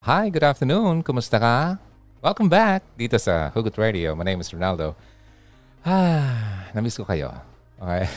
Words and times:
Hi, 0.00 0.32
good 0.32 0.40
afternoon. 0.40 1.04
Kumusta 1.04 1.36
ka? 1.36 1.76
Welcome 2.24 2.48
back 2.48 2.80
dito 2.96 3.20
sa 3.20 3.52
Hugot 3.52 3.76
Radio. 3.76 4.16
My 4.16 4.24
name 4.24 4.40
is 4.40 4.48
Ronaldo. 4.48 4.96
Ah, 5.84 6.72
namiss 6.72 6.96
ko 6.96 7.04
kayo. 7.04 7.28
Okay? 7.76 8.08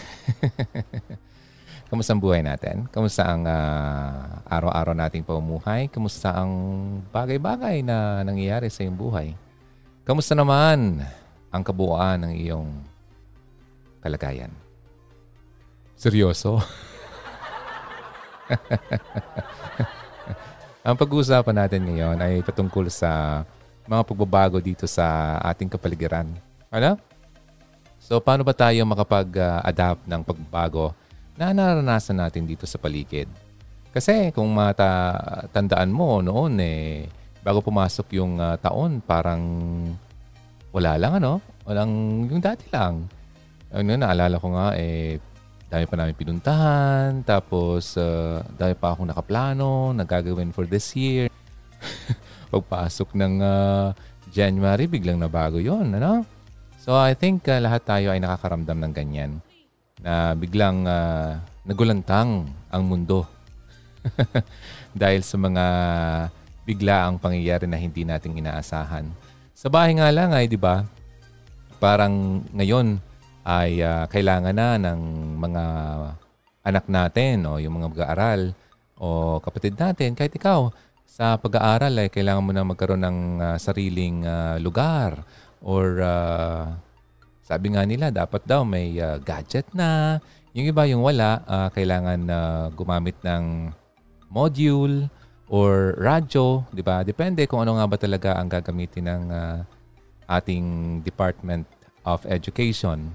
Kamusta 1.91 2.15
ang 2.15 2.23
buhay 2.23 2.39
natin? 2.39 2.87
Kamusta 2.87 3.27
ang 3.27 3.43
uh, 3.43 4.47
araw-araw 4.47 4.95
nating 4.95 5.27
pamumuhay? 5.27 5.91
Kamusta 5.91 6.31
ang 6.31 6.51
bagay-bagay 7.11 7.83
na 7.83 8.23
nangyayari 8.23 8.71
sa 8.71 8.87
iyong 8.87 8.95
buhay? 8.95 9.35
Kamusta 10.07 10.39
naman 10.39 11.03
ang 11.51 11.63
kabuuan 11.67 12.23
ng 12.23 12.31
iyong 12.47 12.79
kalagayan? 13.99 14.55
Seryoso? 15.99 16.63
Ang 20.83 20.99
pag-uusapan 20.99 21.55
natin 21.55 21.87
ngayon 21.87 22.19
ay 22.19 22.43
patungkol 22.43 22.91
sa 22.91 23.41
mga 23.87 24.03
pagbabago 24.03 24.59
dito 24.59 24.83
sa 24.83 25.39
ating 25.39 25.71
kapaligiran. 25.71 26.27
Ano? 26.67 26.99
So, 28.03 28.19
paano 28.19 28.43
ba 28.43 28.51
tayo 28.51 28.83
makapag-adapt 28.83 30.03
ng 30.03 30.21
pagbabago 30.27 30.91
na 31.39 31.55
naranasan 31.55 32.19
natin 32.19 32.43
dito 32.43 32.67
sa 32.67 32.75
paligid? 32.75 33.31
Kasi 33.95 34.35
kung 34.35 34.51
matatandaan 34.51 35.87
mo 35.87 36.19
noon, 36.19 36.59
eh, 36.59 37.07
bago 37.39 37.63
pumasok 37.63 38.19
yung 38.19 38.43
uh, 38.43 38.59
taon, 38.59 38.99
parang 38.99 39.39
wala 40.75 40.99
lang, 40.99 41.15
ano? 41.15 41.39
Walang 41.63 42.27
yung 42.27 42.43
dati 42.43 42.67
lang. 42.75 43.07
Ano, 43.71 43.87
naalala 43.87 44.35
ko 44.35 44.51
nga, 44.51 44.75
eh, 44.75 45.15
dami 45.73 45.89
pa 45.89 45.97
namin 45.97 46.13
pinuntahan. 46.13 47.25
Tapos, 47.25 47.97
uh, 47.97 48.45
dami 48.53 48.77
pa 48.77 48.93
akong 48.93 49.09
nakaplano, 49.09 49.89
nagagawin 49.97 50.53
for 50.53 50.69
this 50.69 50.93
year. 50.93 51.33
Pagpasok 52.53 53.17
ng 53.17 53.33
uh, 53.41 53.89
January, 54.29 54.85
biglang 54.85 55.17
nabago 55.17 55.57
yon 55.57 55.97
ano? 55.97 56.21
So, 56.77 56.93
I 56.93 57.17
think 57.17 57.49
uh, 57.49 57.57
lahat 57.57 57.89
tayo 57.89 58.13
ay 58.13 58.21
nakakaramdam 58.21 58.77
ng 58.85 58.93
ganyan. 58.93 59.31
Na 59.97 60.37
biglang 60.37 60.85
uh, 60.85 61.41
nagulantang 61.65 62.53
ang 62.69 62.83
mundo. 62.85 63.25
Dahil 65.01 65.25
sa 65.25 65.41
mga 65.41 65.65
bigla 66.69 67.09
ang 67.09 67.17
pangyayari 67.17 67.65
na 67.65 67.81
hindi 67.81 68.05
nating 68.05 68.37
inaasahan. 68.37 69.09
Sa 69.57 69.73
bahay 69.73 69.97
nga 69.97 70.13
lang 70.13 70.37
ay, 70.37 70.45
di 70.45 70.59
ba, 70.59 70.85
parang 71.81 72.45
ngayon, 72.53 73.01
ay 73.43 73.83
uh, 73.83 74.07
kailangan 74.07 74.55
na 74.55 74.79
ng 74.79 74.99
mga 75.39 75.63
anak 76.63 76.85
natin 76.87 77.43
o 77.43 77.59
yung 77.59 77.75
mga 77.75 77.91
mag-aaral 77.91 78.55
o 78.95 79.39
kapatid 79.43 79.75
natin, 79.75 80.15
kahit 80.15 80.31
ikaw, 80.31 80.71
sa 81.03 81.35
pag-aaral 81.37 81.93
ay 81.99 82.09
kailangan 82.09 82.41
mo 82.41 82.51
na 82.55 82.63
magkaroon 82.65 83.03
ng 83.03 83.19
uh, 83.37 83.57
sariling 83.59 84.23
uh, 84.23 84.55
lugar 84.57 85.21
or 85.61 86.01
uh, 86.01 86.71
sabi 87.43 87.75
nga 87.75 87.83
nila 87.83 88.09
dapat 88.09 88.41
daw 88.47 88.63
may 88.63 88.95
uh, 88.97 89.19
gadget 89.19 89.67
na. 89.75 90.17
Yung 90.55 90.69
iba 90.69 90.87
yung 90.87 91.03
wala, 91.03 91.43
uh, 91.43 91.69
kailangan 91.69 92.19
uh, 92.31 92.65
gumamit 92.73 93.19
ng 93.21 93.69
module 94.31 95.11
or 95.51 95.93
radyo, 95.99 96.65
di 96.73 96.81
ba? 96.81 97.03
Depende 97.05 97.45
kung 97.45 97.61
ano 97.61 97.77
nga 97.77 97.85
ba 97.85 97.97
talaga 97.99 98.39
ang 98.39 98.47
gagamitin 98.47 99.05
ng 99.05 99.23
uh, 99.29 99.59
ating 100.29 100.97
Department 101.03 101.67
of 102.07 102.23
Education. 102.25 103.13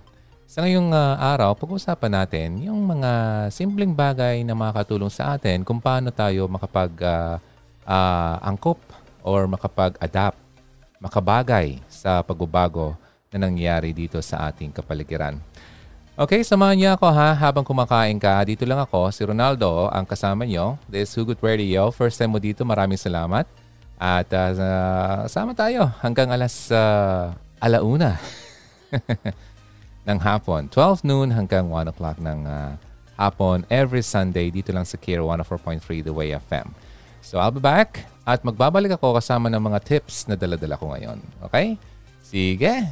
Sa 0.48 0.64
ngayong 0.64 0.96
uh, 0.96 1.20
araw, 1.20 1.52
pag-usapan 1.52 2.24
natin 2.24 2.64
yung 2.64 2.80
mga 2.80 3.12
simpleng 3.52 3.92
bagay 3.92 4.40
na 4.48 4.56
makakatulong 4.56 5.12
sa 5.12 5.36
atin 5.36 5.60
kung 5.60 5.76
paano 5.76 6.08
tayo 6.08 6.48
makapag-angkop 6.48 8.78
uh, 8.80 8.88
uh, 8.88 9.28
or 9.28 9.44
makapag-adapt, 9.44 10.40
makabagay 11.04 11.76
sa 11.92 12.24
pagbabago 12.24 12.96
na 13.28 13.44
nangyayari 13.44 13.92
dito 13.92 14.24
sa 14.24 14.48
ating 14.48 14.72
kapaligiran. 14.72 15.36
Okay, 16.16 16.40
samahan 16.40 16.80
niyo 16.80 16.96
ako 16.96 17.12
ha 17.12 17.36
habang 17.36 17.60
kumakain 17.60 18.16
ka. 18.16 18.40
Dito 18.48 18.64
lang 18.64 18.80
ako, 18.80 19.12
si 19.12 19.28
Ronaldo, 19.28 19.92
ang 19.92 20.08
kasama 20.08 20.48
niyo. 20.48 20.80
This 20.88 21.12
is 21.12 21.16
Hugot 21.20 21.44
Radio. 21.44 21.92
First 21.92 22.16
time 22.16 22.32
mo 22.32 22.40
dito, 22.40 22.64
maraming 22.64 22.96
salamat. 22.96 23.44
At 24.00 24.32
uh, 24.32 25.28
sama 25.28 25.52
tayo 25.52 25.92
hanggang 26.00 26.32
alas 26.32 26.72
uh, 26.72 27.36
alauna. 27.60 28.16
ng 30.08 30.18
hapon. 30.24 30.72
12 30.72 31.04
noon 31.04 31.28
hanggang 31.36 31.68
1 31.68 31.92
o'clock 31.92 32.16
ng 32.16 32.48
uh, 32.48 32.80
hapon 33.20 33.68
every 33.68 34.00
Sunday 34.00 34.48
dito 34.48 34.72
lang 34.72 34.88
sa 34.88 34.96
Care 34.96 35.20
104.3 35.20 35.84
The 36.00 36.14
Way 36.14 36.32
FM. 36.48 36.72
So 37.20 37.36
I'll 37.36 37.52
be 37.52 37.60
back 37.60 38.08
at 38.24 38.40
magbabalik 38.40 38.96
ako 38.96 39.20
kasama 39.20 39.52
ng 39.52 39.60
mga 39.60 39.84
tips 39.84 40.24
na 40.24 40.38
daladala 40.38 40.80
ko 40.80 40.96
ngayon. 40.96 41.20
Okay? 41.44 41.76
Sige! 42.24 42.88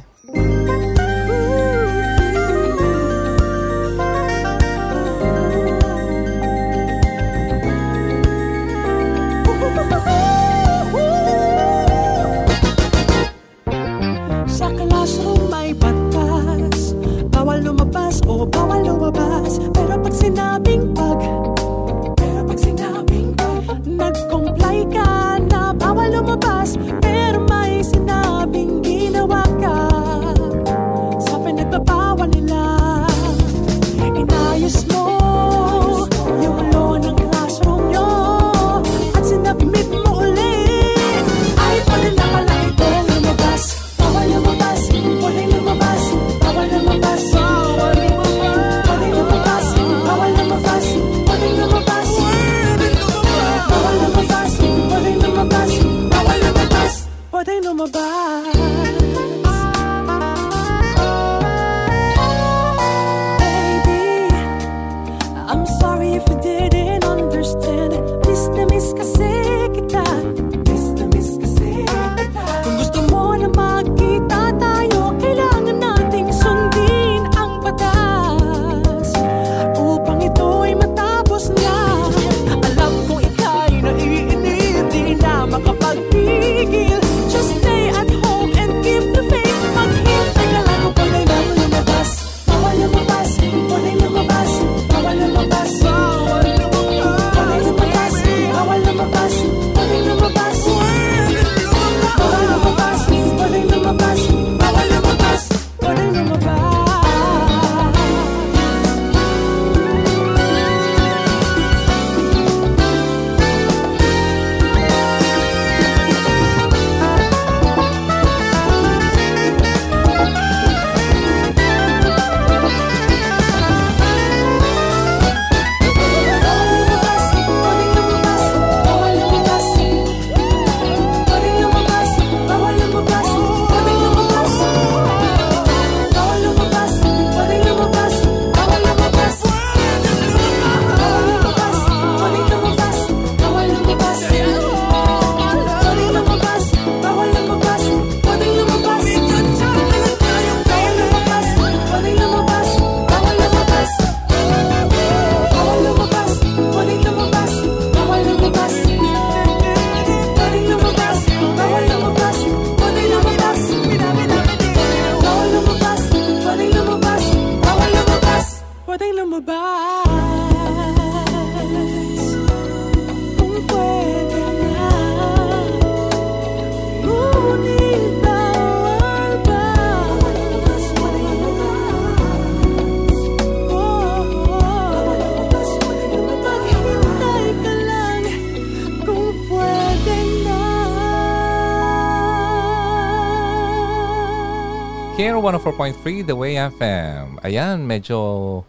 Here, 195.37 195.53
104.3 195.53 196.25
The 196.25 196.33
Way 196.33 196.57
FM. 196.73 197.37
Ayan, 197.45 197.85
medyo 197.85 198.17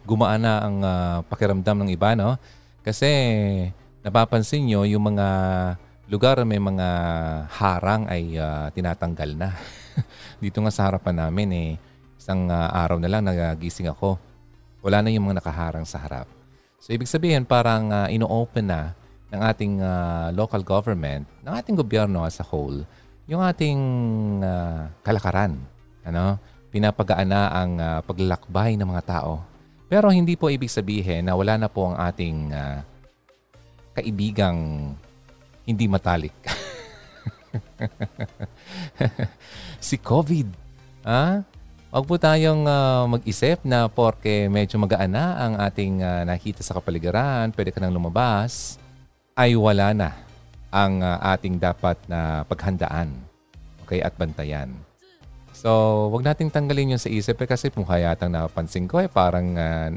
gumaan 0.05 0.45
na 0.45 0.61
ang 0.61 0.77
uh, 0.85 1.25
pakiramdam 1.25 1.81
ng 1.81 1.89
iba, 1.89 2.13
no? 2.13 2.37
Kasi 2.85 3.09
napapansin 4.05 4.69
nyo, 4.69 4.85
yung 4.85 5.01
mga 5.01 5.27
lugar 6.13 6.37
may 6.45 6.61
mga 6.61 6.87
harang 7.49 8.05
ay 8.05 8.37
uh, 8.37 8.69
tinatanggal 8.69 9.33
na. 9.33 9.57
Dito 10.45 10.61
nga 10.61 10.69
sa 10.69 10.85
harapan 10.85 11.25
namin, 11.25 11.49
eh, 11.57 11.69
isang 12.21 12.45
uh, 12.53 12.69
araw 12.69 13.01
na 13.01 13.09
lang 13.09 13.25
nagising 13.25 13.89
ako. 13.89 14.21
Wala 14.85 15.01
na 15.01 15.09
yung 15.09 15.25
mga 15.25 15.41
nakaharang 15.41 15.89
sa 15.89 15.97
harap. 16.05 16.29
So, 16.77 16.93
ibig 16.93 17.09
sabihin, 17.09 17.49
parang 17.49 17.89
uh, 17.89 18.13
ino-open 18.13 18.69
na 18.69 18.93
ng 19.33 19.41
ating 19.41 19.73
uh, 19.81 20.29
local 20.37 20.61
government, 20.61 21.25
ng 21.41 21.49
ating 21.49 21.73
gobyerno 21.73 22.29
as 22.29 22.37
a 22.37 22.45
whole, 22.45 22.85
yung 23.25 23.41
ating 23.41 23.81
uh, 24.45 24.85
kalakaran. 25.01 25.57
Ano? 26.05 26.37
Pinapagaan 26.69 27.29
na 27.29 27.49
ang 27.49 27.71
uh, 27.81 27.99
paglalakbay 28.05 28.77
ng 28.77 28.85
mga 28.85 29.03
tao. 29.05 29.41
Pero 29.89 30.13
hindi 30.13 30.37
po 30.37 30.53
ibig 30.53 30.69
sabihin 30.69 31.25
na 31.25 31.33
wala 31.33 31.57
na 31.57 31.65
po 31.65 31.89
ang 31.89 31.97
ating 31.97 32.53
uh, 32.53 32.85
kaibigang 33.97 34.93
hindi 35.65 35.85
matalik. 35.89 36.33
si 39.81 39.97
COVID. 39.97 40.47
Ha? 41.05 41.41
Huwag 41.89 42.05
po 42.05 42.21
tayong 42.21 42.69
uh, 42.69 43.09
mag-isip 43.09 43.65
na 43.65 43.89
porke 43.89 44.45
medyo 44.45 44.77
magaan 44.77 45.09
na 45.09 45.25
ang 45.41 45.53
ating 45.57 46.05
uh, 46.05 46.21
nakita 46.21 46.61
sa 46.61 46.77
kapaligiran, 46.77 47.49
pwede 47.57 47.73
ka 47.73 47.81
nang 47.81 47.97
lumabas, 47.97 48.77
ay 49.33 49.57
wala 49.57 49.89
na 49.97 50.13
ang 50.69 51.01
uh, 51.01 51.17
ating 51.33 51.57
dapat 51.57 51.97
na 52.05 52.45
paghandaan 52.45 53.09
okay, 53.81 54.05
at 54.05 54.13
bantayan. 54.13 54.69
So, 55.59 56.07
wag 56.15 56.23
nating 56.23 56.55
tanggalin 56.55 56.95
yun 56.95 57.03
sa 57.03 57.11
isip 57.11 57.35
eh, 57.43 57.49
kasi 57.51 57.67
mukha 57.75 57.99
yatang 57.99 58.31
napansin 58.31 58.87
ko 58.87 59.03
eh 59.03 59.11
parang 59.11 59.59
uh, 59.59 59.91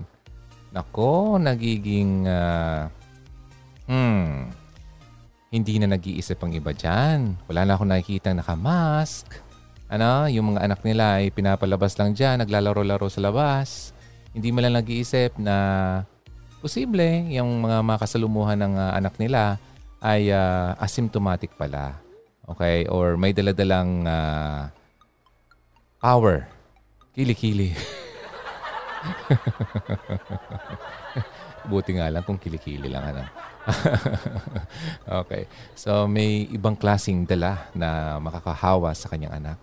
nako, 0.74 1.38
nagiging 1.38 2.26
uh, 2.26 2.90
hmm, 3.86 4.50
hindi 5.54 5.78
na 5.78 5.94
nag-iisip 5.94 6.42
ang 6.42 6.50
iba 6.50 6.74
dyan. 6.74 7.38
Wala 7.46 7.62
na 7.62 7.78
akong 7.78 7.94
nakikita 7.94 8.34
nakamask. 8.34 9.30
Ano, 9.86 10.26
yung 10.26 10.50
mga 10.50 10.66
anak 10.66 10.82
nila 10.82 11.22
ay 11.22 11.30
pinapalabas 11.30 11.94
lang 11.94 12.10
dyan, 12.10 12.42
naglalaro-laro 12.42 13.06
sa 13.06 13.22
labas. 13.22 13.94
Hindi 14.34 14.50
mo 14.50 14.66
lang 14.66 14.74
nag-iisip 14.74 15.38
na 15.38 15.54
posible 16.58 17.30
yung 17.30 17.62
mga 17.62 17.86
makasalumuhan 17.86 18.58
ng 18.58 18.74
uh, 18.82 18.98
anak 18.98 19.14
nila 19.14 19.62
ay 20.02 20.26
uh, 20.34 20.74
asymptomatic 20.82 21.54
pala. 21.54 21.94
Okay? 22.50 22.90
Or 22.90 23.14
may 23.14 23.30
daladalang 23.30 24.10
uh, 24.10 24.81
power. 26.02 26.50
Kili-kili. 27.14 27.70
Buti 31.70 31.94
nga 31.94 32.10
lang 32.10 32.26
kung 32.26 32.42
kilikili 32.42 32.90
lang. 32.90 33.14
Ano? 33.14 33.22
okay. 35.22 35.46
So, 35.78 36.10
may 36.10 36.50
ibang 36.50 36.74
klasing 36.74 37.22
dala 37.22 37.70
na 37.70 38.18
makakahawa 38.18 38.90
sa 38.98 39.06
kanyang 39.06 39.38
anak. 39.38 39.58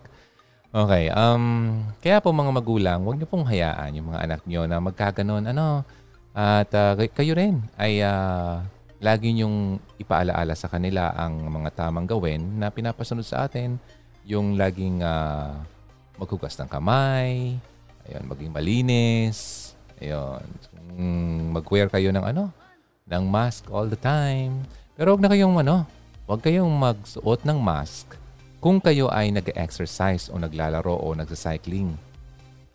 Okay. 0.72 1.12
Um, 1.12 1.84
kaya 2.00 2.24
po 2.24 2.32
mga 2.32 2.56
magulang, 2.56 3.04
huwag 3.04 3.20
niyo 3.20 3.28
pong 3.28 3.44
hayaan 3.44 4.00
yung 4.00 4.08
mga 4.08 4.22
anak 4.24 4.40
niyo 4.48 4.64
na 4.64 4.80
magkaganon. 4.80 5.44
Ano? 5.44 5.84
At 6.32 6.72
uh, 6.72 6.96
kayo 7.12 7.36
rin 7.36 7.60
ay 7.76 8.00
uh, 8.00 8.64
lagi 9.02 9.34
niyong 9.34 9.76
ipaalaala 10.00 10.54
sa 10.56 10.70
kanila 10.72 11.12
ang 11.12 11.52
mga 11.52 11.74
tamang 11.74 12.08
gawin 12.08 12.56
na 12.56 12.72
pinapasunod 12.72 13.26
sa 13.26 13.44
atin. 13.44 13.76
Yung 14.24 14.54
laging 14.56 15.02
uh, 15.04 15.58
maghugas 16.20 16.52
ng 16.60 16.68
kamay, 16.68 17.56
ayun, 18.04 18.24
maging 18.28 18.52
malinis, 18.52 19.72
ayun, 19.96 20.44
mag-wear 21.56 21.88
kayo 21.88 22.12
ng 22.12 22.20
ano, 22.20 22.52
ng 23.08 23.24
mask 23.24 23.72
all 23.72 23.88
the 23.88 23.96
time. 23.96 24.60
Pero 24.92 25.16
wag 25.16 25.24
na 25.24 25.32
kayong 25.32 25.64
ano, 25.64 25.88
wag 26.28 26.44
kayong 26.44 26.68
magsuot 26.68 27.48
ng 27.48 27.56
mask 27.56 28.20
kung 28.60 28.76
kayo 28.76 29.08
ay 29.08 29.32
nag-exercise 29.32 30.28
o 30.28 30.36
naglalaro 30.36 30.92
o 30.92 31.16
nagsa-cycling. 31.16 31.96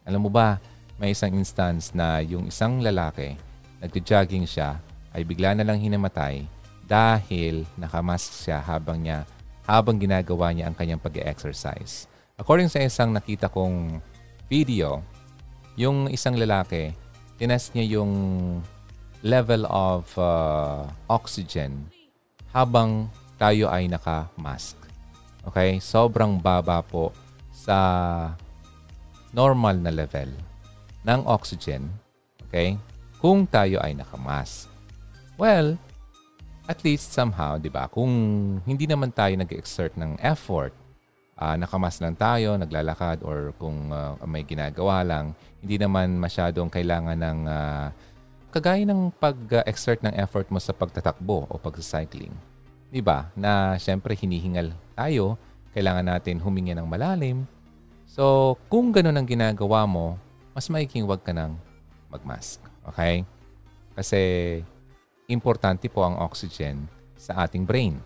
Alam 0.02 0.26
mo 0.26 0.30
ba, 0.34 0.58
may 0.98 1.14
isang 1.14 1.38
instance 1.38 1.94
na 1.94 2.26
yung 2.26 2.50
isang 2.50 2.82
lalaki, 2.82 3.38
nagja-jogging 3.78 4.50
siya, 4.50 4.82
ay 5.14 5.22
bigla 5.22 5.54
na 5.54 5.62
lang 5.62 5.78
hinamatay 5.78 6.50
dahil 6.90 7.64
nakamask 7.78 8.44
siya 8.44 8.60
habang 8.60 9.00
niya 9.00 9.24
habang 9.66 9.98
ginagawa 9.98 10.54
niya 10.54 10.70
ang 10.70 10.78
kanyang 10.78 11.02
pag-exercise. 11.02 12.06
According 12.36 12.68
sa 12.68 12.84
isang 12.84 13.16
nakita 13.16 13.48
kong 13.48 14.04
video, 14.52 15.00
yung 15.80 16.12
isang 16.12 16.36
lalaki, 16.36 16.92
tinest 17.40 17.72
niya 17.72 18.00
yung 18.00 18.12
level 19.24 19.64
of 19.72 20.04
uh, 20.20 20.84
oxygen 21.08 21.88
habang 22.52 23.08
tayo 23.40 23.72
ay 23.72 23.88
naka-mask. 23.88 24.76
Okay? 25.48 25.80
Sobrang 25.80 26.36
baba 26.36 26.84
po 26.84 27.16
sa 27.56 28.36
normal 29.32 29.80
na 29.80 29.96
level 29.96 30.28
ng 31.08 31.22
oxygen. 31.28 31.88
Okay? 32.52 32.76
Kung 33.24 33.48
tayo 33.48 33.80
ay 33.80 33.96
naka-mask. 33.96 34.68
Well, 35.40 35.80
at 36.68 36.84
least 36.84 37.16
somehow, 37.16 37.56
di 37.56 37.72
ba, 37.72 37.88
kung 37.88 38.12
hindi 38.68 38.88
naman 38.88 39.16
tayo 39.16 39.40
nag-exert 39.40 39.96
ng 39.96 40.20
effort, 40.20 40.76
uh, 41.40 41.56
nakamas 41.60 42.00
lang 42.00 42.16
tayo, 42.16 42.56
naglalakad, 42.56 43.24
or 43.24 43.52
kung 43.60 43.92
uh, 43.92 44.16
may 44.24 44.44
ginagawa 44.48 45.04
lang, 45.04 45.36
hindi 45.60 45.76
naman 45.80 46.16
masyadong 46.16 46.72
kailangan 46.72 47.18
ng 47.20 47.40
uh, 47.48 47.88
kagaya 48.56 48.88
ng 48.88 49.12
pag-exert 49.20 50.00
ng 50.00 50.16
effort 50.16 50.48
mo 50.48 50.60
sa 50.64 50.72
pagtatakbo 50.72 51.48
o 51.52 51.54
pag-cycling. 51.60 52.32
Di 52.88 53.04
ba? 53.04 53.28
Na 53.36 53.76
syempre 53.76 54.16
hinihingal 54.16 54.72
tayo, 54.96 55.36
kailangan 55.76 56.08
natin 56.08 56.40
huminga 56.40 56.72
ng 56.80 56.88
malalim. 56.88 57.44
So, 58.08 58.56
kung 58.72 58.96
ganun 58.96 59.20
ang 59.20 59.28
ginagawa 59.28 59.84
mo, 59.84 60.16
mas 60.56 60.72
maiking 60.72 61.04
wag 61.04 61.20
ka 61.20 61.36
nang 61.36 61.60
magmask. 62.08 62.64
Okay? 62.88 63.28
Kasi 63.92 64.22
importante 65.28 65.92
po 65.92 66.08
ang 66.08 66.16
oxygen 66.24 66.88
sa 67.20 67.44
ating 67.44 67.68
brain. 67.68 68.00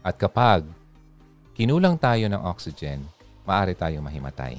At 0.00 0.16
kapag 0.16 0.64
kinulang 1.54 1.94
tayo 1.94 2.26
ng 2.26 2.42
oxygen, 2.42 3.06
maaari 3.46 3.78
tayong 3.78 4.02
mahimatay. 4.02 4.58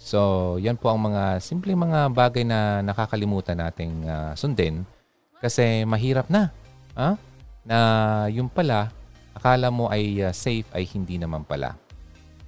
So, 0.00 0.56
yan 0.60 0.76
po 0.76 0.90
ang 0.92 1.00
mga 1.12 1.40
simpleng 1.40 1.78
mga 1.80 2.12
bagay 2.12 2.44
na 2.44 2.80
nakakalimutan 2.80 3.56
nating 3.56 4.04
uh, 4.08 4.32
sundin 4.36 4.84
kasi 5.40 5.84
mahirap 5.84 6.28
na. 6.32 6.48
Ha? 6.96 7.16
Na 7.64 7.78
yung 8.32 8.48
pala, 8.48 8.88
akala 9.36 9.68
mo 9.68 9.88
ay 9.92 10.24
uh, 10.24 10.32
safe 10.32 10.68
ay 10.72 10.88
hindi 10.88 11.20
naman 11.20 11.44
pala. 11.44 11.76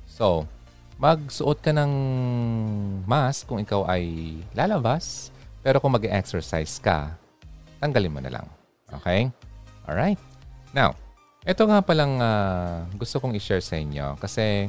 So, 0.09 0.49
magsuot 0.97 1.61
ka 1.61 1.73
ng 1.77 1.93
mask 3.05 3.49
kung 3.49 3.61
ikaw 3.61 3.85
ay 3.89 4.37
lalabas, 4.57 5.29
pero 5.61 5.81
kung 5.81 5.93
mag-exercise 5.93 6.81
ka, 6.81 7.13
tanggalin 7.81 8.13
mo 8.13 8.21
na 8.25 8.33
lang. 8.41 8.47
Okay? 9.01 9.29
Alright? 9.85 10.21
Now, 10.73 10.97
ito 11.47 11.63
nga 11.63 11.79
palang 11.79 12.19
uh, 12.19 12.83
gusto 12.99 13.23
kong 13.23 13.39
i-share 13.39 13.63
sa 13.63 13.79
inyo 13.79 14.19
kasi 14.19 14.67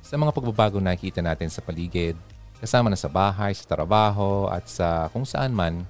sa 0.00 0.16
mga 0.16 0.32
pagbabago 0.32 0.80
na 0.80 0.96
nakikita 0.96 1.20
natin 1.20 1.52
sa 1.52 1.60
paligid, 1.60 2.16
kasama 2.56 2.88
na 2.88 2.96
sa 2.96 3.08
bahay, 3.08 3.52
sa 3.52 3.68
trabaho, 3.68 4.48
at 4.48 4.64
sa 4.64 5.08
kung 5.12 5.28
saan 5.28 5.52
man, 5.52 5.84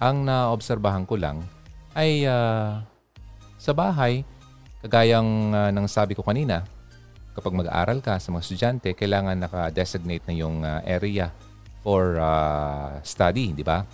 ang 0.00 0.24
naobserbahan 0.24 1.04
ko 1.04 1.20
lang 1.20 1.44
ay 1.92 2.24
uh, 2.24 2.80
sa 3.60 3.72
bahay, 3.76 4.24
kagayang 4.80 5.52
uh, 5.52 5.68
ng 5.68 5.84
sabi 5.84 6.16
ko 6.16 6.24
kanina, 6.24 6.64
kapag 7.36 7.52
mag-aaral 7.52 8.00
ka 8.00 8.16
sa 8.16 8.32
mga 8.32 8.44
estudyante, 8.44 8.88
kailangan 8.96 9.36
naka-designate 9.36 10.24
na 10.28 10.34
yung 10.36 10.64
uh, 10.64 10.80
area 10.84 11.28
for 11.84 12.16
uh, 12.16 12.96
study, 13.04 13.52
di 13.52 13.64
ba? 13.64 13.84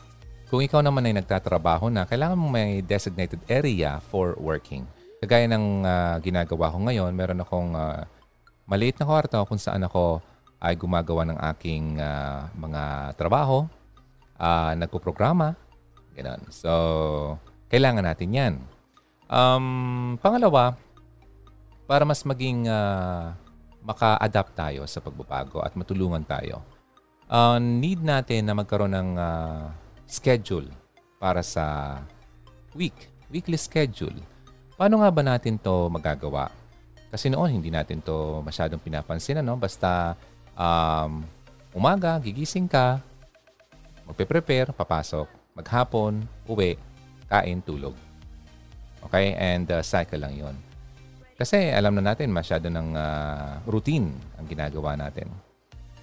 Kung 0.46 0.62
ikaw 0.62 0.82
naman 0.82 1.06
ay 1.10 1.18
nagtatrabaho 1.18 1.90
na, 1.90 2.06
kailangan 2.06 2.38
mo 2.38 2.46
may 2.46 2.78
designated 2.82 3.42
area 3.50 3.98
for 4.10 4.38
working. 4.38 4.86
Kagaya 5.26 5.50
ng 5.50 5.82
uh, 5.82 6.22
ginagawa 6.22 6.70
ko 6.70 6.86
ngayon, 6.86 7.10
meron 7.10 7.42
akong 7.42 7.74
uh, 7.74 8.06
maliit 8.62 8.94
na 9.02 9.10
kwarto 9.10 9.42
kung 9.50 9.58
saan 9.58 9.82
ako 9.82 10.22
ay 10.62 10.78
gumagawa 10.78 11.26
ng 11.26 11.38
aking 11.50 11.98
uh, 11.98 12.46
mga 12.54 13.10
trabaho, 13.18 13.66
uh, 14.38 14.70
nagpo-programa, 14.78 15.58
ganun. 16.14 16.38
So, 16.54 16.70
kailangan 17.66 18.06
natin 18.06 18.38
yan. 18.38 18.54
Um, 19.26 20.14
pangalawa, 20.22 20.78
para 21.90 22.06
mas 22.06 22.22
maging 22.22 22.70
uh, 22.70 23.34
maka-adapt 23.82 24.54
tayo 24.54 24.86
sa 24.86 25.02
pagbabago 25.02 25.58
at 25.58 25.74
matulungan 25.74 26.22
tayo, 26.22 26.62
uh, 27.26 27.58
need 27.58 27.98
natin 27.98 28.46
na 28.46 28.54
magkaroon 28.54 28.94
ng 28.94 29.10
uh, 29.18 29.74
schedule 30.06 30.70
para 31.18 31.42
sa 31.42 31.98
week, 32.78 33.10
weekly 33.26 33.58
schedule. 33.58 34.14
Paano 34.76 35.00
nga 35.00 35.08
ba 35.08 35.24
natin 35.24 35.56
to 35.56 35.88
magagawa? 35.88 36.52
Kasi 37.08 37.32
noon, 37.32 37.48
hindi 37.48 37.72
natin 37.72 38.04
to 38.04 38.44
masyadong 38.44 38.76
pinapansin. 38.76 39.40
Ano? 39.40 39.56
Basta 39.56 40.12
um, 40.52 41.24
umaga, 41.72 42.20
gigising 42.20 42.68
ka, 42.68 43.00
magpe-prepare, 44.04 44.76
papasok. 44.76 45.24
Maghapon, 45.56 46.28
uwi, 46.44 46.76
kain, 47.24 47.64
tulog. 47.64 47.96
Okay? 49.08 49.32
And 49.40 49.64
uh, 49.72 49.80
cycle 49.80 50.20
lang 50.20 50.36
yon. 50.36 50.56
Kasi 51.40 51.72
alam 51.72 51.96
na 51.96 52.12
natin, 52.12 52.28
masyado 52.28 52.68
ng 52.68 52.92
uh, 52.92 53.64
routine 53.64 54.12
ang 54.36 54.44
ginagawa 54.44 54.92
natin. 54.92 55.32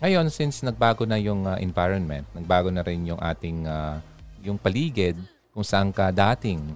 Ngayon, 0.02 0.34
since 0.34 0.66
nagbago 0.66 1.06
na 1.06 1.22
yung 1.22 1.46
uh, 1.46 1.62
environment, 1.62 2.26
nagbago 2.34 2.74
na 2.74 2.82
rin 2.82 3.06
yung 3.06 3.22
ating 3.22 3.70
uh, 3.70 4.02
yung 4.42 4.58
paligid 4.58 5.14
kung 5.54 5.62
saan 5.62 5.94
ka 5.94 6.10
dating 6.10 6.74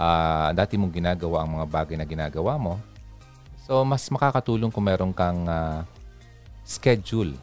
uh, 0.00 0.48
dati 0.56 0.80
mong 0.80 0.96
ginagawa 0.96 1.44
ang 1.44 1.60
mga 1.60 1.66
bagay 1.68 1.96
na 2.00 2.08
ginagawa 2.08 2.56
mo. 2.56 2.80
So, 3.68 3.84
mas 3.84 4.08
makakatulong 4.08 4.72
kung 4.72 4.88
meron 4.88 5.12
kang 5.12 5.44
uh, 5.44 5.84
schedule 6.64 7.36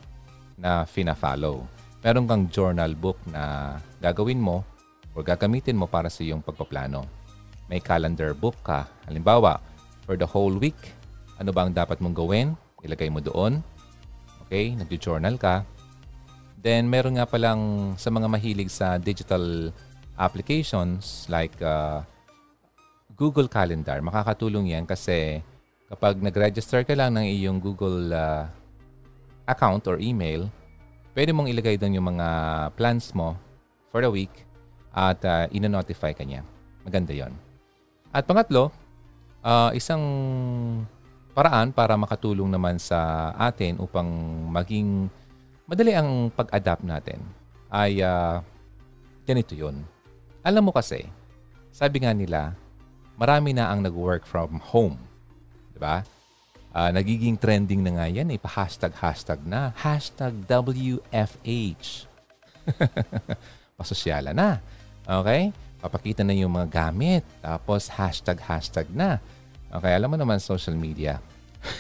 na 0.58 0.84
fina-follow. 0.90 1.62
Meron 2.02 2.26
kang 2.26 2.50
journal 2.50 2.98
book 2.98 3.22
na 3.30 3.78
gagawin 4.02 4.42
mo 4.42 4.66
o 5.14 5.22
gagamitin 5.22 5.78
mo 5.78 5.86
para 5.86 6.10
sa 6.10 6.26
iyong 6.26 6.42
pagpaplano. 6.42 7.06
May 7.70 7.80
calendar 7.80 8.34
book 8.34 8.58
ka. 8.66 8.90
Halimbawa, 9.06 9.62
for 10.08 10.16
the 10.18 10.26
whole 10.26 10.56
week. 10.58 10.78
Ano 11.38 11.54
ba 11.54 11.68
ang 11.68 11.76
dapat 11.76 12.02
mong 12.02 12.16
gawin? 12.16 12.58
Ilagay 12.82 13.12
mo 13.12 13.20
doon. 13.22 13.62
Okay? 14.48 14.74
Nag-journal 14.74 15.36
ka. 15.38 15.68
Then, 16.58 16.90
meron 16.90 17.22
nga 17.22 17.30
palang 17.30 17.94
sa 18.00 18.10
mga 18.10 18.28
mahilig 18.32 18.74
sa 18.74 18.98
digital 18.98 19.70
applications 20.18 21.30
like 21.30 21.54
uh, 21.62 22.02
Google 23.18 23.50
Calendar. 23.50 23.98
Makakatulong 24.00 24.78
yan 24.78 24.86
kasi 24.86 25.42
kapag 25.90 26.22
nag-register 26.22 26.86
ka 26.86 26.94
lang 26.94 27.18
ng 27.18 27.26
iyong 27.26 27.58
Google 27.58 28.14
uh, 28.14 28.46
account 29.50 29.90
or 29.90 29.98
email, 29.98 30.46
pwede 31.18 31.34
mong 31.34 31.50
ilagay 31.50 31.82
doon 31.82 31.98
yung 31.98 32.08
mga 32.14 32.28
plans 32.78 33.10
mo 33.18 33.34
for 33.90 34.06
the 34.06 34.12
week 34.12 34.32
at 34.94 35.18
uh, 35.26 35.50
ino-notify 35.50 36.14
ka 36.14 36.22
niya. 36.22 36.46
Maganda 36.86 37.12
yon. 37.12 37.34
At 38.14 38.30
pangatlo, 38.30 38.70
uh, 39.42 39.74
isang 39.74 40.04
paraan 41.34 41.74
para 41.74 41.98
makatulong 41.98 42.54
naman 42.54 42.78
sa 42.78 43.34
atin 43.34 43.82
upang 43.82 44.10
maging 44.54 45.10
madali 45.66 45.94
ang 45.94 46.30
pag-adapt 46.34 46.86
natin 46.86 47.22
ay 47.74 48.00
uh, 48.02 48.40
ganito 49.26 49.58
yun. 49.58 49.84
Alam 50.46 50.70
mo 50.70 50.72
kasi, 50.72 51.04
sabi 51.70 52.02
nga 52.02 52.16
nila, 52.16 52.56
marami 53.18 53.52
na 53.52 53.74
ang 53.74 53.82
nag-work 53.82 54.30
from 54.30 54.62
home. 54.62 55.02
Di 55.74 55.82
ba? 55.82 56.06
Uh, 56.78 56.94
nagiging 56.94 57.42
trending 57.42 57.82
na 57.82 57.98
nga 57.98 58.06
yan 58.06 58.30
eh. 58.30 58.38
Pa-hashtag-hashtag 58.38 59.42
na. 59.50 59.74
Hashtag 59.74 60.46
WFH. 60.46 62.06
Pasosyala 63.82 64.32
na. 64.32 64.62
Okay? 65.02 65.50
Papakita 65.82 66.22
na 66.22 66.38
yung 66.38 66.54
mga 66.54 66.70
gamit. 66.70 67.26
Tapos 67.42 67.90
hashtag-hashtag 67.90 68.94
na. 68.94 69.18
Okay, 69.68 69.98
alam 69.98 70.14
mo 70.14 70.16
naman 70.16 70.38
social 70.38 70.78
media. 70.78 71.18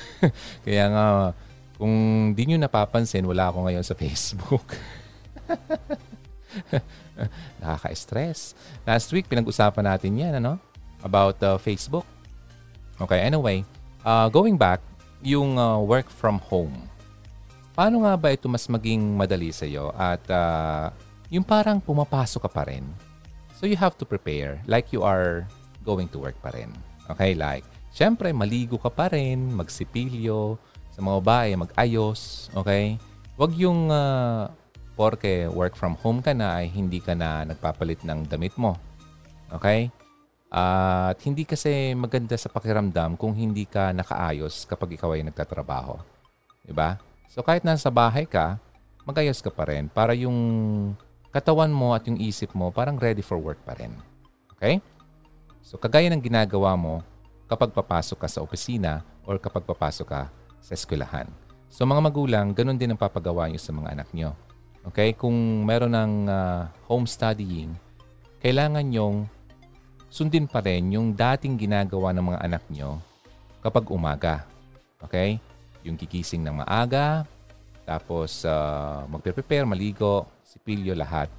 Kaya 0.65 0.89
nga, 0.89 1.05
kung 1.77 1.93
di 2.33 2.43
nyo 2.49 2.57
napapansin, 2.57 3.23
wala 3.23 3.53
ako 3.53 3.69
ngayon 3.69 3.85
sa 3.85 3.93
Facebook. 3.93 4.65
Nakaka-stress. 7.61 8.57
Last 8.81 9.13
week, 9.13 9.29
pinag-usapan 9.29 9.85
natin 9.85 10.17
yan, 10.17 10.33
ano? 10.41 10.57
About 11.05 11.37
uh, 11.45 11.57
Facebook. 11.61 12.05
Okay, 12.97 13.21
anyway, 13.21 13.61
uh, 14.05 14.29
going 14.29 14.57
back, 14.57 14.81
yung 15.21 15.57
uh, 15.57 15.77
work 15.81 16.09
from 16.09 16.41
home. 16.49 16.89
Paano 17.77 18.05
nga 18.05 18.17
ba 18.17 18.33
ito 18.33 18.49
mas 18.49 18.65
maging 18.65 19.13
madali 19.13 19.53
sa 19.53 19.69
iyo 19.69 19.93
at 19.93 20.25
uh, 20.33 20.89
yung 21.29 21.45
parang 21.45 21.77
pumapasok 21.77 22.49
ka 22.49 22.49
pa 22.49 22.65
rin? 22.65 22.85
So 23.53 23.69
you 23.69 23.77
have 23.77 23.93
to 24.01 24.05
prepare 24.05 24.57
like 24.65 24.89
you 24.89 25.05
are 25.05 25.45
going 25.85 26.09
to 26.09 26.17
work 26.17 26.37
pa 26.41 26.49
rin. 26.53 26.73
Okay, 27.13 27.37
like 27.37 27.65
Siyempre, 27.97 28.29
maligo 28.29 28.77
ka 28.77 28.93
pa 28.93 29.09
rin, 29.09 29.57
magsipilyo, 29.57 30.61
sa 30.93 31.01
mga 31.01 31.17
babae, 31.17 31.49
mag-ayos, 31.57 32.45
okay? 32.53 33.01
Huwag 33.41 33.57
yung 33.57 33.89
uh, 33.89 34.53
porke 34.93 35.49
work 35.49 35.73
from 35.73 35.97
home 36.05 36.21
ka 36.21 36.29
na 36.29 36.61
ay 36.61 36.69
hindi 36.69 37.01
ka 37.01 37.17
na 37.17 37.41
nagpapalit 37.41 38.05
ng 38.05 38.29
damit 38.29 38.53
mo. 38.53 38.77
Okay? 39.49 39.89
At 40.47 41.19
hindi 41.27 41.43
kasi 41.43 41.91
maganda 41.91 42.39
sa 42.39 42.47
pakiramdam 42.47 43.19
kung 43.19 43.35
hindi 43.35 43.67
ka 43.67 43.91
nakaayos 43.91 44.63
kapag 44.63 44.95
ikaw 44.95 45.11
ay 45.11 45.27
nagtatrabaho. 45.27 45.99
Diba? 46.63 46.95
So 47.27 47.43
kahit 47.43 47.67
nasa 47.67 47.91
bahay 47.91 48.23
ka, 48.23 48.55
magayos 49.03 49.43
ka 49.43 49.51
pa 49.51 49.67
rin 49.67 49.91
para 49.91 50.15
yung 50.15 50.35
katawan 51.35 51.71
mo 51.71 51.91
at 51.91 52.07
yung 52.07 52.19
isip 52.19 52.55
mo 52.55 52.71
parang 52.71 52.95
ready 52.95 53.19
for 53.19 53.35
work 53.35 53.59
pa 53.67 53.75
rin. 53.75 53.91
Okay? 54.55 54.79
So 55.59 55.75
kagaya 55.75 56.07
ng 56.07 56.23
ginagawa 56.23 56.79
mo, 56.79 57.03
kapag 57.47 57.71
papasok 57.71 58.23
ka 58.23 58.27
sa 58.27 58.43
opisina 58.43 59.03
or 59.23 59.39
kapag 59.39 59.63
papasok 59.63 60.07
ka 60.07 60.21
sa 60.59 60.71
eskwelahan. 60.75 61.27
So 61.71 61.87
mga 61.87 62.03
magulang, 62.03 62.51
ganun 62.51 62.79
din 62.79 62.91
ang 62.95 62.99
papagawa 62.99 63.47
nyo 63.47 63.59
sa 63.59 63.71
mga 63.71 63.91
anak 63.95 64.09
nyo. 64.11 64.35
Okay? 64.91 65.15
Kung 65.15 65.63
meron 65.63 65.95
ng 65.95 66.13
uh, 66.27 66.67
home 66.87 67.07
studying, 67.07 67.75
kailangan 68.43 68.87
nyong 68.87 69.27
sundin 70.07 70.47
pa 70.47 70.63
rin 70.63 70.95
yung 70.95 71.13
dating 71.13 71.59
ginagawa 71.59 72.11
ng 72.15 72.25
mga 72.33 72.39
anak 72.43 72.63
nyo 72.71 72.99
kapag 73.61 73.85
umaga. 73.91 74.47
Okay? 75.03 75.37
Yung 75.83 75.99
kikising 75.99 76.43
ng 76.43 76.63
maaga, 76.63 77.27
tapos 77.87 78.43
uh, 78.43 79.07
magpe-prepare, 79.07 79.63
maligo, 79.63 80.27
sipilyo, 80.43 80.91
lahat. 80.91 81.31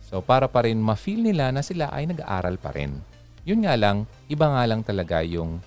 So 0.00 0.24
para 0.24 0.48
pa 0.48 0.64
rin 0.64 0.80
ma-feel 0.80 1.20
nila 1.20 1.52
na 1.52 1.60
sila 1.60 1.92
ay 1.92 2.08
nag-aaral 2.08 2.56
pa 2.56 2.72
rin. 2.72 2.96
Yun 3.44 3.64
nga 3.64 3.76
lang, 3.76 4.08
iba 4.28 4.48
nga 4.48 4.64
lang 4.64 4.80
talaga 4.80 5.20
yung 5.20 5.60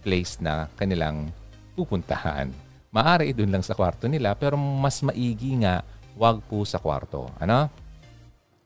place 0.00 0.38
na 0.38 0.70
kanilang 0.78 1.28
pupuntahan. 1.74 2.50
Maari 2.90 3.30
doon 3.30 3.54
lang 3.54 3.64
sa 3.66 3.74
kwarto 3.74 4.10
nila 4.10 4.34
pero 4.34 4.58
mas 4.58 4.98
maigi 5.02 5.58
nga 5.62 5.86
wag 6.18 6.42
po 6.46 6.62
sa 6.66 6.78
kwarto. 6.82 7.30
Ano? 7.38 7.70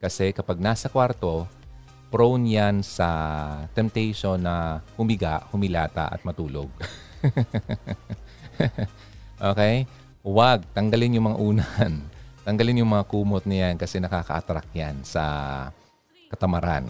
Kasi 0.01 0.33
kapag 0.33 0.61
nasa 0.61 0.89
kwarto, 0.89 1.45
prone 2.15 2.47
yan 2.47 2.79
sa 2.79 3.11
temptation 3.75 4.39
na 4.39 4.79
humiga, 4.95 5.43
humilata 5.51 6.07
at 6.07 6.23
matulog. 6.23 6.71
okay? 9.51 9.83
Huwag. 10.23 10.63
Tanggalin 10.71 11.19
yung 11.19 11.27
mga 11.27 11.39
unan. 11.43 11.91
Tanggalin 12.47 12.79
yung 12.79 12.95
mga 12.95 13.11
kumot 13.11 13.43
niyan 13.43 13.75
kasi 13.75 13.99
nakaka-attract 13.99 14.71
yan 14.71 14.95
sa 15.03 15.23
katamaran. 16.31 16.87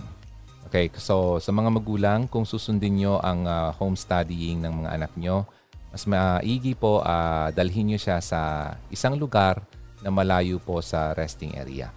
Okay, 0.70 0.94
so 0.94 1.41
sa 1.41 1.50
mga 1.50 1.74
magulang, 1.74 2.29
kung 2.29 2.46
susundin 2.46 2.94
nyo 2.94 3.17
ang 3.17 3.50
uh, 3.50 3.74
home 3.82 3.98
studying 3.98 4.62
ng 4.62 4.86
mga 4.86 4.89
anak 4.94 5.12
nyo, 5.17 5.41
mas 5.89 6.05
maigi 6.05 6.77
po 6.77 7.01
uh, 7.01 7.50
dalhin 7.50 7.89
nyo 7.89 7.98
siya 7.98 8.22
sa 8.22 8.70
isang 8.94 9.17
lugar 9.17 9.58
na 10.05 10.13
malayo 10.13 10.62
po 10.62 10.86
sa 10.86 11.17
resting 11.17 11.58
area. 11.58 11.89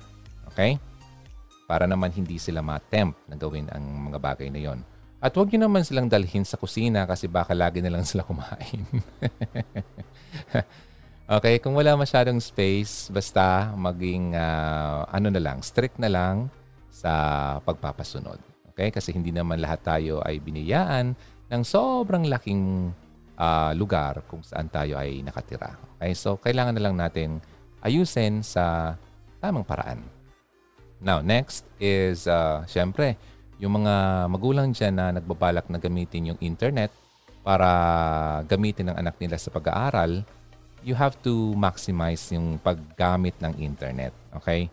Okay? 0.48 0.80
Para 1.68 1.84
naman 1.84 2.08
hindi 2.16 2.40
sila 2.40 2.64
ma-tempt 2.64 3.28
na 3.28 3.36
gawin 3.36 3.68
ang 3.68 3.84
mga 4.08 4.16
bagay 4.16 4.48
na 4.48 4.56
yon. 4.56 4.80
At 5.20 5.36
huwag 5.36 5.52
nyo 5.52 5.68
naman 5.68 5.84
silang 5.84 6.08
dalhin 6.08 6.48
sa 6.48 6.56
kusina 6.56 7.04
kasi 7.04 7.28
baka 7.28 7.52
lagi 7.52 7.84
na 7.84 7.92
lang 7.92 8.08
sila 8.08 8.24
kumain. 8.24 8.88
okay, 11.36 11.60
kung 11.60 11.76
wala 11.76 11.92
masyadong 11.92 12.40
space, 12.40 13.12
basta 13.12 13.68
maging 13.76 14.32
uh, 14.32 15.04
ano 15.12 15.28
na 15.28 15.44
lang, 15.44 15.60
strict 15.60 16.00
na 16.00 16.08
lang 16.08 16.48
sa 16.88 17.12
pagpapasunod. 17.60 18.40
Okay? 18.72 18.88
Kasi 18.88 19.12
hindi 19.12 19.28
naman 19.28 19.60
lahat 19.60 19.84
tayo 19.84 20.24
ay 20.24 20.40
biniyaan 20.40 21.12
ng 21.52 21.62
sobrang 21.68 22.32
laking 22.32 22.96
uh, 23.36 23.76
lugar 23.76 24.24
kung 24.24 24.40
saan 24.40 24.72
tayo 24.72 24.96
ay 24.96 25.20
nakatira. 25.20 25.76
Okay? 26.00 26.16
So, 26.16 26.40
kailangan 26.40 26.80
na 26.80 26.84
lang 26.88 26.96
natin 26.96 27.44
ayusin 27.84 28.40
sa 28.40 28.96
tamang 29.42 29.68
paraan. 29.68 30.17
Now, 30.98 31.22
next 31.22 31.62
is, 31.78 32.26
uh, 32.26 32.66
syempre, 32.66 33.14
yung 33.58 33.82
mga 33.82 34.26
magulang 34.30 34.74
dyan 34.74 34.94
na 34.98 35.14
nagbabalak 35.14 35.66
na 35.70 35.78
gamitin 35.78 36.34
yung 36.34 36.40
internet 36.42 36.90
para 37.42 37.70
gamitin 38.50 38.90
ng 38.90 38.96
anak 38.98 39.14
nila 39.22 39.38
sa 39.38 39.50
pag-aaral, 39.50 40.26
you 40.82 40.94
have 40.94 41.14
to 41.22 41.54
maximize 41.54 42.30
yung 42.34 42.58
paggamit 42.58 43.34
ng 43.42 43.54
internet. 43.62 44.14
Okay? 44.42 44.70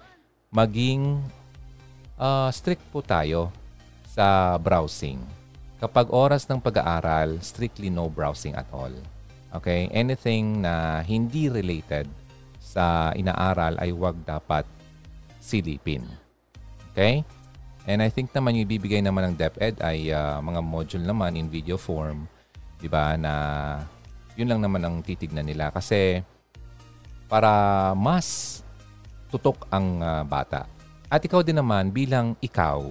Maging 0.53 1.21
uh, 2.17 2.49
strict 2.49 2.81
po 2.89 3.01
tayo 3.05 3.53
sa 4.09 4.57
browsing. 4.57 5.21
Kapag 5.77 6.09
oras 6.09 6.49
ng 6.49 6.61
pag-aaral, 6.61 7.37
strictly 7.41 7.93
no 7.93 8.09
browsing 8.09 8.57
at 8.57 8.65
all. 8.73 8.93
Okay? 9.53 9.89
Anything 9.93 10.65
na 10.65 11.05
hindi 11.05 11.49
related 11.53 12.09
sa 12.57 13.13
inaaral 13.13 13.77
ay 13.77 13.93
wag 13.93 14.17
dapat 14.25 14.65
silipin. 15.45 16.01
Okay? 16.91 17.21
And 17.85 18.01
I 18.01 18.09
think 18.09 18.33
naman 18.33 18.57
yung 18.57 18.65
ibibigay 18.65 19.05
naman 19.05 19.29
ng 19.29 19.35
DepEd 19.37 19.77
ay 19.85 20.09
uh, 20.09 20.41
mga 20.41 20.61
module 20.65 21.05
naman 21.05 21.37
in 21.37 21.45
video 21.45 21.77
form. 21.77 22.25
Di 22.81 22.89
ba? 22.89 23.13
Na 23.13 23.33
yun 24.33 24.49
lang 24.49 24.65
naman 24.65 24.81
ang 24.81 25.05
titignan 25.05 25.45
nila. 25.45 25.69
Kasi 25.69 26.25
para 27.29 27.93
mas 27.93 28.59
tutok 29.29 29.69
ang 29.69 30.01
uh, 30.01 30.25
bata. 30.25 30.65
At 31.13 31.21
ikaw 31.21 31.45
din 31.45 31.61
naman 31.61 31.93
bilang 31.93 32.33
ikaw 32.41 32.81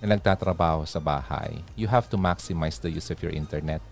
na 0.00 0.16
nagtatrabaho 0.16 0.88
sa 0.88 1.02
bahay, 1.02 1.60
you 1.76 1.84
have 1.84 2.08
to 2.08 2.16
maximize 2.16 2.80
the 2.80 2.88
use 2.88 3.12
of 3.12 3.20
your 3.20 3.34
internet. 3.36 3.84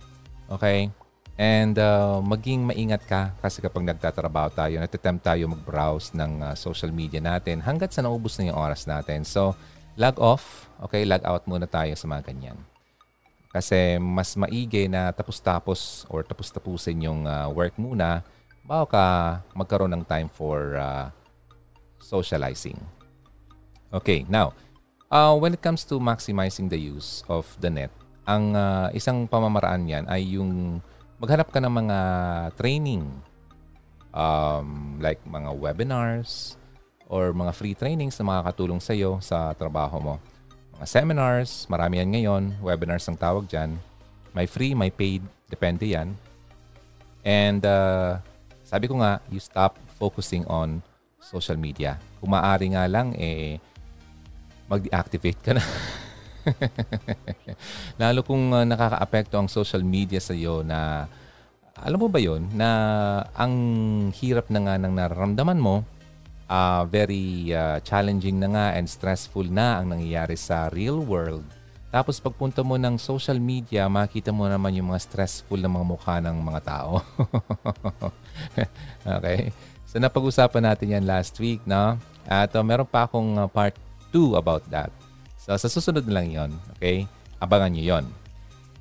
Okay? 0.49 0.89
And 1.37 1.77
uh, 1.77 2.25
maging 2.25 2.65
maingat 2.65 3.05
ka 3.05 3.37
kasi 3.45 3.61
kapag 3.61 3.85
nagtatrabaho 3.85 4.57
tayo, 4.57 4.81
natitempt 4.81 5.21
tayo 5.21 5.53
mag-browse 5.53 6.17
ng 6.17 6.33
uh, 6.41 6.55
social 6.57 6.89
media 6.89 7.21
natin 7.21 7.61
hanggat 7.61 7.93
sa 7.93 8.01
naubos 8.01 8.41
na 8.41 8.49
yung 8.49 8.57
oras 8.57 8.89
natin. 8.89 9.21
So, 9.21 9.53
log 10.01 10.17
off, 10.17 10.73
okay, 10.81 11.05
log 11.05 11.21
out 11.29 11.45
muna 11.45 11.69
tayo 11.69 11.93
sa 11.93 12.09
mga 12.09 12.33
ganyan. 12.33 12.57
Kasi 13.53 14.01
mas 14.01 14.33
maigi 14.33 14.89
na 14.89 15.13
tapos-tapos 15.13 16.09
or 16.09 16.25
tapos-tapusin 16.25 17.05
yung 17.05 17.29
uh, 17.29 17.53
work 17.53 17.77
muna 17.77 18.25
bago 18.65 18.97
ka 18.97 19.05
magkaroon 19.53 19.93
ng 19.93 20.05
time 20.09 20.33
for 20.33 20.81
uh, 20.81 21.13
socializing. 22.01 22.81
Okay, 23.93 24.25
now, 24.29 24.57
uh, 25.13 25.37
when 25.37 25.53
it 25.53 25.61
comes 25.61 25.85
to 25.85 26.01
maximizing 26.01 26.73
the 26.73 26.81
use 26.81 27.21
of 27.29 27.45
the 27.61 27.69
net, 27.69 27.93
ang 28.25 28.57
uh, 28.57 28.89
isang 28.97 29.29
pamamaraan 29.29 29.85
yan 29.85 30.05
ay 30.09 30.37
yung 30.37 30.83
maghanap 31.17 31.49
ka 31.49 31.61
ng 31.61 31.73
mga 31.73 31.99
training 32.61 33.09
um, 34.13 35.01
like 35.01 35.21
mga 35.25 35.51
webinars 35.57 36.61
or 37.09 37.33
mga 37.33 37.53
free 37.57 37.77
trainings 37.77 38.19
na 38.21 38.27
makakatulong 38.27 38.81
sa 38.83 38.93
iyo 38.93 39.21
sa 39.25 39.53
trabaho 39.57 39.97
mo. 40.01 40.15
Mga 40.77 40.87
seminars, 40.89 41.65
marami 41.73 42.03
yan 42.03 42.11
ngayon. 42.13 42.43
Webinars 42.61 43.09
ang 43.09 43.17
tawag 43.17 43.49
dyan. 43.49 43.81
May 44.37 44.45
free, 44.45 44.77
may 44.77 44.93
paid. 44.93 45.25
Depende 45.49 45.89
yan. 45.89 46.13
And 47.25 47.65
uh, 47.65 48.21
sabi 48.67 48.91
ko 48.91 49.01
nga, 49.01 49.23
you 49.33 49.41
stop 49.41 49.81
focusing 49.97 50.45
on 50.51 50.85
social 51.23 51.57
media. 51.57 51.97
Kung 52.21 52.37
maaari 52.37 52.77
nga 52.77 52.85
lang, 52.85 53.17
eh, 53.17 53.57
mag-deactivate 54.69 55.41
ka 55.41 55.53
na. 55.57 55.65
Lalo 58.01 58.21
kung 58.23 58.55
uh, 58.55 58.63
nakaka-apekto 58.63 59.37
ang 59.37 59.49
social 59.51 59.83
media 59.83 60.23
sa 60.23 60.33
iyo 60.33 60.63
na 60.63 61.11
alam 61.77 62.01
mo 62.01 62.09
ba 62.09 62.17
yon 62.17 62.49
na 62.57 62.71
ang 63.37 63.55
hirap 64.17 64.49
na 64.49 64.65
nga 64.65 64.75
ng 64.81 64.93
nararamdaman 64.97 65.61
mo, 65.61 65.85
uh, 66.49 66.89
very 66.89 67.53
uh, 67.53 67.83
challenging 67.85 68.41
na 68.41 68.49
nga 68.49 68.67
and 68.81 68.89
stressful 68.89 69.45
na 69.45 69.83
ang 69.83 69.93
nangyayari 69.93 70.39
sa 70.41 70.73
real 70.73 71.05
world. 71.05 71.45
Tapos 71.93 72.21
pagpunta 72.21 72.61
mo 72.61 72.77
ng 72.77 72.97
social 73.01 73.39
media, 73.41 73.89
makita 73.89 74.35
mo 74.35 74.49
naman 74.49 74.75
yung 74.75 74.93
mga 74.93 75.05
stressful 75.05 75.61
na 75.61 75.71
mga 75.71 75.87
mukha 75.87 76.17
ng 76.21 76.37
mga 76.41 76.61
tao. 76.65 77.01
okay? 79.17 79.53
So 79.87 79.97
napag-usapan 80.03 80.67
natin 80.67 80.97
yan 80.99 81.05
last 81.09 81.37
week, 81.41 81.63
no? 81.65 81.97
At 82.27 82.53
uh, 82.53 82.65
meron 82.65 82.89
pa 82.89 83.07
akong 83.07 83.39
uh, 83.39 83.49
part 83.49 83.77
2 84.11 84.35
about 84.35 84.67
that. 84.69 84.91
So, 85.47 85.55
sa 85.55 85.71
susunod 85.71 86.03
na 86.11 86.19
lang 86.19 86.35
yon 86.35 86.51
Okay? 86.75 87.07
Abangan 87.39 87.71
nyo 87.71 87.85
yon 87.87 88.05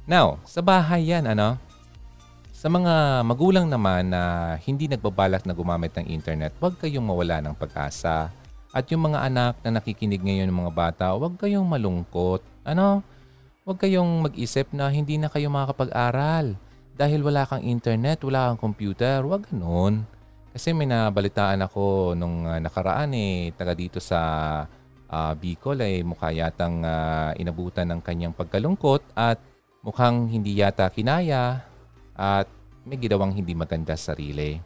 Now, 0.09 0.41
sa 0.49 0.65
bahay 0.65 1.13
yan, 1.13 1.29
ano? 1.29 1.61
Sa 2.49 2.73
mga 2.73 3.21
magulang 3.21 3.69
naman 3.69 4.09
na 4.09 4.57
hindi 4.65 4.89
nagbabalak 4.89 5.45
na 5.45 5.53
gumamit 5.53 5.93
ng 5.93 6.09
internet, 6.09 6.57
huwag 6.57 6.81
kayong 6.81 7.05
mawala 7.05 7.37
ng 7.37 7.53
pag-asa. 7.53 8.33
At 8.73 8.89
yung 8.89 9.13
mga 9.13 9.29
anak 9.29 9.61
na 9.61 9.77
nakikinig 9.77 10.25
ngayon 10.25 10.49
ng 10.49 10.59
mga 10.65 10.73
bata, 10.73 11.05
huwag 11.13 11.37
kayong 11.37 11.69
malungkot. 11.69 12.41
Ano? 12.65 13.05
Huwag 13.61 13.77
kayong 13.77 14.25
mag-isip 14.25 14.73
na 14.73 14.89
hindi 14.89 15.21
na 15.21 15.29
kayo 15.29 15.53
makakapag-aral. 15.53 16.57
Dahil 16.97 17.21
wala 17.21 17.45
kang 17.45 17.61
internet, 17.61 18.25
wala 18.25 18.49
kang 18.49 18.73
computer, 18.73 19.21
huwag 19.21 19.45
ganun. 19.53 20.01
Kasi 20.49 20.73
may 20.73 20.89
nabalitaan 20.89 21.61
ako 21.61 22.17
nung 22.17 22.49
uh, 22.49 22.57
nakaraan 22.57 23.13
eh, 23.13 23.53
taga 23.53 23.77
dito 23.77 24.01
sa 24.01 24.17
uh, 25.09 25.33
Bicol 25.37 25.81
ay 25.81 26.01
mukha 26.01 26.31
yatang 26.31 26.85
uh, 26.85 27.31
inabutan 27.37 27.89
ng 27.91 28.01
kanyang 28.01 28.33
pagkalungkot 28.33 29.01
at 29.13 29.37
mukhang 29.85 30.29
hindi 30.29 30.57
yata 30.57 30.89
kinaya 30.89 31.61
at 32.17 32.47
may 32.85 32.97
ginawang 32.97 33.33
hindi 33.33 33.57
maganda 33.57 33.97
sa 33.97 34.13
sarili. 34.13 34.61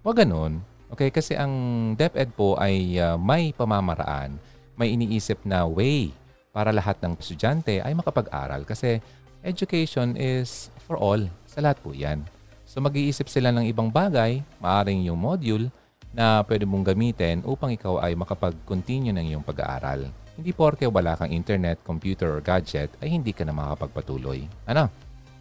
Huwag 0.00 0.24
ganun. 0.24 0.64
Okay, 0.88 1.12
kasi 1.12 1.36
ang 1.36 1.52
DepEd 2.00 2.32
po 2.32 2.56
ay 2.56 2.96
uh, 2.96 3.20
may 3.20 3.52
pamamaraan, 3.52 4.40
may 4.72 4.96
iniisip 4.96 5.44
na 5.44 5.68
way 5.68 6.08
para 6.48 6.72
lahat 6.72 6.96
ng 7.04 7.12
estudyante 7.20 7.84
ay 7.84 7.92
makapag-aral 7.92 8.64
kasi 8.64 9.04
education 9.44 10.16
is 10.16 10.72
for 10.88 10.96
all. 10.96 11.20
Sa 11.44 11.60
lahat 11.60 11.76
po 11.84 11.92
yan. 11.92 12.24
So 12.64 12.80
mag-iisip 12.80 13.28
sila 13.28 13.52
ng 13.52 13.68
ibang 13.68 13.92
bagay, 13.92 14.40
maaring 14.60 15.04
yung 15.08 15.20
module, 15.20 15.68
na 16.12 16.40
pwede 16.44 16.64
mong 16.64 16.94
gamitin 16.94 17.44
upang 17.44 17.72
ikaw 17.74 18.00
ay 18.00 18.16
makapag-continue 18.16 19.12
ng 19.12 19.34
iyong 19.34 19.44
pag-aaral. 19.44 20.08
Hindi 20.38 20.50
porke 20.54 20.86
wala 20.86 21.18
kang 21.18 21.34
internet, 21.34 21.82
computer, 21.82 22.38
or 22.38 22.40
gadget 22.40 22.94
ay 23.02 23.10
hindi 23.10 23.34
ka 23.34 23.42
na 23.42 23.52
makapagpatuloy. 23.52 24.46
Ano? 24.70 24.86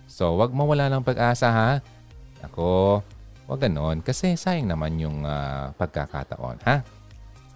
So, 0.10 0.39
wag 0.39 0.56
mawala 0.56 0.89
ng 0.89 1.06
pag-asa 1.06 1.47
ha. 1.53 1.71
Ako, 2.41 2.99
wag 3.45 3.62
ganon 3.62 4.01
kasi 4.01 4.34
sayang 4.34 4.67
naman 4.67 4.97
yung 4.97 5.21
uh, 5.23 5.71
pagkakataon 5.77 6.58
ha. 6.65 6.82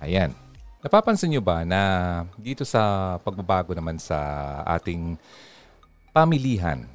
Ayan. 0.02 0.34
Napapansin 0.82 1.30
nyo 1.30 1.42
ba 1.46 1.62
na 1.62 1.82
dito 2.42 2.66
sa 2.66 3.16
pagbabago 3.22 3.78
naman 3.78 4.02
sa 4.02 4.18
ating 4.66 5.14
pamilihan, 6.10 6.90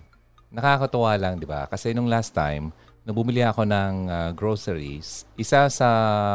nakakatuwa 0.51 1.15
lang, 1.15 1.39
di 1.39 1.47
ba? 1.47 1.71
Kasi 1.71 1.95
nung 1.95 2.11
last 2.11 2.35
time, 2.35 2.75
na 3.07 3.15
bumili 3.15 3.47
ako 3.47 3.63
ng 3.63 4.11
uh, 4.11 4.31
groceries, 4.35 5.23
isa 5.39 5.71
sa 5.71 5.89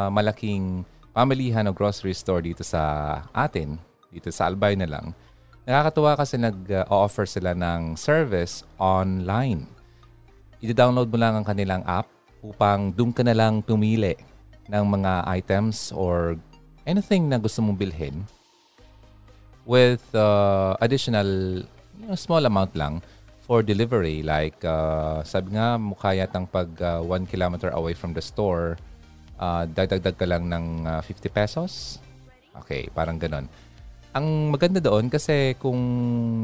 malaking 0.08 0.88
pamilihan 1.12 1.68
o 1.68 1.76
grocery 1.76 2.16
store 2.16 2.40
dito 2.40 2.64
sa 2.64 3.20
atin, 3.36 3.76
dito 4.08 4.32
sa 4.32 4.48
Albay 4.48 4.80
na 4.80 4.88
lang, 4.88 5.12
nakakatuwa 5.68 6.16
kasi 6.16 6.40
nag-offer 6.40 7.28
sila 7.28 7.52
ng 7.52 8.00
service 8.00 8.64
online. 8.80 9.68
I-download 10.64 11.12
mo 11.12 11.20
lang 11.20 11.36
ang 11.36 11.46
kanilang 11.46 11.84
app 11.84 12.08
upang 12.40 12.96
doon 12.96 13.12
ka 13.12 13.28
na 13.28 13.36
lang 13.36 13.60
pumili 13.60 14.16
ng 14.72 14.86
mga 14.88 15.28
items 15.28 15.92
or 15.92 16.40
anything 16.88 17.28
na 17.28 17.36
gusto 17.36 17.60
mong 17.60 17.76
bilhin 17.76 18.24
with 19.68 20.02
uh, 20.16 20.80
additional 20.80 21.60
you 22.00 22.08
know, 22.08 22.16
small 22.16 22.42
amount 22.48 22.72
lang 22.80 23.04
for 23.52 23.60
delivery. 23.60 24.24
Like, 24.24 24.64
uh, 24.64 25.20
sabi 25.28 25.60
nga, 25.60 25.76
mukha 25.76 26.16
yatang 26.16 26.48
pag 26.48 26.72
uh, 26.80 27.04
one 27.04 27.28
kilometer 27.28 27.68
away 27.76 27.92
from 27.92 28.16
the 28.16 28.24
store, 28.24 28.80
uh, 29.36 29.68
dagdag 29.68 30.16
ka 30.16 30.24
lang 30.24 30.48
ng 30.48 30.88
uh, 30.88 31.04
50 31.04 31.28
pesos. 31.28 32.00
Okay, 32.64 32.88
parang 32.96 33.20
ganon. 33.20 33.52
Ang 34.16 34.56
maganda 34.56 34.80
doon 34.80 35.12
kasi 35.12 35.60
kung 35.60 35.76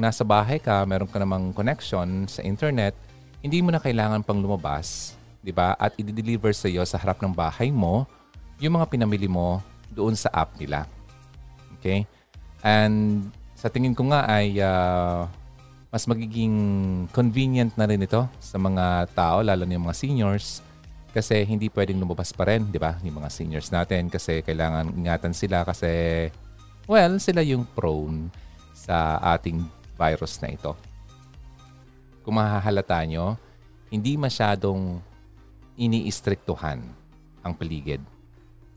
nasa 0.03 0.27
bahay 0.27 0.59
ka, 0.59 0.83
meron 0.83 1.07
ka 1.07 1.15
namang 1.15 1.55
connection 1.55 2.27
sa 2.27 2.43
internet, 2.43 2.91
hindi 3.39 3.63
mo 3.63 3.71
na 3.71 3.79
kailangan 3.79 4.27
pang 4.27 4.43
lumabas, 4.43 5.15
di 5.39 5.55
ba? 5.55 5.79
At 5.79 5.95
i-deliver 5.95 6.51
sa 6.51 6.67
iyo 6.67 6.83
sa 6.83 6.99
harap 6.99 7.23
ng 7.23 7.31
bahay 7.31 7.71
mo 7.71 8.03
yung 8.59 8.75
mga 8.75 8.91
pinamili 8.91 9.31
mo 9.31 9.63
doon 9.95 10.11
sa 10.19 10.27
app 10.35 10.59
nila. 10.59 10.83
Okay? 11.79 12.03
And 12.67 13.31
sa 13.55 13.71
tingin 13.71 13.95
ko 13.95 14.11
nga 14.11 14.27
ay 14.27 14.59
uh, 14.59 15.23
mas 15.87 16.03
magiging 16.03 16.55
convenient 17.15 17.71
na 17.79 17.87
rin 17.87 18.03
ito 18.03 18.27
sa 18.43 18.59
mga 18.59 19.07
tao, 19.15 19.39
lalo 19.39 19.63
na 19.63 19.75
yung 19.79 19.87
mga 19.87 19.99
seniors, 19.99 20.59
kasi 21.15 21.47
hindi 21.47 21.71
pwedeng 21.71 21.97
lumabas 21.97 22.35
pa 22.35 22.45
rin, 22.45 22.67
di 22.67 22.77
ba? 22.77 22.99
Yung 23.01 23.23
mga 23.23 23.31
seniors 23.31 23.71
natin 23.71 24.11
kasi 24.11 24.43
kailangan 24.43 24.91
ingatan 24.93 25.33
sila 25.33 25.63
kasi, 25.63 26.27
well, 26.85 27.17
sila 27.17 27.41
yung 27.41 27.63
prone 27.73 28.27
sa 28.75 29.17
ating 29.33 29.63
virus 29.97 30.37
na 30.43 30.53
ito. 30.53 30.77
Kung 32.21 32.37
mahahalata 32.37 33.01
nyo, 33.07 33.39
hindi 33.87 34.19
masyadong 34.19 34.99
iniistriktuhan 35.79 36.83
ang 37.39 37.53
paligid. 37.55 38.03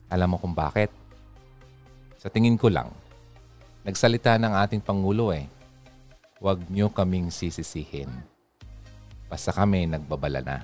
Alam 0.07 0.33
mo 0.33 0.37
kung 0.39 0.55
bakit? 0.55 0.87
Sa 2.15 2.31
tingin 2.31 2.55
ko 2.55 2.71
lang, 2.71 2.89
nagsalita 3.83 4.39
ng 4.39 4.53
ating 4.65 4.81
Pangulo 4.81 5.35
eh, 5.35 5.45
huwag 6.41 6.57
nyo 6.73 6.89
kaming 6.89 7.29
sisisihin. 7.29 8.09
Basta 9.29 9.53
kami 9.53 9.85
nagbabala 9.85 10.41
na. 10.41 10.57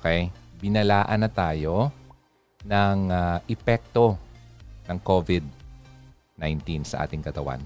Okay? 0.00 0.32
Binalaan 0.58 1.20
na 1.20 1.28
tayo 1.28 1.92
ng 2.64 2.98
uh, 3.12 3.38
epekto 3.44 4.16
ng 4.88 4.96
COVID-19 5.04 6.88
sa 6.88 7.04
ating 7.04 7.20
katawan. 7.20 7.60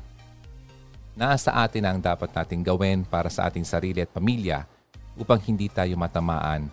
Nasa 1.14 1.54
atin 1.62 1.86
ang 1.86 1.98
dapat 2.02 2.34
nating 2.34 2.66
gawin 2.66 3.06
para 3.06 3.30
sa 3.30 3.46
ating 3.46 3.62
sarili 3.62 4.02
at 4.02 4.10
pamilya 4.10 4.66
upang 5.14 5.38
hindi 5.46 5.70
tayo 5.70 5.94
matamaan 5.94 6.66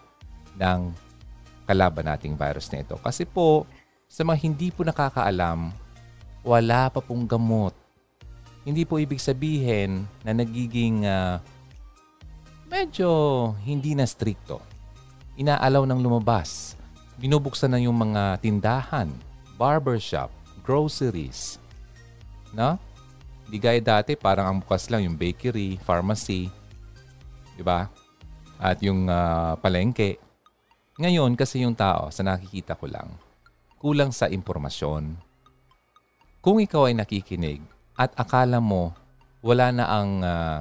ng 0.58 0.82
kalaban 1.70 2.10
nating 2.10 2.34
virus 2.34 2.74
na 2.74 2.82
ito. 2.82 2.98
Kasi 2.98 3.22
po, 3.30 3.70
sa 4.10 4.26
mga 4.26 4.50
hindi 4.50 4.74
po 4.74 4.82
nakakaalam, 4.82 5.70
wala 6.42 6.90
pa 6.90 7.00
pong 7.06 7.30
gamot 7.30 7.81
hindi 8.62 8.86
po 8.86 9.02
ibig 9.02 9.18
sabihin 9.18 10.06
na 10.22 10.38
nagiging 10.38 11.06
uh, 11.06 11.42
medyo 12.70 13.10
hindi 13.66 13.98
na 13.98 14.06
stricto. 14.06 14.62
Inaalaw 15.38 15.86
ng 15.90 16.00
lumabas. 16.02 16.78
Binubuksan 17.18 17.74
na 17.74 17.82
yung 17.82 17.98
mga 17.98 18.38
tindahan, 18.42 19.10
barbershop, 19.58 20.30
groceries. 20.62 21.58
No? 22.54 22.78
Di 23.50 23.58
gaya 23.58 23.82
dati, 23.82 24.14
parang 24.14 24.46
ang 24.48 24.58
bukas 24.62 24.88
lang 24.88 25.04
yung 25.10 25.18
bakery, 25.18 25.76
pharmacy, 25.82 26.48
di 27.58 27.64
ba? 27.66 27.90
At 28.62 28.80
yung 28.80 29.10
uh, 29.10 29.58
palengke. 29.60 30.22
Ngayon, 31.02 31.34
kasi 31.34 31.66
yung 31.66 31.74
tao, 31.74 32.14
sa 32.14 32.22
nakikita 32.22 32.78
ko 32.78 32.86
lang, 32.88 33.10
kulang 33.82 34.14
sa 34.14 34.30
impormasyon. 34.30 35.18
Kung 36.40 36.58
ikaw 36.62 36.90
ay 36.90 36.96
nakikinig 36.98 37.71
at 37.98 38.12
akala 38.16 38.60
mo 38.60 38.96
wala 39.42 39.74
na 39.74 39.86
ang 39.90 40.12
uh, 40.22 40.60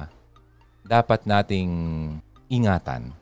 dapat 0.81 1.23
nating 1.29 1.71
ingatan, 2.49 3.13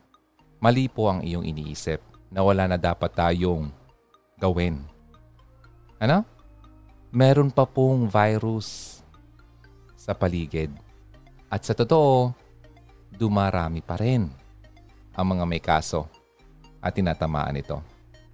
mali 0.64 0.88
po 0.88 1.12
ang 1.12 1.20
iyong 1.20 1.44
iniisip 1.44 2.00
na 2.32 2.42
wala 2.42 2.66
na 2.66 2.80
dapat 2.80 3.12
tayong 3.12 3.68
gawin. 4.40 4.80
Ano? 6.00 6.24
Meron 7.12 7.52
pa 7.52 7.68
pong 7.68 8.08
virus 8.08 9.02
sa 10.00 10.16
paligid. 10.16 10.72
At 11.52 11.68
sa 11.68 11.76
totoo, 11.76 12.32
dumarami 13.12 13.84
pa 13.84 14.00
rin 14.00 14.32
ang 15.12 15.26
mga 15.28 15.44
may 15.44 15.60
kaso 15.60 16.08
at 16.80 16.96
tinatamaan 16.96 17.60
ito. 17.60 17.84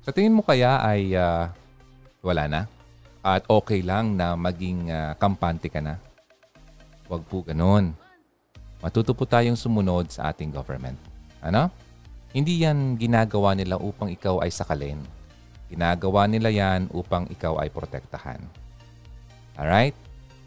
Sa 0.06 0.14
tingin 0.14 0.38
mo 0.38 0.46
kaya 0.46 0.78
ay 0.86 1.18
uh, 1.18 1.50
wala 2.22 2.46
na? 2.46 2.62
At 3.26 3.42
okay 3.50 3.82
lang 3.82 4.14
na 4.14 4.38
maging 4.38 4.94
uh, 4.94 5.18
kampante 5.18 5.66
ka 5.66 5.82
na? 5.82 5.98
Huwag 7.10 7.26
po 7.26 7.42
ganun. 7.42 7.98
Matuto 8.86 9.18
po 9.18 9.26
tayong 9.26 9.58
sumunod 9.58 10.14
sa 10.14 10.30
ating 10.30 10.54
government. 10.54 10.94
Ano? 11.42 11.74
Hindi 12.30 12.62
yan 12.62 12.94
ginagawa 13.02 13.58
nila 13.58 13.82
upang 13.82 14.14
ikaw 14.14 14.46
ay 14.46 14.54
sakalin. 14.54 15.02
Ginagawa 15.74 16.30
nila 16.30 16.54
yan 16.54 16.86
upang 16.94 17.26
ikaw 17.34 17.58
ay 17.66 17.74
protektahan. 17.74 18.38
Alright? 19.58 19.98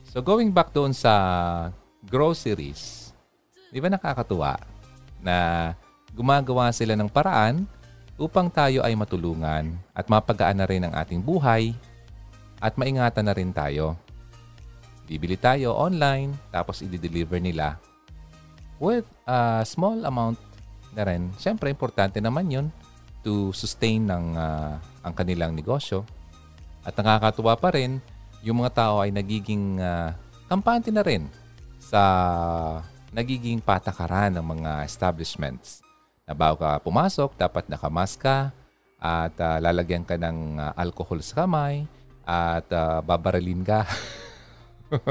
So 0.06 0.22
going 0.22 0.54
back 0.54 0.70
doon 0.70 0.94
sa 0.94 1.10
groceries, 2.06 3.10
di 3.74 3.82
ba 3.82 3.90
nakakatuwa 3.90 4.54
na 5.18 5.74
gumagawa 6.14 6.70
sila 6.70 6.94
ng 6.94 7.10
paraan 7.10 7.66
upang 8.14 8.46
tayo 8.46 8.86
ay 8.86 8.94
matulungan 8.94 9.74
at 9.90 10.06
mapagaan 10.06 10.62
na 10.62 10.66
rin 10.70 10.86
ang 10.86 10.94
ating 10.94 11.18
buhay 11.18 11.74
at 12.58 12.74
maingatan 12.74 13.26
na 13.26 13.34
rin 13.34 13.50
tayo. 13.54 13.94
Bibili 15.08 15.40
tayo 15.40 15.72
online 15.72 16.36
tapos 16.52 16.84
i-deliver 16.84 17.40
nila 17.40 17.80
with 18.78 19.06
a 19.26 19.62
small 19.66 20.04
amount 20.06 20.38
na 20.94 21.06
rin. 21.06 21.30
Siyempre, 21.38 21.70
importante 21.70 22.22
naman 22.22 22.50
yun 22.50 22.66
to 23.22 23.50
sustain 23.54 24.06
ng, 24.06 24.38
uh, 24.38 24.78
ang 25.02 25.14
kanilang 25.14 25.52
negosyo. 25.52 26.06
At 26.86 26.94
nakakatuwa 26.94 27.58
pa 27.58 27.74
rin 27.74 27.98
yung 28.40 28.62
mga 28.62 28.86
tao 28.86 29.02
ay 29.02 29.10
nagiging 29.10 29.82
uh, 29.82 30.14
kampante 30.46 30.94
na 30.94 31.02
rin 31.02 31.26
sa 31.82 32.00
nagiging 33.10 33.58
patakaran 33.58 34.32
ng 34.38 34.46
mga 34.46 34.86
establishments. 34.86 35.82
Na 36.28 36.36
bago 36.36 36.62
ka 36.62 36.78
pumasok, 36.80 37.34
dapat 37.34 37.66
nakamask 37.66 38.20
ka 38.20 38.52
at 38.98 39.34
uh, 39.40 39.58
lalagyan 39.58 40.06
ka 40.06 40.14
ng 40.20 40.60
uh, 40.60 40.72
alcohol 40.76 41.18
sa 41.22 41.44
kamay 41.44 41.86
at 42.28 42.68
uh, 42.68 43.00
babarilin 43.00 43.64
ka. 43.64 43.88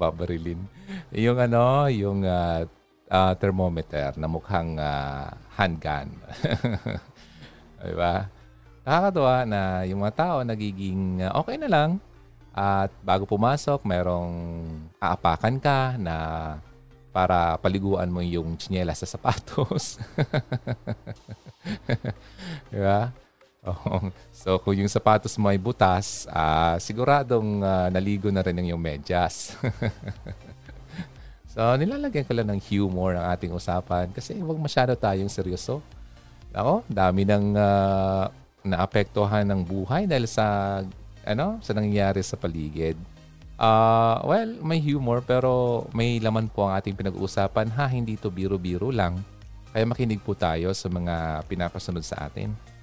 babarilin. 0.00 0.58
Yung 1.14 1.38
ano, 1.38 1.86
yung 1.86 2.26
uh, 2.26 2.66
uh, 3.06 3.32
thermometer 3.38 4.10
na 4.18 4.26
mukhang 4.26 4.74
uh, 4.74 5.30
handgun. 5.54 6.18
diba? 7.86 8.26
nakakatuwa 8.84 9.48
na 9.48 9.80
yung 9.88 10.04
mga 10.04 10.16
tao 10.18 10.36
nagiging 10.44 11.24
uh, 11.24 11.40
okay 11.40 11.56
na 11.56 11.72
lang 11.72 11.96
at 12.54 12.94
bago 13.02 13.26
pumasok, 13.26 13.82
merong 13.82 14.30
aapakan 15.02 15.58
ka 15.58 15.98
na 15.98 16.16
para 17.10 17.58
paliguan 17.58 18.06
mo 18.06 18.22
yung 18.22 18.54
tsinelas 18.54 19.02
sa 19.02 19.10
sapatos. 19.10 19.98
Di 22.70 22.78
Oh, 23.64 24.12
so 24.28 24.60
kung 24.60 24.76
yung 24.76 24.92
sapatos 24.92 25.40
mo 25.40 25.48
ay 25.48 25.56
butas, 25.56 26.28
uh, 26.28 26.76
siguradong 26.76 27.64
uh, 27.64 27.88
naligo 27.88 28.28
na 28.28 28.44
rin 28.44 28.60
yung 28.60 28.76
medyas. 28.76 29.56
so 31.56 31.72
nilalagyan 31.80 32.28
ko 32.28 32.36
lang 32.36 32.52
ng 32.52 32.60
humor 32.60 33.16
ang 33.16 33.32
ating 33.32 33.56
usapan 33.56 34.12
kasi 34.12 34.36
huwag 34.36 34.60
masyado 34.60 34.92
tayong 34.92 35.32
seryoso. 35.32 35.80
Ako, 36.52 36.84
dami 36.92 37.24
ng 37.24 37.56
uh, 37.56 38.28
naapektuhan 38.68 39.48
ng 39.48 39.64
buhay 39.64 40.04
dahil 40.04 40.28
sa 40.28 40.80
ano 41.24 41.56
sa 41.64 41.72
nangyayari 41.72 42.20
sa 42.20 42.36
paligid. 42.36 43.00
Uh, 43.56 44.20
well, 44.28 44.50
may 44.60 44.76
humor 44.76 45.24
pero 45.24 45.84
may 45.96 46.20
laman 46.20 46.52
po 46.52 46.68
ang 46.68 46.76
ating 46.76 46.92
pinag-uusapan 47.00 47.72
ha, 47.80 47.88
hindi 47.88 48.20
to 48.20 48.28
biro-biro 48.28 48.92
lang. 48.92 49.24
Kaya 49.72 49.88
makinig 49.88 50.20
po 50.20 50.36
tayo 50.36 50.68
sa 50.76 50.92
mga 50.92 51.48
pinapasunod 51.48 52.04
sa 52.04 52.28
atin. 52.28 52.73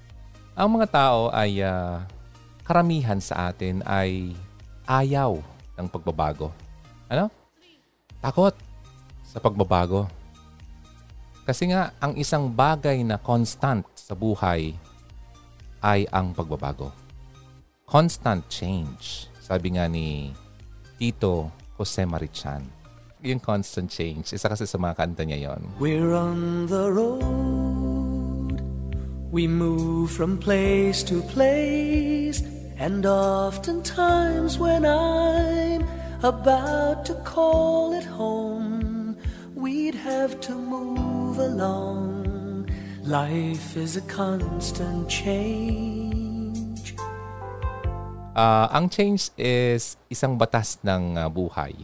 Ang 0.52 0.76
mga 0.76 0.86
tao 0.92 1.32
ay 1.32 1.64
uh, 1.64 2.04
karamihan 2.60 3.16
sa 3.16 3.48
atin 3.48 3.80
ay 3.88 4.36
ayaw 4.84 5.40
ng 5.80 5.88
pagbabago. 5.88 6.52
Ano? 7.08 7.32
Takot 8.20 8.52
sa 9.24 9.40
pagbabago. 9.40 10.04
Kasi 11.48 11.72
nga, 11.72 11.96
ang 11.96 12.14
isang 12.20 12.52
bagay 12.52 13.00
na 13.00 13.16
constant 13.16 13.88
sa 13.96 14.12
buhay 14.12 14.76
ay 15.80 16.04
ang 16.12 16.36
pagbabago. 16.36 16.92
Constant 17.88 18.44
change. 18.52 19.32
Sabi 19.40 19.80
nga 19.80 19.88
ni 19.88 20.36
Tito 21.00 21.48
Jose 21.80 22.04
Marichan. 22.04 22.62
Yung 23.24 23.40
constant 23.40 23.88
change. 23.88 24.36
Isa 24.36 24.52
kasi 24.52 24.68
sa 24.68 24.76
mga 24.76 25.00
kanta 25.00 25.24
niya 25.24 25.48
yon. 25.48 25.64
We're 25.80 26.12
on 26.12 26.68
the 26.68 26.92
road. 26.92 27.71
We 29.32 29.48
move 29.48 30.12
from 30.12 30.38
place 30.38 31.02
to 31.10 31.22
place. 31.32 32.44
And 32.76 33.04
oftentimes 33.06 34.58
when 34.58 34.84
I'm 34.86 35.88
about 36.22 37.04
to 37.10 37.14
call 37.24 37.96
it 37.96 38.04
home, 38.04 39.16
we'd 39.56 39.96
have 39.96 40.38
to 40.46 40.54
move 40.54 41.38
along 41.38 42.22
Life 43.02 43.76
is 43.76 43.98
a 43.98 44.04
constant 44.06 45.10
change. 45.10 46.94
Uh, 48.30 48.70
ang 48.70 48.86
change 48.88 49.34
is 49.36 49.98
isang 50.06 50.38
batas 50.38 50.78
ng 50.86 51.18
uh, 51.18 51.26
buhay. 51.26 51.74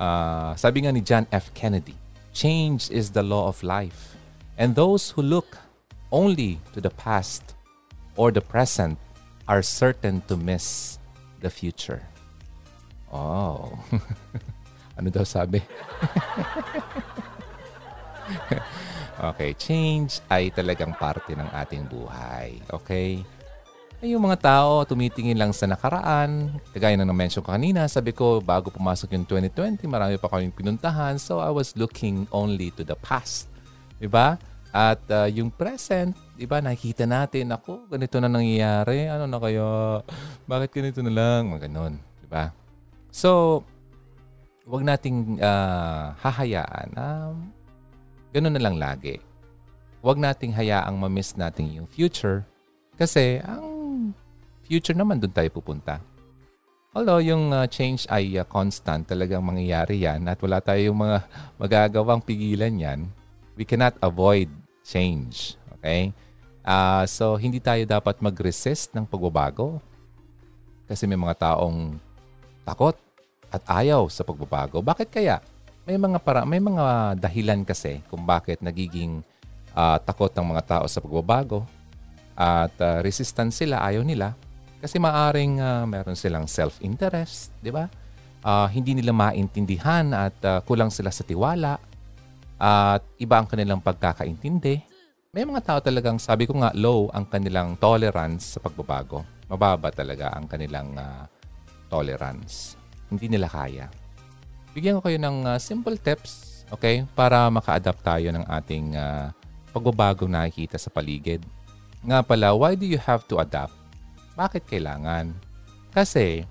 Uh, 0.00 0.56
sabi 0.56 0.82
nga 0.82 0.90
ni 0.90 1.04
John 1.04 1.28
F. 1.28 1.52
Kennedy, 1.52 1.92
change 2.32 2.88
is 2.88 3.12
the 3.12 3.20
law 3.20 3.44
of 3.44 3.60
life. 3.60 4.16
And 4.56 4.72
those 4.72 5.12
who 5.12 5.20
look 5.20 5.61
only 6.12 6.60
to 6.76 6.84
the 6.84 6.92
past 6.94 7.56
or 8.14 8.30
the 8.30 8.44
present 8.44 9.00
are 9.48 9.64
certain 9.64 10.20
to 10.28 10.36
miss 10.36 11.00
the 11.40 11.50
future. 11.50 12.04
Oh. 13.10 13.74
ano 15.00 15.08
daw 15.10 15.24
sabi? 15.24 15.58
Okay, 19.22 19.54
change 19.54 20.18
ay 20.26 20.50
talagang 20.50 20.98
parte 20.98 21.30
ng 21.38 21.46
ating 21.54 21.86
buhay. 21.86 22.58
Okay? 22.66 23.22
Ay, 24.02 24.18
yung 24.18 24.26
mga 24.26 24.42
tao 24.42 24.82
tumitingin 24.82 25.38
lang 25.38 25.54
sa 25.54 25.70
nakaraan. 25.70 26.58
Kagaya 26.74 26.98
na 26.98 27.06
na-mention 27.06 27.38
ko 27.38 27.54
kanina, 27.54 27.86
sabi 27.86 28.10
ko 28.10 28.42
bago 28.42 28.74
pumasok 28.74 29.14
yung 29.14 29.22
2020, 29.28 29.86
marami 29.86 30.18
pa 30.18 30.26
kaming 30.26 30.50
pinuntahan. 30.50 31.22
So 31.22 31.38
I 31.38 31.54
was 31.54 31.70
looking 31.78 32.26
only 32.34 32.74
to 32.74 32.82
the 32.82 32.98
past. 32.98 33.46
Diba? 34.02 34.42
At 34.72 35.04
uh, 35.12 35.28
yung 35.28 35.52
present, 35.52 36.16
diba, 36.34 36.64
nakikita 36.64 37.04
natin, 37.04 37.52
ako, 37.52 37.86
ganito 37.92 38.16
na 38.18 38.32
nangyayari. 38.32 39.04
Ano 39.06 39.28
na 39.28 39.36
kaya? 39.36 40.00
Bakit 40.48 40.70
ganito 40.72 41.00
na 41.04 41.12
lang? 41.12 41.52
Mga 41.52 41.68
ganun. 41.68 41.94
Diba? 42.24 42.56
So, 43.12 43.60
wag 44.64 44.82
nating 44.82 45.36
uh, 45.44 46.16
hahayaan 46.16 46.88
na 46.96 47.06
um, 47.36 47.52
Ganun 48.32 48.56
na 48.56 48.64
lang 48.64 48.80
lagi. 48.80 49.20
Huwag 50.00 50.16
nating 50.16 50.56
hayaang 50.56 50.96
ma-miss 50.96 51.36
natin 51.36 51.68
yung 51.68 51.84
future 51.84 52.48
kasi 52.96 53.44
ang 53.44 53.68
future 54.64 54.96
naman 54.96 55.20
doon 55.20 55.36
tayo 55.36 55.52
pupunta. 55.52 56.00
Although 56.96 57.20
yung 57.20 57.52
uh, 57.52 57.68
change 57.68 58.08
ay 58.08 58.40
uh, 58.40 58.48
constant, 58.48 59.04
talagang 59.04 59.44
mangyayari 59.44 60.00
yan 60.00 60.24
at 60.32 60.40
wala 60.40 60.64
tayong 60.64 60.96
mga 60.96 61.18
magagawang 61.62 62.24
pigilan 62.24 62.72
yan, 62.72 63.00
we 63.52 63.68
cannot 63.68 63.94
avoid 64.00 64.48
change. 64.84 65.56
Okay? 65.78 66.12
Uh, 66.62 67.02
so, 67.10 67.34
hindi 67.38 67.58
tayo 67.58 67.82
dapat 67.86 68.18
mag-resist 68.22 68.94
ng 68.94 69.06
pagbabago 69.08 69.82
kasi 70.86 71.08
may 71.08 71.18
mga 71.18 71.38
taong 71.38 71.98
takot 72.62 72.94
at 73.50 73.62
ayaw 73.66 74.06
sa 74.06 74.22
pagbabago. 74.22 74.78
Bakit 74.78 75.08
kaya? 75.10 75.42
may 75.82 75.98
mga 75.98 76.18
para 76.22 76.46
may 76.46 76.62
mga 76.62 77.18
dahilan 77.18 77.66
kasi 77.66 77.98
kung 78.06 78.22
bakit 78.22 78.62
nagiging 78.62 79.22
uh, 79.74 79.98
takot 79.98 80.30
ng 80.30 80.54
mga 80.54 80.62
tao 80.78 80.84
sa 80.86 81.02
pagbabago. 81.02 81.66
at 82.32 82.72
uh, 82.80 83.04
resistant 83.04 83.52
sila, 83.52 83.84
ayaw 83.84 84.00
nila, 84.00 84.32
kasi 84.80 84.96
maaring 84.96 85.60
uh, 85.60 85.84
meron 85.84 86.16
silang 86.16 86.48
self-interest, 86.48 87.52
di 87.60 87.68
ba? 87.68 87.92
Uh, 88.40 88.64
hindi 88.72 88.96
nila 88.96 89.12
maintindihan 89.12 90.16
at 90.16 90.34
uh, 90.42 90.64
kulang 90.64 90.88
sila 90.88 91.12
sa 91.12 91.28
tiwala 91.28 91.76
at 92.62 93.02
iba 93.18 93.42
ang 93.42 93.50
kanilang 93.50 93.82
pagkakaintindi. 93.82 94.86
May 95.34 95.42
mga 95.42 95.66
tao 95.66 95.78
talagang, 95.82 96.22
sabi 96.22 96.46
ko 96.46 96.54
nga, 96.62 96.70
low 96.78 97.10
ang 97.10 97.26
kanilang 97.26 97.74
tolerance 97.74 98.54
sa 98.54 98.62
pagbabago. 98.62 99.26
Mababa 99.50 99.90
talaga 99.90 100.30
ang 100.30 100.46
kanilang 100.46 100.94
uh, 100.94 101.26
tolerance. 101.90 102.78
Hindi 103.10 103.34
nila 103.34 103.50
kaya. 103.50 103.90
Bigyan 104.78 105.02
ko 105.02 105.10
kayo 105.10 105.18
ng 105.18 105.42
uh, 105.42 105.58
simple 105.58 105.98
tips, 105.98 106.62
okay, 106.70 107.02
para 107.18 107.50
maka-adapt 107.50 107.98
tayo 108.06 108.30
ng 108.30 108.46
ating 108.46 108.94
uh, 108.94 109.34
pagbabago 109.74 110.30
na 110.30 110.46
nakikita 110.46 110.78
sa 110.78 110.92
paligid. 110.92 111.42
Nga 112.06 112.22
pala, 112.22 112.54
why 112.54 112.78
do 112.78 112.86
you 112.86 113.00
have 113.00 113.26
to 113.26 113.42
adapt? 113.42 113.74
Bakit 114.38 114.70
kailangan? 114.70 115.34
Kasi 115.90 116.46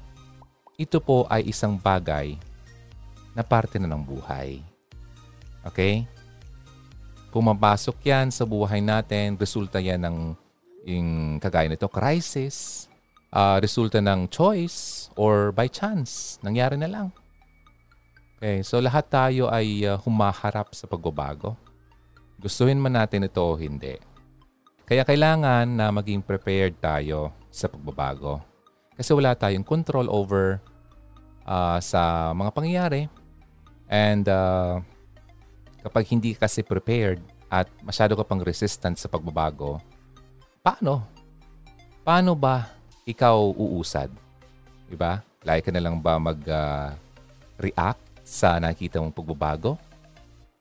ito 0.75 0.97
po 0.99 1.23
ay 1.31 1.47
isang 1.47 1.79
bagay 1.79 2.35
na 3.31 3.45
parte 3.45 3.79
na 3.79 3.87
ng 3.87 4.03
buhay. 4.03 4.70
Okay? 5.67 6.07
Pumapasok 7.31 7.97
yan 8.03 8.27
sa 8.33 8.43
buhay 8.43 8.83
natin, 8.83 9.39
resulta 9.39 9.79
yan 9.79 10.03
ng 10.03 10.17
yung 10.85 11.37
kagaya 11.37 11.69
nito, 11.69 11.85
crisis, 11.87 12.89
uh, 13.31 13.57
resulta 13.61 14.01
ng 14.01 14.27
choice 14.27 15.09
or 15.15 15.53
by 15.53 15.69
chance, 15.69 16.41
nangyari 16.41 16.75
na 16.75 16.89
lang. 16.89 17.07
Okay, 18.41 18.65
so 18.65 18.81
lahat 18.81 19.05
tayo 19.05 19.53
ay 19.53 19.85
uh, 19.85 20.01
humaharap 20.01 20.73
sa 20.73 20.89
pagbabago. 20.89 21.53
Gustuhin 22.41 22.81
man 22.81 22.97
natin 22.97 23.29
ito 23.29 23.37
o 23.37 23.53
hindi. 23.53 24.01
Kaya 24.89 25.05
kailangan 25.05 25.69
na 25.69 25.93
maging 25.93 26.25
prepared 26.25 26.73
tayo 26.81 27.29
sa 27.53 27.69
pagbabago. 27.69 28.41
Kasi 28.97 29.13
wala 29.13 29.37
tayong 29.37 29.63
control 29.63 30.09
over 30.09 30.57
uh, 31.45 31.77
sa 31.79 32.33
mga 32.33 32.51
pangyayari. 32.51 33.01
And 33.87 34.25
uh, 34.25 34.81
kapag 35.81 36.05
hindi 36.13 36.37
kasi 36.37 36.61
prepared 36.61 37.21
at 37.49 37.67
masyado 37.81 38.13
ka 38.13 38.23
pang 38.23 38.39
resistant 38.41 38.95
sa 38.95 39.09
pagbabago, 39.09 39.81
paano? 40.61 41.03
Paano 42.01 42.37
ba 42.37 42.69
ikaw 43.05 43.53
uusad? 43.53 44.09
Diba? 44.89 45.21
Lagi 45.41 45.65
ka 45.65 45.71
na 45.73 45.81
lang 45.81 45.97
ba 45.97 46.21
mag-react 46.21 48.03
uh, 48.05 48.21
sa 48.21 48.61
nakita 48.61 49.01
mong 49.01 49.13
pagbabago? 49.13 49.77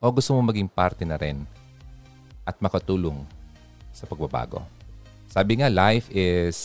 O 0.01 0.09
gusto 0.09 0.33
mo 0.33 0.41
maging 0.49 0.69
parte 0.69 1.05
na 1.05 1.21
rin 1.21 1.45
at 2.49 2.57
makatulong 2.57 3.21
sa 3.93 4.09
pagbabago. 4.09 4.65
Sabi 5.29 5.61
nga, 5.61 5.69
life 5.69 6.09
is 6.11 6.57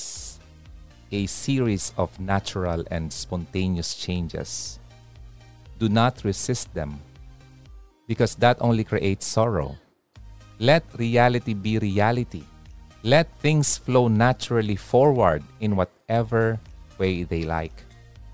a 1.12 1.28
series 1.28 1.91
of 2.00 2.10
natural 2.18 2.88
and 2.89 3.12
spontaneous 3.12 3.94
changes. 3.94 4.80
Do 5.78 5.91
not 5.91 6.24
resist 6.24 6.72
them 6.72 7.04
because 8.08 8.36
that 8.38 8.58
only 8.62 8.84
creates 8.84 9.26
sorrow. 9.26 9.76
Let 10.60 10.86
reality 10.96 11.54
be 11.54 11.78
reality. 11.80 12.44
Let 13.06 13.30
things 13.38 13.78
flow 13.78 14.08
naturally 14.08 14.76
forward 14.76 15.44
in 15.60 15.76
whatever 15.76 16.58
way 16.98 17.22
they 17.24 17.44
like. 17.44 17.86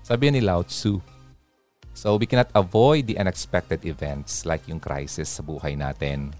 Sabi 0.02 0.30
ni 0.30 0.40
Lao 0.40 0.62
Tzu. 0.62 1.00
So 1.92 2.16
we 2.16 2.24
cannot 2.24 2.48
avoid 2.56 3.06
the 3.06 3.20
unexpected 3.20 3.84
events 3.84 4.48
like 4.48 4.64
yung 4.64 4.80
crisis 4.80 5.28
sa 5.28 5.44
buhay 5.44 5.76
natin. 5.76 6.32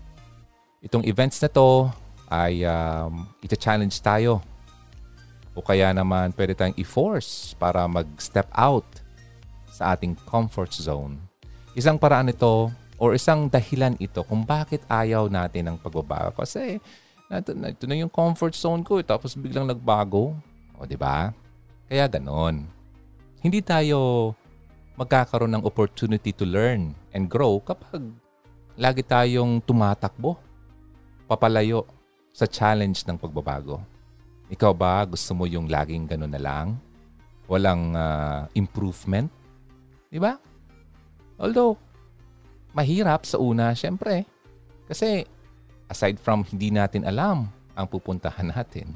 Itong 0.80 1.04
events 1.04 1.44
na 1.44 1.52
to, 1.52 1.92
ay 2.32 2.64
um, 2.64 3.28
ita-challenge 3.44 4.00
tayo. 4.00 4.40
O 5.52 5.60
kaya 5.60 5.92
naman 5.92 6.32
pwede 6.32 6.56
tayong 6.56 6.78
i-force 6.80 7.52
para 7.60 7.84
mag-step 7.84 8.48
out 8.56 8.88
sa 9.68 9.92
ating 9.92 10.16
comfort 10.24 10.72
zone. 10.72 11.20
Isang 11.76 12.00
paraan 12.00 12.32
ito 12.32 12.72
or 13.02 13.18
isang 13.18 13.50
dahilan 13.50 13.98
ito 13.98 14.22
kung 14.22 14.46
bakit 14.46 14.86
ayaw 14.86 15.26
natin 15.26 15.74
ng 15.74 15.76
pagbabago. 15.82 16.38
Kasi 16.38 16.78
ito, 17.26 17.50
ito 17.50 17.84
na 17.90 17.98
yung 17.98 18.12
comfort 18.12 18.54
zone 18.54 18.86
ko 18.86 19.02
eh, 19.02 19.06
tapos 19.06 19.34
biglang 19.34 19.66
nagbago. 19.66 20.38
O 20.78 20.86
di 20.86 20.94
ba? 20.94 21.34
Kaya 21.90 22.06
ganon. 22.06 22.62
Hindi 23.42 23.58
tayo 23.58 24.30
magkakaroon 24.94 25.50
ng 25.50 25.66
opportunity 25.66 26.30
to 26.30 26.46
learn 26.46 26.94
and 27.10 27.26
grow 27.26 27.58
kapag 27.58 28.06
lagi 28.78 29.02
tayong 29.02 29.58
tumatakbo, 29.66 30.38
papalayo 31.26 31.82
sa 32.30 32.46
challenge 32.46 33.02
ng 33.02 33.18
pagbabago? 33.18 33.82
Ikaw 34.46 34.70
ba 34.70 35.02
gusto 35.10 35.34
mo 35.34 35.50
yung 35.50 35.66
laging 35.66 36.06
ganun 36.06 36.30
na 36.30 36.38
lang? 36.38 36.78
Walang 37.50 37.98
uh, 37.98 38.46
improvement? 38.54 39.26
Di 40.06 40.22
ba? 40.22 40.38
Although, 41.42 41.74
mahirap 42.72 43.24
sa 43.28 43.36
una, 43.40 43.72
syempre. 43.76 44.24
Kasi 44.88 45.24
aside 45.88 46.16
from 46.20 46.44
hindi 46.48 46.72
natin 46.72 47.04
alam 47.04 47.48
ang 47.72 47.86
pupuntahan 47.88 48.52
natin, 48.52 48.92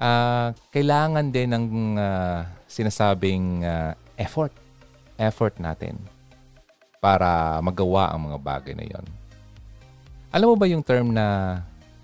uh, 0.00 0.52
kailangan 0.72 1.28
din 1.32 1.52
ng 1.52 1.64
uh, 1.96 2.44
sinasabing 2.68 3.64
uh, 3.64 3.92
effort. 4.16 4.52
Effort 5.14 5.56
natin 5.62 5.94
para 6.98 7.60
magawa 7.60 8.10
ang 8.10 8.32
mga 8.32 8.38
bagay 8.40 8.74
na 8.74 8.86
yon. 8.88 9.06
Alam 10.34 10.50
mo 10.50 10.56
ba 10.58 10.66
yung 10.66 10.82
term 10.82 11.14
na 11.14 11.60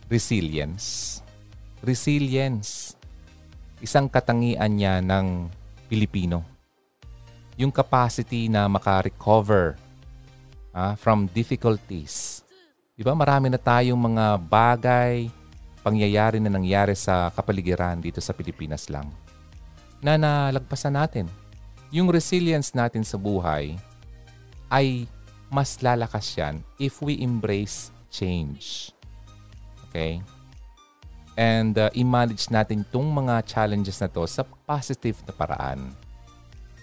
resilience. 0.07 1.19
Resilience. 1.83 2.95
Isang 3.83 4.07
katangian 4.07 4.71
niya 4.71 5.01
ng 5.03 5.51
Pilipino. 5.91 6.47
Yung 7.59 7.75
capacity 7.75 8.47
na 8.47 8.71
makarecover 8.71 9.75
ah, 10.75 10.95
from 10.99 11.31
difficulties. 11.31 12.45
Di 12.95 13.03
ba 13.07 13.17
marami 13.17 13.49
na 13.49 13.57
tayong 13.57 13.97
mga 13.97 14.37
bagay, 14.45 15.33
pangyayari 15.81 16.37
na 16.39 16.53
nangyari 16.53 16.93
sa 16.93 17.33
kapaligiran 17.33 17.99
dito 17.99 18.21
sa 18.21 18.37
Pilipinas 18.37 18.93
lang 18.93 19.09
na 20.01 20.17
nalagpasan 20.17 20.97
natin. 20.97 21.29
Yung 21.93 22.09
resilience 22.09 22.73
natin 22.73 23.05
sa 23.05 23.21
buhay 23.21 23.77
ay 24.73 25.05
mas 25.51 25.83
lalakas 25.83 26.31
yan 26.39 26.63
if 26.79 27.03
we 27.03 27.19
embrace 27.21 27.91
change. 28.09 28.95
Okay? 29.89 30.23
And 31.35 31.75
uh, 31.75 31.91
i-manage 31.97 32.53
natin 32.53 32.85
itong 32.85 33.11
mga 33.11 33.43
challenges 33.49 33.99
na 33.99 34.09
to 34.13 34.23
sa 34.29 34.45
positive 34.45 35.19
na 35.25 35.33
paraan. 35.33 35.91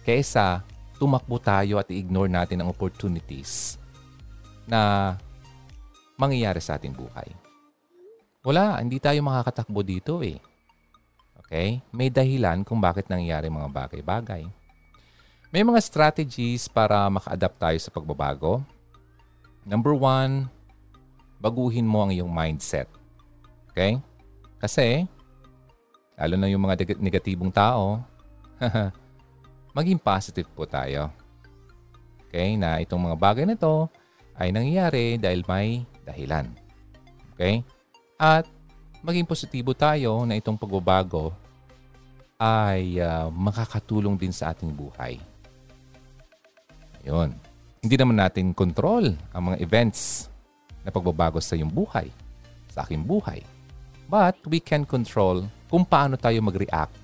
Kesa 0.04 0.66
tumakbo 0.98 1.38
tayo 1.38 1.78
at 1.78 1.88
i-ignore 1.94 2.30
natin 2.30 2.62
ang 2.62 2.70
opportunities 2.74 3.78
na 4.68 5.14
mangyayari 6.18 6.60
sa 6.60 6.76
ating 6.76 6.92
buhay. 6.92 7.30
Wala, 8.42 8.82
hindi 8.82 8.98
tayo 8.98 9.22
makakatakbo 9.22 9.80
dito 9.86 10.20
eh. 10.26 10.42
Okay? 11.46 11.80
May 11.96 12.12
dahilan 12.12 12.66
kung 12.68 12.82
bakit 12.82 13.08
nangyayari 13.08 13.48
mga 13.48 13.72
bagay-bagay. 13.72 14.44
May 15.48 15.64
mga 15.64 15.80
strategies 15.80 16.68
para 16.68 17.08
maka-adapt 17.08 17.56
tayo 17.56 17.78
sa 17.80 17.94
pagbabago. 17.94 18.60
Number 19.64 19.96
one, 19.96 20.52
baguhin 21.40 21.88
mo 21.88 22.04
ang 22.04 22.12
iyong 22.12 22.28
mindset. 22.28 22.92
Okay? 23.72 24.02
Kasi, 24.60 25.08
lalo 26.20 26.36
na 26.36 26.52
yung 26.52 26.68
mga 26.68 26.84
negatibong 27.00 27.54
tao, 27.54 28.04
maging 29.78 30.02
positive 30.02 30.50
po 30.58 30.66
tayo. 30.66 31.14
Okay? 32.26 32.58
Na 32.58 32.82
itong 32.82 33.06
mga 33.06 33.18
bagay 33.22 33.46
na 33.46 33.54
ito 33.54 33.86
ay 34.34 34.50
nangyayari 34.50 35.22
dahil 35.22 35.46
may 35.46 35.86
dahilan. 36.02 36.50
Okay? 37.38 37.62
At 38.18 38.50
maging 39.06 39.30
positibo 39.30 39.78
tayo 39.78 40.26
na 40.26 40.34
itong 40.34 40.58
pagbabago 40.58 41.30
ay 42.42 42.98
uh, 42.98 43.30
makakatulong 43.30 44.18
din 44.18 44.34
sa 44.34 44.50
ating 44.50 44.74
buhay. 44.74 45.22
Ayun. 47.06 47.38
Hindi 47.78 47.96
naman 48.02 48.18
natin 48.18 48.58
control 48.58 49.14
ang 49.30 49.54
mga 49.54 49.62
events 49.62 50.30
na 50.82 50.90
pagbabago 50.90 51.38
sa 51.38 51.54
iyong 51.54 51.70
buhay, 51.70 52.10
sa 52.74 52.82
aking 52.82 53.06
buhay. 53.06 53.46
But 54.10 54.42
we 54.50 54.58
can 54.58 54.82
control 54.82 55.46
kung 55.70 55.86
paano 55.86 56.18
tayo 56.18 56.42
mag-react 56.42 56.96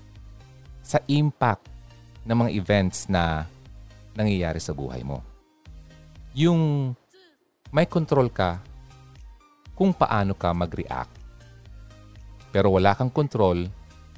sa 0.81 0.97
impact 1.07 1.72
ng 2.23 2.35
mga 2.35 2.51
events 2.55 3.07
na 3.11 3.47
nangyayari 4.15 4.59
sa 4.59 4.75
buhay 4.75 5.03
mo. 5.03 5.23
Yung 6.33 6.93
may 7.73 7.85
control 7.85 8.29
ka 8.29 8.61
kung 9.73 9.91
paano 9.91 10.37
ka 10.37 10.53
mag-react. 10.53 11.13
Pero 12.53 12.69
wala 12.73 12.93
kang 12.93 13.09
control 13.09 13.65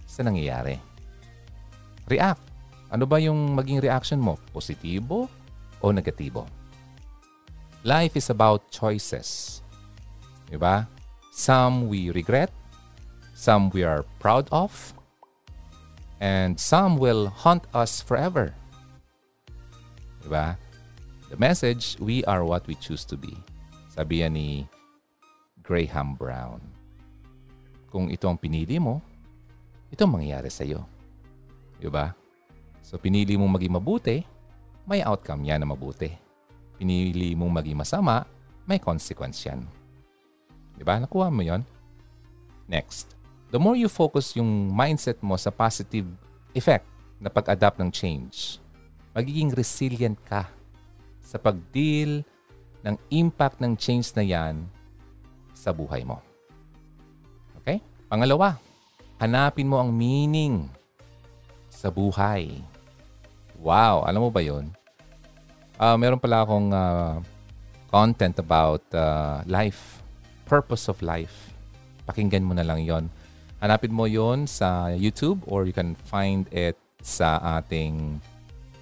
sa 0.03 0.21
nangyayari. 0.21 0.75
React. 2.05 2.43
Ano 2.91 3.07
ba 3.07 3.17
yung 3.17 3.55
maging 3.55 3.81
reaction 3.81 4.19
mo? 4.19 4.35
Positibo 4.51 5.31
o 5.79 5.85
negatibo? 5.89 6.45
Life 7.87 8.19
is 8.19 8.27
about 8.29 8.67
choices. 8.69 9.59
Diba? 10.51 10.85
Some 11.31 11.91
we 11.91 12.11
regret 12.11 12.51
some 13.35 13.69
we 13.75 13.83
are 13.83 14.07
proud 14.17 14.47
of, 14.49 14.94
and 16.19 16.59
some 16.59 16.97
will 16.97 17.27
haunt 17.27 17.67
us 17.73 17.99
forever. 17.99 18.53
Diba? 20.23 20.57
The 21.29 21.37
message, 21.37 21.97
we 21.99 22.23
are 22.25 22.45
what 22.45 22.65
we 22.67 22.75
choose 22.77 23.03
to 23.09 23.17
be. 23.17 23.33
Sabi 23.89 24.21
yan 24.21 24.37
ni 24.37 24.67
Graham 25.65 26.13
Brown. 26.13 26.61
Kung 27.89 28.11
ito 28.11 28.27
ang 28.27 28.37
pinili 28.37 28.77
mo, 28.77 29.01
ito 29.89 30.03
ang 30.05 30.19
mangyayari 30.19 30.51
sa 30.51 30.67
iyo. 30.67 30.83
Diba? 31.79 32.13
So 32.85 33.01
pinili 33.01 33.33
mong 33.39 33.57
maging 33.57 33.73
mabuti, 33.73 34.17
may 34.85 35.01
outcome 35.01 35.47
yan 35.47 35.65
na 35.65 35.67
mabuti. 35.67 36.11
Pinili 36.77 37.33
mong 37.33 37.63
maging 37.63 37.79
masama, 37.79 38.21
may 38.67 38.77
consequence 38.77 39.41
yan. 39.47 39.65
Diba? 40.75 40.99
Nakuha 40.99 41.31
mo 41.31 41.41
yon? 41.41 41.63
Next. 42.67 43.14
The 43.55 43.63
more 43.63 43.79
you 43.79 43.87
focus 43.87 44.35
yung 44.35 44.67
mindset 44.67 45.15
mo 45.23 45.39
sa 45.39 45.47
positive 45.47 46.03
effect 46.51 46.83
na 47.23 47.31
pag-adapt 47.31 47.79
ng 47.79 47.87
change, 47.87 48.59
magiging 49.15 49.47
resilient 49.55 50.19
ka 50.27 50.51
sa 51.23 51.39
pag-deal 51.39 52.19
ng 52.83 52.99
impact 53.15 53.63
ng 53.63 53.79
change 53.79 54.11
na 54.11 54.27
yan 54.27 54.67
sa 55.55 55.71
buhay 55.71 56.03
mo. 56.03 56.19
Okay? 57.63 57.79
Pangalawa, 58.11 58.59
hanapin 59.23 59.71
mo 59.71 59.79
ang 59.79 59.87
meaning 59.87 60.67
sa 61.71 61.87
buhay. 61.87 62.59
Wow, 63.55 64.03
alam 64.03 64.19
mo 64.19 64.35
ba 64.35 64.43
yon? 64.43 64.67
Uh, 65.79 65.95
meron 65.95 66.19
pala 66.19 66.43
akong 66.43 66.75
uh, 66.75 67.23
content 67.87 68.35
about 68.35 68.83
uh, 68.91 69.47
life, 69.47 70.03
purpose 70.43 70.91
of 70.91 70.99
life. 70.99 71.55
Pakinggan 72.03 72.43
mo 72.43 72.51
na 72.51 72.67
lang 72.67 72.83
yon. 72.83 73.07
Hanapin 73.63 73.95
mo 73.95 74.03
yon 74.05 74.43
sa 74.45 74.91
YouTube 74.91 75.39
or 75.47 75.63
you 75.63 75.71
can 75.71 75.95
find 76.07 76.45
it 76.51 76.75
sa 76.99 77.39
ating 77.59 78.19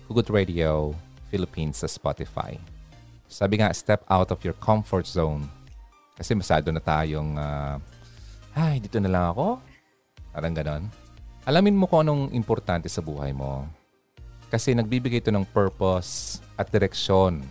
Hugot 0.09 0.27
Radio 0.33 0.95
Philippines 1.29 1.81
sa 1.81 1.89
Spotify. 1.89 2.57
Sabi 3.29 3.61
nga, 3.61 3.73
step 3.73 4.05
out 4.09 4.29
of 4.29 4.41
your 4.45 4.57
comfort 4.61 5.09
zone. 5.09 5.49
Kasi 6.13 6.37
masado 6.37 6.69
na 6.69 6.77
tayong, 6.77 7.33
uh, 7.33 7.81
ay, 8.53 8.77
dito 8.77 9.01
na 9.01 9.09
lang 9.09 9.25
ako. 9.33 9.57
Parang 10.29 10.53
ganon. 10.53 10.83
Alamin 11.43 11.73
mo 11.73 11.89
kung 11.89 12.05
anong 12.05 12.29
importante 12.31 12.85
sa 12.87 13.01
buhay 13.01 13.33
mo. 13.33 13.65
Kasi 14.53 14.77
nagbibigay 14.77 15.17
ito 15.17 15.33
ng 15.33 15.45
purpose 15.49 16.37
at 16.53 16.69
direksyon 16.69 17.41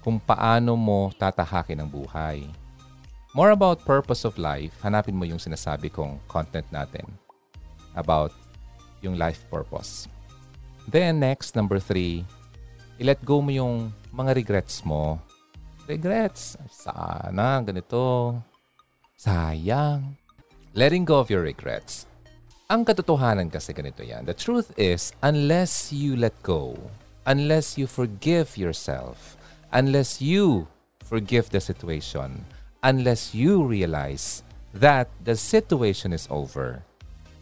kung 0.00 0.22
paano 0.22 0.78
mo 0.78 1.10
tatahakin 1.18 1.82
ang 1.82 1.90
buhay. 1.90 2.46
More 3.30 3.54
about 3.54 3.86
purpose 3.86 4.26
of 4.26 4.42
life, 4.42 4.74
hanapin 4.82 5.14
mo 5.14 5.22
yung 5.22 5.38
sinasabi 5.38 5.86
kong 5.86 6.18
content 6.26 6.66
natin 6.74 7.06
about 7.94 8.34
yung 9.06 9.14
life 9.14 9.46
purpose. 9.46 10.10
Then 10.90 11.22
next, 11.22 11.54
number 11.54 11.78
three, 11.78 12.26
i-let 12.98 13.22
go 13.22 13.38
mo 13.38 13.54
yung 13.54 13.94
mga 14.10 14.34
regrets 14.34 14.82
mo. 14.82 15.22
Regrets. 15.86 16.58
Sana, 16.74 17.62
ganito. 17.62 18.34
Sayang. 19.14 20.18
Letting 20.74 21.06
go 21.06 21.22
of 21.22 21.30
your 21.30 21.46
regrets. 21.46 22.10
Ang 22.66 22.82
katotohanan 22.82 23.46
kasi 23.46 23.70
ganito 23.70 24.02
yan. 24.02 24.26
The 24.26 24.34
truth 24.34 24.74
is, 24.74 25.14
unless 25.22 25.94
you 25.94 26.18
let 26.18 26.34
go, 26.42 26.74
unless 27.30 27.78
you 27.78 27.86
forgive 27.86 28.58
yourself, 28.58 29.38
unless 29.70 30.18
you 30.18 30.66
forgive 31.06 31.50
the 31.54 31.62
situation, 31.62 32.42
unless 32.82 33.34
you 33.34 33.62
realize 33.64 34.42
that 34.74 35.08
the 35.24 35.36
situation 35.36 36.12
is 36.12 36.28
over, 36.30 36.82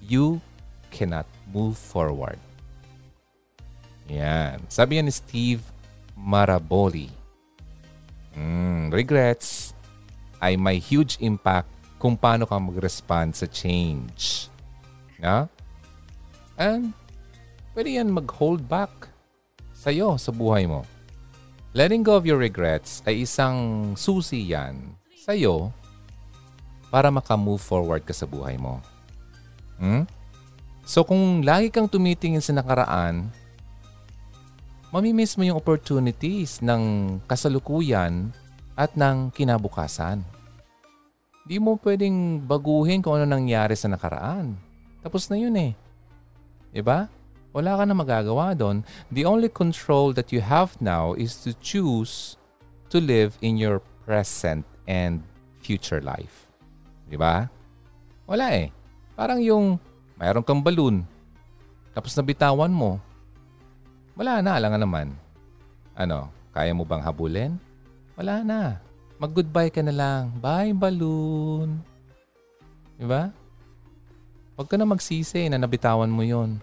you 0.03 0.41
cannot 0.91 1.27
move 1.53 1.77
forward. 1.79 2.39
Yan. 4.09 4.65
Sabi 4.73 4.99
yan 4.99 5.07
ni 5.07 5.15
Steve 5.15 5.63
Maraboli. 6.17 7.13
Mm, 8.33 8.89
regrets 8.95 9.77
ay 10.41 10.57
may 10.57 10.79
huge 10.81 11.19
impact 11.21 11.69
kung 11.99 12.15
paano 12.15 12.47
ka 12.47 12.57
mag-respond 12.57 13.35
sa 13.35 13.45
change. 13.51 14.49
Na? 15.19 15.51
And 16.57 16.95
pwede 17.75 17.99
yan 18.01 18.11
mag-hold 18.11 18.65
back 18.67 19.11
sa'yo 19.77 20.17
sa 20.17 20.33
buhay 20.33 20.67
mo. 20.67 20.87
Letting 21.77 22.03
go 22.03 22.17
of 22.17 22.25
your 22.25 22.41
regrets 22.41 23.05
ay 23.05 23.29
isang 23.29 23.93
susi 23.95 24.51
yan 24.51 24.98
sa'yo 25.29 25.69
para 26.89 27.13
maka-move 27.13 27.61
forward 27.61 28.01
ka 28.01 28.17
sa 28.17 28.25
buhay 28.25 28.57
mo. 28.57 28.81
Hmm? 29.77 30.09
So 30.89 31.05
kung 31.05 31.45
lagi 31.45 31.69
kang 31.69 31.85
tumitingin 31.85 32.41
sa 32.41 32.57
nakaraan, 32.57 33.29
mamimiss 34.89 35.37
mo 35.37 35.45
yung 35.45 35.61
opportunities 35.61 36.65
ng 36.65 37.21
kasalukuyan 37.29 38.33
at 38.73 38.97
ng 38.97 39.29
kinabukasan. 39.37 40.25
Di 41.45 41.61
mo 41.61 41.77
pwedeng 41.85 42.41
baguhin 42.41 43.05
kung 43.05 43.21
ano 43.21 43.29
nangyari 43.29 43.77
sa 43.77 43.93
nakaraan. 43.93 44.57
Tapos 45.05 45.29
na 45.29 45.37
yun 45.37 45.53
eh. 45.61 45.77
Diba? 46.73 47.13
Wala 47.53 47.77
ka 47.77 47.85
na 47.85 47.93
magagawa 47.93 48.57
doon. 48.57 48.81
The 49.13 49.29
only 49.29 49.53
control 49.53 50.17
that 50.17 50.33
you 50.33 50.41
have 50.41 50.73
now 50.81 51.13
is 51.13 51.37
to 51.45 51.53
choose 51.61 52.41
to 52.89 52.97
live 52.97 53.37
in 53.45 53.61
your 53.61 53.85
present 54.09 54.65
and 54.89 55.21
future 55.61 56.01
life. 56.01 56.49
Diba? 57.05 57.53
Wala 58.25 58.57
eh. 58.57 58.73
Parang 59.13 59.45
yung 59.45 59.77
mayroon 60.17 60.43
kang 60.43 60.65
balloon. 60.65 61.05
Tapos 61.93 62.17
nabitawan 62.17 62.73
mo 62.73 62.97
wala 64.19 64.43
na, 64.43 64.59
alangan 64.59 64.83
naman. 64.83 65.07
Ano, 65.95 66.27
kaya 66.51 66.75
mo 66.75 66.83
bang 66.83 67.07
habulin? 67.07 67.55
Wala 68.19 68.43
na. 68.43 68.83
Mag-goodbye 69.15 69.71
ka 69.71 69.79
na 69.79 69.95
lang. 69.95 70.35
Bye, 70.43 70.75
balloon. 70.75 71.79
Diba? 72.99 73.31
Huwag 74.59 74.67
ka 74.67 74.75
na 74.75 74.91
magsisi 74.91 75.47
na 75.47 75.55
nabitawan 75.55 76.11
mo 76.11 76.27
yon. 76.27 76.59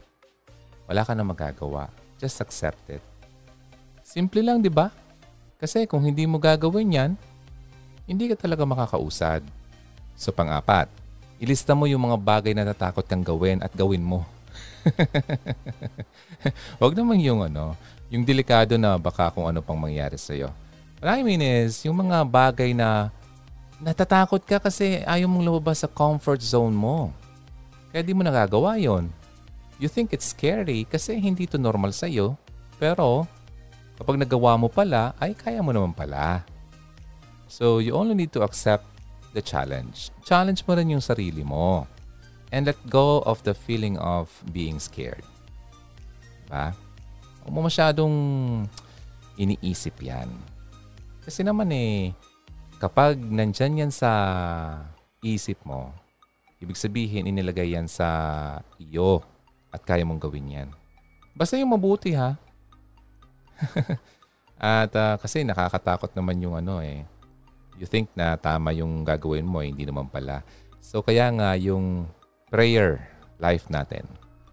Wala 0.84 1.08
ka 1.08 1.16
na 1.16 1.24
magagawa. 1.24 1.88
Just 2.20 2.44
accept 2.44 2.92
it. 2.92 3.00
Simple 4.04 4.44
lang, 4.44 4.60
di 4.60 4.68
ba? 4.68 4.92
Kasi 5.56 5.88
kung 5.88 6.04
hindi 6.04 6.28
mo 6.28 6.36
gagawin 6.36 6.92
yan, 6.92 7.12
hindi 8.06 8.30
ka 8.30 8.38
talaga 8.38 8.66
makakausad. 8.66 9.42
So 10.16 10.30
pang-apat, 10.32 10.88
ilista 11.42 11.74
mo 11.74 11.90
yung 11.90 12.06
mga 12.06 12.18
bagay 12.22 12.54
na 12.56 12.66
natakot 12.66 13.04
kang 13.06 13.26
gawin 13.26 13.60
at 13.66 13.74
gawin 13.74 14.02
mo. 14.02 14.24
Huwag 16.80 16.94
naman 16.94 17.20
yung 17.20 17.42
ano, 17.42 17.74
yung 18.14 18.24
delikado 18.24 18.78
na 18.78 18.96
baka 18.96 19.34
kung 19.34 19.50
ano 19.50 19.60
pang 19.60 19.78
mangyari 19.78 20.16
sa'yo. 20.16 20.54
What 21.02 21.12
I 21.12 21.26
mean 21.26 21.42
is, 21.44 21.84
yung 21.84 22.00
mga 22.08 22.24
bagay 22.24 22.72
na 22.72 23.12
natatakot 23.84 24.40
ka 24.48 24.62
kasi 24.62 25.04
ayaw 25.04 25.28
mong 25.28 25.44
lumabas 25.44 25.84
sa 25.84 25.90
comfort 25.92 26.40
zone 26.40 26.72
mo. 26.72 27.12
Kaya 27.92 28.06
di 28.06 28.16
mo 28.16 28.24
nagagawa 28.24 28.80
yon. 28.80 29.12
You 29.76 29.92
think 29.92 30.16
it's 30.16 30.32
scary 30.32 30.88
kasi 30.88 31.20
hindi 31.20 31.44
to 31.52 31.60
normal 31.60 31.92
sa'yo. 31.92 32.40
Pero 32.80 33.28
kapag 34.00 34.16
nagawa 34.16 34.56
mo 34.56 34.72
pala, 34.72 35.12
ay 35.20 35.36
kaya 35.36 35.60
mo 35.60 35.76
naman 35.76 35.92
pala. 35.92 36.48
So 37.48 37.80
you 37.80 37.94
only 37.94 38.16
need 38.18 38.34
to 38.34 38.42
accept 38.42 38.86
the 39.36 39.44
challenge. 39.44 40.10
Challenge 40.24 40.64
mo 40.66 40.74
rin 40.74 40.96
yung 40.96 41.04
sarili 41.04 41.44
mo 41.44 41.86
and 42.56 42.66
let 42.66 42.80
go 42.88 43.20
of 43.28 43.44
the 43.44 43.54
feeling 43.54 44.00
of 44.00 44.32
being 44.56 44.80
scared. 44.80 45.26
Diba? 46.46 46.72
Huwag 47.44 47.54
mo 47.54 47.68
masyadong 47.68 48.16
iniisip 49.36 50.00
yan. 50.02 50.32
Kasi 51.22 51.44
naman 51.44 51.70
eh, 51.74 52.14
kapag 52.80 53.20
nandyan 53.20 53.86
yan 53.86 53.92
sa 53.92 54.12
isip 55.20 55.58
mo, 55.66 55.92
ibig 56.62 56.80
sabihin 56.80 57.28
inilagay 57.28 57.76
yan 57.76 57.90
sa 57.90 58.08
iyo 58.80 59.26
at 59.74 59.84
kaya 59.84 60.08
mong 60.08 60.22
gawin 60.22 60.56
yan. 60.64 60.70
Basta 61.36 61.60
yung 61.60 61.76
mabuti 61.76 62.16
ha. 62.16 62.40
at 64.56 64.92
uh, 64.96 65.16
kasi 65.20 65.44
nakakatakot 65.44 66.16
naman 66.16 66.40
yung 66.40 66.56
ano 66.56 66.80
eh. 66.80 67.04
You 67.76 67.88
think 67.88 68.12
na 68.16 68.40
tama 68.40 68.72
yung 68.72 69.04
gagawin 69.04 69.44
mo, 69.44 69.60
eh, 69.60 69.72
hindi 69.72 69.84
naman 69.84 70.08
pala. 70.08 70.42
So 70.80 71.04
kaya 71.04 71.28
nga 71.34 71.58
yung 71.60 72.08
prayer 72.48 73.04
life 73.42 73.68
natin 73.68 74.06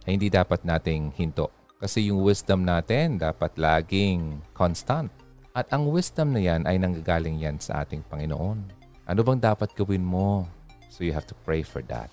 ay 0.08 0.18
hindi 0.18 0.26
dapat 0.32 0.66
nating 0.66 1.14
hinto. 1.14 1.52
Kasi 1.82 2.10
yung 2.10 2.22
wisdom 2.22 2.62
natin 2.62 3.18
dapat 3.18 3.58
laging 3.58 4.38
constant. 4.54 5.10
At 5.52 5.68
ang 5.74 5.90
wisdom 5.90 6.32
na 6.32 6.40
yan 6.40 6.64
ay 6.64 6.78
nanggagaling 6.78 7.42
yan 7.42 7.58
sa 7.58 7.82
ating 7.82 8.06
Panginoon. 8.06 8.58
Ano 9.04 9.20
bang 9.26 9.42
dapat 9.42 9.74
gawin 9.74 10.02
mo? 10.02 10.46
So 10.88 11.02
you 11.02 11.12
have 11.12 11.26
to 11.28 11.36
pray 11.42 11.66
for 11.66 11.82
that. 11.90 12.08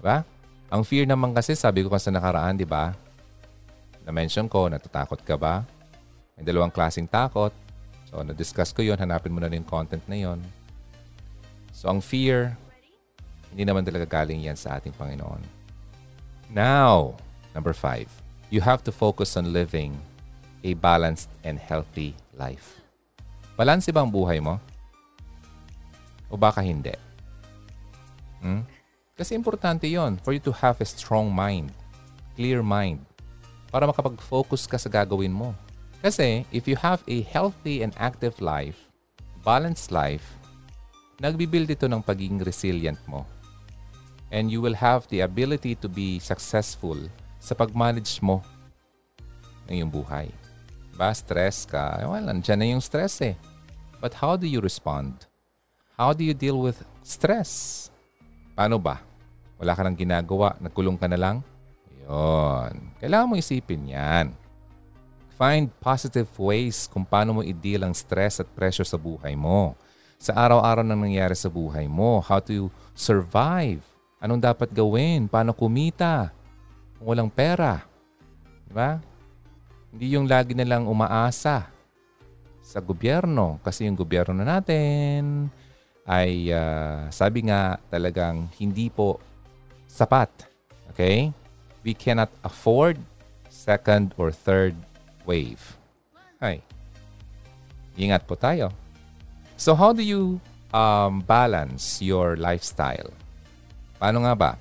Diba? 0.00 0.24
Ang 0.66 0.82
fear 0.82 1.06
naman 1.06 1.30
kasi, 1.30 1.54
sabi 1.54 1.86
ko 1.86 1.88
kasi 1.92 2.10
nakaraan, 2.10 2.58
di 2.58 2.66
ba? 2.66 2.90
Na-mention 4.02 4.50
ko, 4.50 4.66
natatakot 4.66 5.22
ka 5.22 5.38
ba? 5.38 5.62
May 6.34 6.42
dalawang 6.42 6.74
klaseng 6.74 7.06
takot. 7.06 7.54
So, 8.16 8.24
na-discuss 8.24 8.72
ko 8.72 8.80
yon 8.80 8.96
Hanapin 8.96 9.28
mo 9.28 9.44
na 9.44 9.52
yung 9.52 9.68
content 9.68 10.00
na 10.08 10.16
yon 10.16 10.40
So, 11.76 11.92
ang 11.92 12.00
fear, 12.00 12.56
Hindi 13.56 13.72
naman 13.72 13.88
talaga 13.88 14.20
galing 14.20 14.44
yan 14.44 14.58
sa 14.58 14.76
ating 14.76 14.92
Panginoon. 14.92 15.40
Now, 16.52 17.16
number 17.56 17.72
five, 17.72 18.04
you 18.52 18.60
have 18.60 18.84
to 18.84 18.92
focus 18.92 19.32
on 19.32 19.56
living 19.56 19.96
a 20.60 20.76
balanced 20.76 21.32
and 21.40 21.56
healthy 21.56 22.12
life. 22.36 22.84
Balanse 23.56 23.88
ba 23.94 24.04
ang 24.04 24.12
buhay 24.12 24.44
mo? 24.44 24.60
O 26.28 26.36
baka 26.36 26.60
hindi? 26.60 26.92
Hmm? 28.44 28.60
Kasi 29.16 29.32
importante 29.32 29.88
yon 29.88 30.20
for 30.20 30.36
you 30.36 30.42
to 30.42 30.52
have 30.52 30.76
a 30.82 30.84
strong 30.84 31.32
mind, 31.32 31.72
clear 32.36 32.60
mind, 32.60 33.00
para 33.72 33.88
makapag-focus 33.88 34.68
ka 34.68 34.76
sa 34.76 34.92
gagawin 34.92 35.32
mo. 35.32 35.56
Kasi 36.06 36.46
if 36.54 36.70
you 36.70 36.78
have 36.78 37.02
a 37.10 37.26
healthy 37.26 37.82
and 37.82 37.90
active 37.98 38.38
life, 38.38 38.78
balanced 39.42 39.90
life, 39.90 40.38
nagbibuild 41.18 41.66
ito 41.66 41.90
ng 41.90 41.98
pagiging 41.98 42.38
resilient 42.46 43.02
mo. 43.10 43.26
And 44.30 44.46
you 44.46 44.62
will 44.62 44.78
have 44.78 45.10
the 45.10 45.26
ability 45.26 45.74
to 45.82 45.90
be 45.90 46.22
successful 46.22 46.94
sa 47.42 47.58
pag-manage 47.58 48.22
mo 48.22 48.38
ng 49.66 49.82
iyong 49.82 49.90
buhay. 49.90 50.30
Ba, 50.94 51.10
stress 51.10 51.66
ka. 51.66 51.98
Well, 52.06 52.30
nandiyan 52.30 52.58
na 52.62 52.66
yung 52.70 52.82
stress 52.86 53.18
eh. 53.26 53.34
But 53.98 54.14
how 54.14 54.38
do 54.38 54.46
you 54.46 54.62
respond? 54.62 55.26
How 55.98 56.14
do 56.14 56.22
you 56.22 56.38
deal 56.38 56.62
with 56.62 56.86
stress? 57.02 57.90
Paano 58.54 58.78
ba? 58.78 59.02
Wala 59.58 59.74
ka 59.74 59.82
nang 59.82 59.98
ginagawa, 59.98 60.54
nagkulong 60.62 61.02
ka 61.02 61.10
na 61.10 61.18
lang? 61.18 61.36
Yun. 62.06 62.94
Kailangan 63.02 63.26
mo 63.26 63.34
isipin 63.34 63.90
yan. 63.90 64.45
Find 65.36 65.68
positive 65.84 66.32
ways 66.40 66.88
kung 66.88 67.04
paano 67.04 67.36
mo 67.36 67.40
i-deal 67.44 67.84
ang 67.84 67.92
stress 67.92 68.40
at 68.40 68.48
pressure 68.56 68.88
sa 68.88 68.96
buhay 68.96 69.36
mo. 69.36 69.76
Sa 70.16 70.32
araw-araw 70.32 70.80
nang 70.80 71.04
nangyayari 71.04 71.36
sa 71.36 71.52
buhay 71.52 71.84
mo. 71.84 72.24
How 72.24 72.40
to 72.40 72.72
survive. 72.96 73.84
Anong 74.16 74.40
dapat 74.40 74.72
gawin? 74.72 75.28
Paano 75.28 75.52
kumita? 75.52 76.32
Kung 76.96 77.12
walang 77.12 77.28
pera. 77.28 77.84
Diba? 78.64 78.96
Hindi 79.92 80.16
yung 80.16 80.24
lagi 80.24 80.56
na 80.56 80.64
lang 80.64 80.88
umaasa 80.88 81.68
sa 82.64 82.78
gobyerno. 82.80 83.60
Kasi 83.60 83.84
yung 83.84 84.00
gobyerno 84.00 84.32
na 84.40 84.56
natin, 84.56 85.52
ay 86.08 86.48
uh, 86.48 87.12
sabi 87.12 87.44
nga 87.52 87.76
talagang 87.92 88.48
hindi 88.56 88.88
po 88.88 89.20
sapat. 89.84 90.32
Okay? 90.96 91.28
We 91.84 91.92
cannot 91.92 92.32
afford 92.40 92.96
second 93.52 94.16
or 94.16 94.32
third 94.32 94.78
wave. 95.26 95.76
Ay. 96.40 96.62
Ingat 97.98 98.24
po 98.24 98.38
tayo. 98.38 98.72
So 99.60 99.74
how 99.74 99.92
do 99.92 100.00
you 100.00 100.40
um, 100.72 101.20
balance 101.26 102.00
your 102.00 102.40
lifestyle? 102.40 103.12
Paano 104.00 104.24
nga 104.24 104.34
ba? 104.36 104.52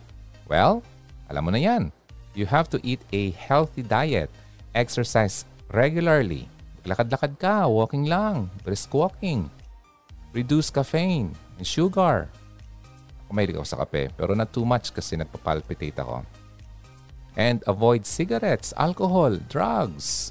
Well, 0.50 0.84
alam 1.30 1.48
mo 1.48 1.52
na 1.54 1.62
yan. 1.62 1.94
You 2.36 2.50
have 2.50 2.68
to 2.76 2.80
eat 2.84 3.00
a 3.16 3.32
healthy 3.32 3.86
diet, 3.86 4.28
exercise 4.76 5.48
regularly, 5.72 6.52
Lakad-lakad 6.86 7.42
ka, 7.42 7.66
walking 7.66 8.06
lang, 8.06 8.46
brisk 8.62 8.94
walking. 8.94 9.50
Reduce 10.38 10.70
caffeine 10.70 11.34
and 11.58 11.66
sugar. 11.66 12.30
May 13.34 13.50
ako 13.50 13.66
sa 13.66 13.82
kape, 13.82 14.14
pero 14.14 14.38
not 14.38 14.54
too 14.54 14.64
much 14.64 14.94
kasi 14.94 15.18
nagpapalpitate 15.18 15.98
ako. 15.98 16.22
And 17.36 17.66
avoid 17.66 18.06
cigarettes, 18.06 18.72
alcohol, 18.78 19.42
drugs. 19.50 20.30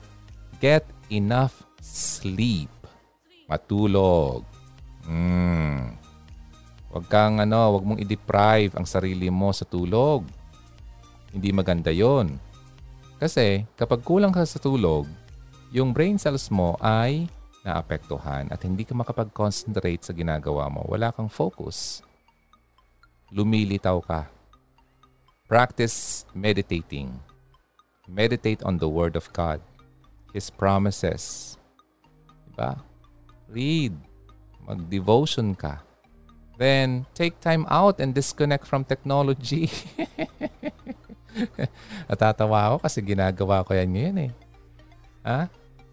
Get 0.64 0.88
enough 1.12 1.60
sleep. 1.84 2.72
Matulog. 3.44 4.48
Mm. 5.04 5.92
Huwag 6.88 7.04
kang 7.12 7.36
ano, 7.36 7.76
huwag 7.76 7.84
mong 7.84 8.00
i-deprive 8.00 8.72
ang 8.72 8.88
sarili 8.88 9.28
mo 9.28 9.52
sa 9.52 9.68
tulog. 9.68 10.24
Hindi 11.36 11.52
maganda 11.52 11.92
'yon. 11.92 12.40
Kasi 13.20 13.68
kapag 13.76 14.00
kulang 14.08 14.32
ka 14.32 14.40
sa 14.48 14.56
tulog, 14.56 15.04
yung 15.68 15.92
brain 15.92 16.16
cells 16.16 16.48
mo 16.48 16.80
ay 16.80 17.28
naapektuhan 17.60 18.48
at 18.48 18.64
hindi 18.64 18.88
ka 18.88 18.96
makapag-concentrate 18.96 20.00
sa 20.00 20.16
ginagawa 20.16 20.72
mo. 20.72 20.80
Wala 20.88 21.12
kang 21.12 21.28
focus. 21.28 22.00
Lumilitaw 23.36 24.00
ka. 24.00 24.32
Practice 25.44 26.24
meditating. 26.32 27.12
Meditate 28.08 28.64
on 28.64 28.80
the 28.80 28.88
Word 28.88 29.12
of 29.12 29.28
God, 29.36 29.60
His 30.34 30.50
promises. 30.50 31.54
Diba? 32.50 32.82
Read. 33.46 33.94
Mag-devotion 34.66 35.54
ka. 35.54 35.86
Then, 36.58 37.06
take 37.14 37.38
time 37.38 37.62
out 37.70 38.02
and 38.02 38.10
disconnect 38.10 38.66
from 38.66 38.82
technology. 38.82 39.70
Natatawa 42.10 42.74
ako 42.74 42.76
kasi 42.82 42.98
ginagawa 43.02 43.62
ko 43.62 43.74
yan 43.74 43.90
ngayon 43.94 44.18
eh. 44.26 44.32
Ha? 45.26 45.40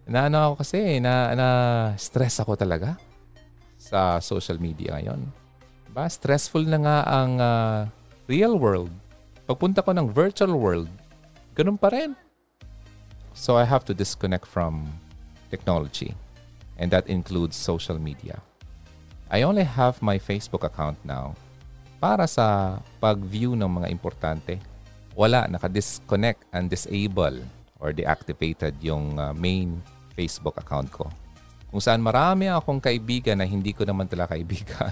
Na 0.09 0.29
ano 0.29 0.37
ako 0.51 0.65
kasi, 0.65 0.97
na, 0.97 1.33
na 1.37 1.47
stress 1.97 2.41
ako 2.41 2.57
talaga 2.57 2.97
sa 3.77 4.21
social 4.21 4.61
media 4.61 4.97
ngayon. 4.97 5.21
Ba, 5.91 6.05
stressful 6.05 6.63
na 6.65 6.79
nga 6.81 6.97
ang 7.09 7.31
uh, 7.41 7.79
real 8.29 8.55
world. 8.55 8.93
Pagpunta 9.49 9.81
ko 9.81 9.91
ng 9.97 10.07
virtual 10.13 10.53
world, 10.53 10.89
ganun 11.57 11.75
pa 11.75 11.89
rin. 11.89 12.13
So 13.33 13.55
I 13.55 13.63
have 13.63 13.85
to 13.87 13.93
disconnect 13.93 14.45
from 14.45 14.91
technology. 15.49 16.15
And 16.79 16.89
that 16.91 17.07
includes 17.07 17.55
social 17.55 17.99
media. 17.99 18.41
I 19.31 19.43
only 19.47 19.63
have 19.63 20.01
my 20.03 20.19
Facebook 20.19 20.67
account 20.67 20.99
now 21.07 21.35
para 22.01 22.25
sa 22.25 22.79
pag-view 22.99 23.53
ng 23.55 23.69
mga 23.79 23.87
importante. 23.93 24.57
Wala, 25.13 25.45
naka-disconnect 25.47 26.49
and 26.51 26.67
disable 26.67 27.39
or 27.79 27.93
deactivated 27.93 28.75
yung 28.81 29.15
uh, 29.15 29.31
main 29.31 29.79
Facebook 30.17 30.57
account 30.57 30.89
ko. 30.91 31.07
Kung 31.71 31.79
saan 31.79 32.03
marami 32.03 32.51
akong 32.51 32.83
kaibigan 32.83 33.39
na 33.39 33.47
hindi 33.47 33.71
ko 33.71 33.87
naman 33.87 34.09
talaga 34.09 34.35
kaibigan. 34.35 34.91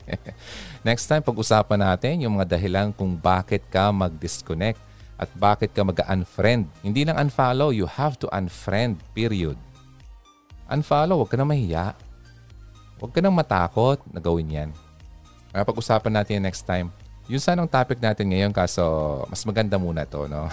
Next 0.88 1.04
time, 1.04 1.20
pag-usapan 1.20 1.80
natin 1.84 2.24
yung 2.24 2.40
mga 2.40 2.56
dahilan 2.56 2.88
kung 2.96 3.12
bakit 3.12 3.68
ka 3.68 3.92
mag-disconnect 3.92 4.80
at 5.20 5.28
bakit 5.36 5.76
ka 5.76 5.84
mag-unfriend. 5.84 6.64
Hindi 6.80 7.04
lang 7.04 7.20
unfollow, 7.20 7.76
you 7.76 7.84
have 7.84 8.16
to 8.16 8.26
unfriend, 8.32 9.04
period. 9.12 9.60
Unfollow, 10.72 11.20
huwag 11.20 11.28
ka 11.28 11.36
na 11.36 11.44
mahiya. 11.44 11.92
Huwag 12.96 13.12
ka 13.12 13.20
nang 13.20 13.36
matakot 13.36 14.00
na 14.08 14.16
gawin 14.16 14.48
yan. 14.48 14.70
Kaya 15.52 15.68
pag-usapan 15.68 16.16
natin 16.16 16.40
next 16.40 16.64
time. 16.64 16.88
Yun 17.28 17.38
sanang 17.38 17.68
topic 17.68 18.00
natin 18.00 18.32
ngayon 18.32 18.50
kaso 18.50 18.82
mas 19.28 19.44
maganda 19.44 19.76
muna 19.76 20.08
to, 20.08 20.24
no? 20.24 20.48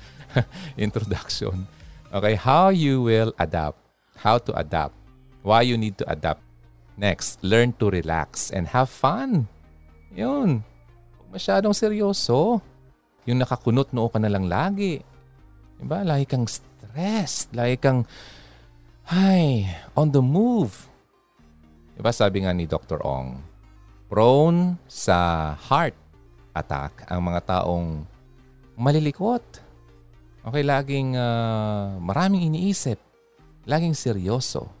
Introduction. 0.80 1.68
Okay, 2.08 2.34
how 2.40 2.72
you 2.72 3.04
will 3.04 3.36
adapt. 3.36 3.78
How 4.16 4.40
to 4.40 4.56
adapt. 4.56 4.96
Why 5.44 5.68
you 5.68 5.76
need 5.76 6.00
to 6.00 6.06
adapt. 6.08 6.40
Next, 6.96 7.40
learn 7.44 7.76
to 7.80 7.92
relax 7.92 8.48
and 8.48 8.68
have 8.72 8.88
fun. 8.88 9.48
Yun. 10.12 10.64
Huwag 11.20 11.28
masyadong 11.36 11.76
seryoso. 11.76 12.64
Yung 13.28 13.40
nakakunot 13.40 13.92
noo 13.92 14.08
ka 14.08 14.20
na 14.22 14.30
lang 14.32 14.48
lagi. 14.48 15.00
Diba? 15.80 16.04
Lagi 16.04 16.24
kang 16.24 16.48
stressed. 16.48 17.52
Lagi 17.56 17.76
kang, 17.80 18.04
ay, 19.10 19.66
on 19.98 20.12
the 20.12 20.22
move. 20.22 20.88
Diba 21.96 22.12
sabi 22.14 22.44
nga 22.44 22.54
ni 22.54 22.64
Dr. 22.64 23.02
Ong, 23.04 23.40
prone 24.08 24.80
sa 24.88 25.52
heart 25.56 25.96
attack 26.56 27.06
ang 27.06 27.20
mga 27.24 27.40
taong 27.46 28.02
malilikot 28.80 29.70
Okay, 30.40 30.64
laging 30.64 31.20
uh, 31.20 32.00
maraming 32.00 32.48
iniisip. 32.48 32.96
Laging 33.68 33.92
seryoso. 33.92 34.72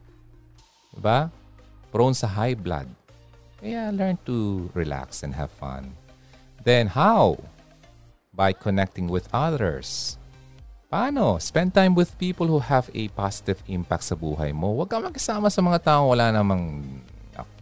Diba? 0.96 1.28
Prone 1.92 2.16
sa 2.16 2.32
high 2.32 2.56
blood. 2.56 2.88
Kaya 3.60 3.92
learn 3.92 4.16
to 4.24 4.68
relax 4.72 5.20
and 5.20 5.36
have 5.36 5.52
fun. 5.52 5.92
Then 6.64 6.88
how? 6.88 7.36
By 8.40 8.56
connecting 8.56 9.12
with 9.12 9.28
others. 9.36 10.16
Paano? 10.88 11.36
Spend 11.36 11.76
time 11.76 11.92
with 11.92 12.16
people 12.16 12.48
who 12.48 12.56
have 12.56 12.88
a 12.96 13.12
positive 13.12 13.60
impact 13.68 14.08
sa 14.08 14.16
buhay 14.16 14.56
mo. 14.56 14.80
Huwag 14.80 14.88
kang 14.88 15.04
magkasama 15.04 15.52
sa 15.52 15.60
mga 15.60 15.84
taong 15.84 16.08
wala 16.08 16.32
namang 16.32 16.80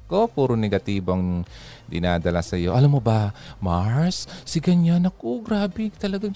ako, 0.08 0.32
puro 0.32 0.56
negatibong 0.56 1.44
dinadala 1.84 2.40
sa 2.40 2.56
iyo. 2.56 2.72
Alam 2.72 2.96
mo 2.96 3.00
ba, 3.04 3.36
Mars, 3.60 4.24
si 4.48 4.56
ganyan, 4.56 5.04
ako, 5.04 5.44
grabe, 5.44 5.92
talaga, 5.92 6.32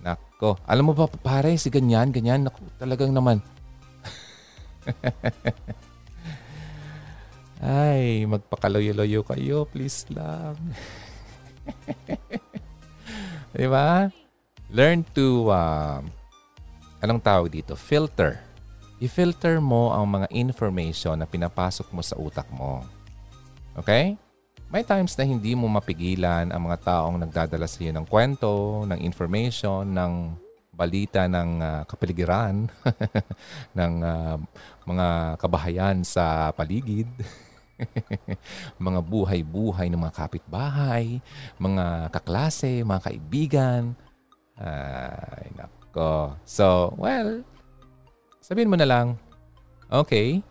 Nako. 0.00 0.56
Alam 0.64 0.88
mo 0.88 0.96
ba, 0.96 1.04
pare, 1.04 1.60
si 1.60 1.68
ganyan, 1.68 2.08
ganyan. 2.08 2.48
Nako, 2.48 2.64
talagang 2.80 3.12
naman. 3.12 3.44
Ay, 7.60 8.24
magpakaloyo-loyo 8.24 9.20
kayo, 9.22 9.68
please 9.68 10.08
lang. 10.08 10.56
Di 13.52 13.68
ba? 13.68 14.08
Learn 14.72 15.04
to, 15.12 15.52
uh, 15.52 16.00
anong 17.04 17.20
tawag 17.20 17.52
dito? 17.52 17.76
Filter. 17.76 18.40
I-filter 18.98 19.60
mo 19.60 19.92
ang 19.92 20.08
mga 20.08 20.32
information 20.32 21.20
na 21.20 21.28
pinapasok 21.28 21.92
mo 21.92 22.00
sa 22.00 22.16
utak 22.16 22.48
mo. 22.48 22.80
Okay? 23.76 24.16
may 24.72 24.80
times 24.80 25.12
na 25.20 25.28
hindi 25.28 25.52
mo 25.52 25.68
mapigilan 25.68 26.48
ang 26.48 26.62
mga 26.64 26.80
taong 26.80 27.20
nagdadala 27.20 27.68
sa 27.68 27.84
iyo 27.84 27.92
ng 27.92 28.08
kwento, 28.08 28.88
ng 28.88 29.04
information, 29.04 29.84
ng 29.84 30.32
balita 30.72 31.28
ng 31.28 31.50
uh, 31.60 31.82
kapaligiran, 31.84 32.72
ng 33.78 33.94
uh, 34.00 34.40
mga 34.88 35.36
kabahayan 35.36 36.00
sa 36.00 36.48
paligid, 36.56 37.04
mga 38.86 39.00
buhay-buhay 39.02 39.90
ng 39.90 40.00
mga 40.00 40.14
kapitbahay, 40.14 41.18
mga 41.58 42.10
kaklase, 42.14 42.82
mga 42.82 43.02
kaibigan. 43.10 43.82
Ay, 44.58 45.50
nako. 45.56 46.36
So, 46.46 46.94
well, 46.96 47.42
sabihin 48.42 48.70
mo 48.70 48.76
na 48.76 48.86
lang, 48.88 49.18
okay, 49.90 50.42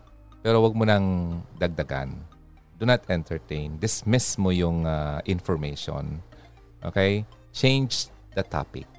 pero 0.42 0.58
wag 0.62 0.74
mo 0.74 0.82
nang 0.82 1.38
dagdagan. 1.56 2.18
Do 2.82 2.84
not 2.84 3.06
entertain. 3.06 3.78
Dismiss 3.78 4.34
mo 4.42 4.50
yung 4.50 4.82
uh, 4.82 5.22
information. 5.22 6.18
Okay? 6.82 7.22
Change 7.54 8.10
the 8.34 8.42
topic. 8.42 8.90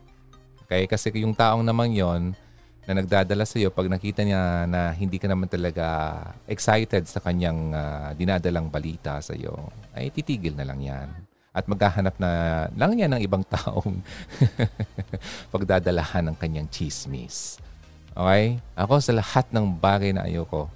Okay? 0.64 0.88
Kasi 0.88 1.12
yung 1.20 1.36
taong 1.36 1.68
naman 1.68 1.92
yon 1.92 2.32
na 2.84 3.00
nagdadala 3.00 3.48
sa 3.48 3.56
iyo 3.56 3.72
pag 3.72 3.88
nakita 3.88 4.28
niya 4.28 4.68
na 4.68 4.92
hindi 4.92 5.16
ka 5.16 5.32
naman 5.32 5.48
talaga 5.48 6.20
excited 6.52 7.08
sa 7.08 7.24
kanyang 7.24 7.72
uh, 7.72 8.12
dinadalang 8.12 8.68
balita 8.68 9.24
sa 9.24 9.32
iyo, 9.32 9.72
ay 9.96 10.12
titigil 10.12 10.56
na 10.56 10.68
lang 10.68 10.84
yan. 10.84 11.08
At 11.54 11.70
maghahanap 11.70 12.18
na 12.18 12.66
lang 12.74 12.98
yan 12.98 13.14
ng 13.14 13.22
ibang 13.24 13.46
taong 13.46 14.02
pagdadalahan 15.54 16.28
ng 16.28 16.36
kanyang 16.36 16.68
chismis. 16.68 17.62
Okay? 18.12 18.58
Ako 18.74 19.00
sa 19.00 19.14
lahat 19.14 19.48
ng 19.54 19.78
bagay 19.78 20.12
na 20.12 20.26
ayoko, 20.26 20.68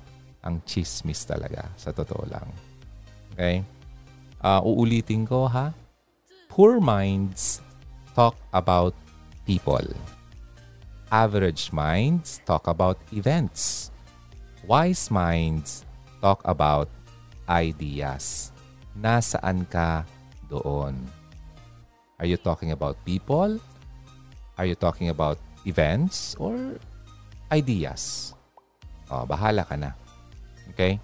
ang 0.46 0.62
chismis 0.64 1.26
talaga. 1.26 1.66
Sa 1.76 1.92
totoo 1.92 2.24
lang. 2.30 2.48
Okay? 3.34 3.66
Uh, 4.40 4.62
uulitin 4.64 5.26
ko 5.26 5.50
ha. 5.50 5.74
Poor 6.48 6.78
minds 6.80 7.60
talk 8.14 8.38
about 8.54 8.94
people. 9.44 9.84
Average 11.08 11.72
minds 11.72 12.44
talk 12.44 12.68
about 12.68 13.00
events. 13.16 13.96
Wise 14.68 15.08
minds 15.08 15.88
talk 16.20 16.44
about 16.44 16.92
ideas. 17.48 18.52
Nasaan 18.92 19.64
ka 19.72 20.04
doon? 20.52 21.00
Are 22.20 22.28
you 22.28 22.36
talking 22.36 22.76
about 22.76 23.00
people? 23.08 23.56
Are 24.60 24.68
you 24.68 24.76
talking 24.76 25.08
about 25.08 25.40
events 25.64 26.36
or 26.36 26.76
ideas? 27.56 28.36
Oh, 29.08 29.24
bahala 29.24 29.64
ka 29.64 29.80
na. 29.80 29.96
Okay? 30.76 31.00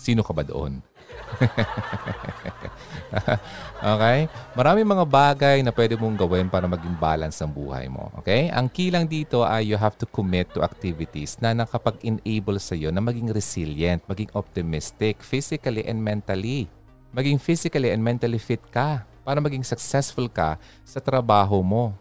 Sino 0.00 0.24
ka 0.24 0.32
ba 0.32 0.48
doon? 0.48 0.80
okay? 3.96 4.28
Marami 4.54 4.80
mga 4.86 5.06
bagay 5.06 5.62
na 5.62 5.74
pwede 5.74 5.98
mong 5.98 6.16
gawin 6.16 6.48
para 6.48 6.70
maging 6.70 6.94
balance 6.96 7.42
ang 7.42 7.52
buhay 7.52 7.90
mo. 7.90 8.10
Okay? 8.22 8.48
Ang 8.50 8.70
key 8.70 8.94
lang 8.94 9.10
dito 9.10 9.42
ay 9.42 9.70
you 9.70 9.78
have 9.78 9.98
to 9.98 10.06
commit 10.08 10.48
to 10.54 10.62
activities 10.62 11.36
na 11.42 11.52
nakapag-enable 11.52 12.58
sa 12.62 12.78
iyo 12.78 12.94
na 12.94 13.02
maging 13.02 13.34
resilient, 13.34 14.00
maging 14.06 14.30
optimistic, 14.32 15.20
physically 15.20 15.84
and 15.84 16.00
mentally. 16.00 16.70
Maging 17.16 17.40
physically 17.40 17.90
and 17.90 18.04
mentally 18.04 18.38
fit 18.38 18.60
ka 18.68 19.02
para 19.26 19.42
maging 19.42 19.66
successful 19.66 20.30
ka 20.30 20.54
sa 20.86 21.02
trabaho 21.02 21.64
mo. 21.64 21.96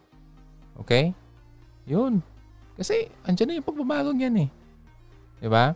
Okay? 0.83 1.15
Yun. 1.87 2.19
Kasi 2.75 3.07
andyan 3.23 3.47
na 3.49 3.57
yung 3.57 3.67
pagbabagong 3.67 4.19
yan 4.19 4.35
eh. 4.45 4.49
Di 5.39 5.47
ba? 5.47 5.71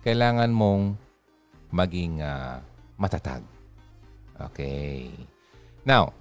Kailangan 0.00 0.48
mong 0.48 1.05
maging 1.70 2.22
uh, 2.22 2.62
matatag. 2.96 3.42
Okay. 4.36 5.10
Now, 5.86 6.12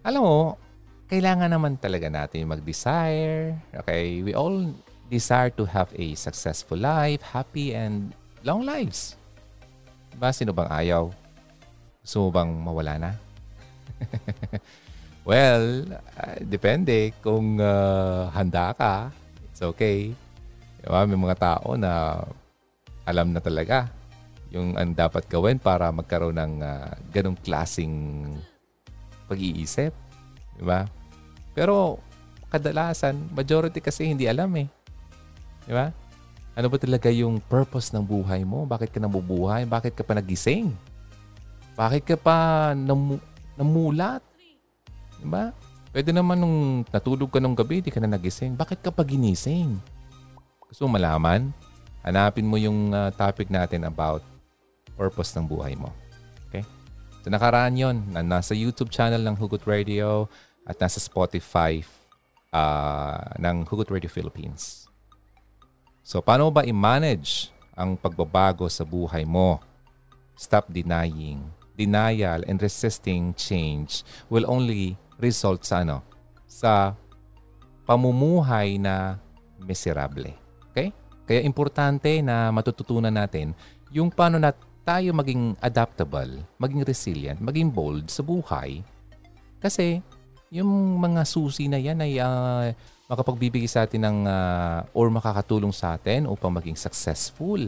alam 0.00 0.22
mo, 0.24 0.38
kailangan 1.10 1.50
naman 1.52 1.76
talaga 1.76 2.08
natin 2.08 2.48
mag-desire. 2.48 3.58
Okay? 3.84 4.24
We 4.24 4.32
all 4.32 4.72
desire 5.10 5.50
to 5.58 5.66
have 5.66 5.90
a 5.98 6.14
successful 6.14 6.78
life, 6.78 7.20
happy 7.20 7.74
and 7.74 8.14
long 8.46 8.64
lives. 8.64 9.18
Diba? 10.14 10.30
Sino 10.32 10.54
bang 10.54 10.70
ayaw? 10.70 11.10
Gusto 12.00 12.16
mo 12.24 12.28
bang 12.32 12.50
mawala 12.54 12.94
na? 12.96 13.12
well, 15.28 15.84
uh, 16.16 16.38
depende. 16.40 17.12
Kung 17.20 17.60
uh, 17.60 18.32
handa 18.32 18.72
ka, 18.72 19.12
it's 19.50 19.60
okay. 19.60 20.14
Diba? 20.80 21.04
May 21.04 21.18
mga 21.20 21.36
tao 21.36 21.76
na 21.76 22.24
alam 23.04 23.34
na 23.34 23.42
talaga 23.42 23.99
yung 24.50 24.74
ang 24.74 24.90
dapat 24.90 25.30
gawin 25.30 25.62
para 25.62 25.86
magkaroon 25.94 26.34
ng 26.34 26.54
uh, 26.62 26.90
ganong 27.14 27.38
klasing 27.38 28.26
pag-iisip. 29.30 29.94
Di 30.58 30.64
ba? 30.66 30.90
Pero 31.54 32.02
kadalasan, 32.50 33.30
majority 33.30 33.78
kasi 33.78 34.10
hindi 34.10 34.26
alam 34.26 34.50
eh. 34.58 34.66
Di 35.66 35.72
ba? 35.74 35.94
Ano 36.58 36.66
ba 36.66 36.76
talaga 36.82 37.06
yung 37.14 37.38
purpose 37.38 37.94
ng 37.94 38.02
buhay 38.02 38.42
mo? 38.42 38.66
Bakit 38.66 38.90
ka 38.90 38.98
nabubuhay? 38.98 39.70
Bakit 39.70 39.94
ka 39.94 40.02
pa 40.02 40.18
nagising? 40.18 40.74
Bakit 41.78 42.02
ka 42.02 42.16
pa 42.18 42.36
nam- 42.74 43.22
namulat? 43.54 44.20
Di 45.22 45.30
ba? 45.30 45.54
Pwede 45.94 46.10
naman 46.10 46.38
nung 46.38 46.82
natulog 46.90 47.30
ka 47.30 47.38
nung 47.38 47.54
gabi, 47.54 47.82
di 47.82 47.90
ka 47.90 48.02
na 48.02 48.10
nagising. 48.10 48.58
Bakit 48.58 48.82
ka 48.82 48.90
pa 48.90 49.06
ginising? 49.06 49.78
Gusto 50.66 50.86
mo 50.86 50.98
malaman? 50.98 51.54
Hanapin 52.02 52.46
mo 52.46 52.58
yung 52.58 52.94
uh, 52.94 53.10
topic 53.14 53.46
natin 53.50 53.86
about 53.86 54.22
purpose 55.00 55.32
ng 55.32 55.48
buhay 55.48 55.72
mo. 55.80 55.88
Okay? 56.52 56.60
So 57.24 57.32
nakaraan 57.32 57.80
yon 57.80 58.04
na 58.12 58.20
nasa 58.20 58.52
YouTube 58.52 58.92
channel 58.92 59.24
ng 59.24 59.40
Hugot 59.40 59.64
Radio 59.64 60.28
at 60.68 60.76
nasa 60.76 61.00
Spotify 61.00 61.80
uh, 62.52 63.32
ng 63.40 63.64
Hugot 63.64 63.88
Radio 63.88 64.12
Philippines. 64.12 64.84
So 66.04 66.20
paano 66.20 66.52
ba 66.52 66.68
i-manage 66.68 67.48
ang 67.72 67.96
pagbabago 67.96 68.68
sa 68.68 68.84
buhay 68.84 69.24
mo? 69.24 69.56
Stop 70.36 70.68
denying. 70.68 71.48
Denial 71.80 72.44
and 72.44 72.60
resisting 72.60 73.32
change 73.32 74.04
will 74.28 74.44
only 74.44 75.00
result 75.16 75.64
sa 75.64 75.80
ano? 75.80 76.04
Sa 76.44 76.92
pamumuhay 77.88 78.76
na 78.76 79.16
miserable. 79.64 80.28
Okay? 80.72 80.92
Kaya 81.24 81.40
importante 81.40 82.20
na 82.20 82.52
matututunan 82.52 83.12
natin 83.12 83.56
yung 83.90 84.12
paano 84.12 84.38
nat 84.38 84.69
tayo 84.84 85.12
maging 85.12 85.54
adaptable, 85.60 86.40
maging 86.56 86.82
resilient, 86.84 87.38
maging 87.38 87.68
bold 87.68 88.08
sa 88.08 88.24
buhay. 88.24 88.80
Kasi 89.60 90.00
yung 90.50 90.98
mga 90.98 91.22
susi 91.28 91.70
na 91.70 91.78
yan 91.78 92.02
ay 92.02 92.18
uh, 92.18 92.74
makapagbibigay 93.06 93.70
sa 93.70 93.86
atin 93.86 94.02
ng 94.02 94.18
uh, 94.26 94.82
or 94.94 95.10
makakatulong 95.10 95.70
sa 95.70 95.94
atin 95.94 96.26
upang 96.26 96.50
maging 96.50 96.74
successful 96.74 97.58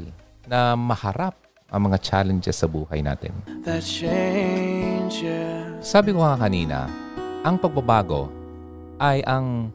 na 0.46 0.74
maharap 0.74 1.38
ang 1.72 1.88
mga 1.88 1.98
challenges 2.02 2.58
sa 2.60 2.68
buhay 2.68 3.00
natin. 3.00 3.32
Sabi 5.80 6.12
ko 6.12 6.20
nga 6.20 6.36
kanina, 6.36 6.90
ang 7.42 7.56
pagbabago 7.56 8.28
ay 9.00 9.24
ang 9.24 9.72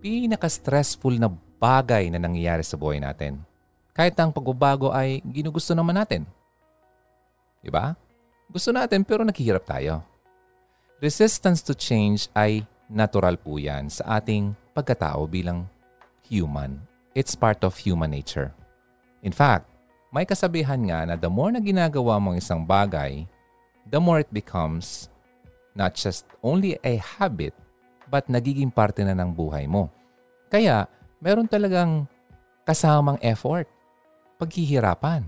pinaka-stressful 0.00 1.18
na 1.18 1.28
bagay 1.58 2.08
na 2.12 2.20
nangyayari 2.20 2.62
sa 2.62 2.78
buhay 2.78 3.00
natin. 3.02 3.42
Kahit 3.96 4.14
ang 4.20 4.28
pagbabago 4.28 4.92
ay 4.92 5.24
ginugusto 5.24 5.72
naman 5.72 5.96
natin. 5.96 6.28
Diba? 7.66 7.98
Gusto 8.46 8.70
natin 8.70 9.02
pero 9.02 9.26
naghihirap 9.26 9.66
tayo. 9.66 10.06
Resistance 11.02 11.66
to 11.66 11.74
change 11.74 12.30
ay 12.30 12.62
natural 12.86 13.34
po 13.34 13.58
yan 13.58 13.90
sa 13.90 14.22
ating 14.22 14.54
pagkatao 14.70 15.26
bilang 15.26 15.66
human. 16.30 16.78
It's 17.18 17.34
part 17.34 17.66
of 17.66 17.74
human 17.74 18.14
nature. 18.14 18.54
In 19.26 19.34
fact, 19.34 19.66
may 20.14 20.22
kasabihan 20.22 20.78
nga 20.86 21.02
na 21.02 21.14
the 21.18 21.26
more 21.26 21.50
na 21.50 21.58
ginagawa 21.58 22.22
mo 22.22 22.38
isang 22.38 22.62
bagay, 22.62 23.26
the 23.90 23.98
more 23.98 24.22
it 24.22 24.30
becomes 24.30 25.10
not 25.74 25.98
just 25.98 26.24
only 26.46 26.78
a 26.86 27.02
habit, 27.02 27.52
but 28.06 28.30
nagiging 28.30 28.70
parte 28.70 29.02
na 29.02 29.12
ng 29.12 29.34
buhay 29.34 29.66
mo. 29.66 29.90
Kaya, 30.46 30.86
meron 31.18 31.50
talagang 31.50 32.06
kasamang 32.62 33.18
effort, 33.20 33.66
paghihirapan. 34.38 35.26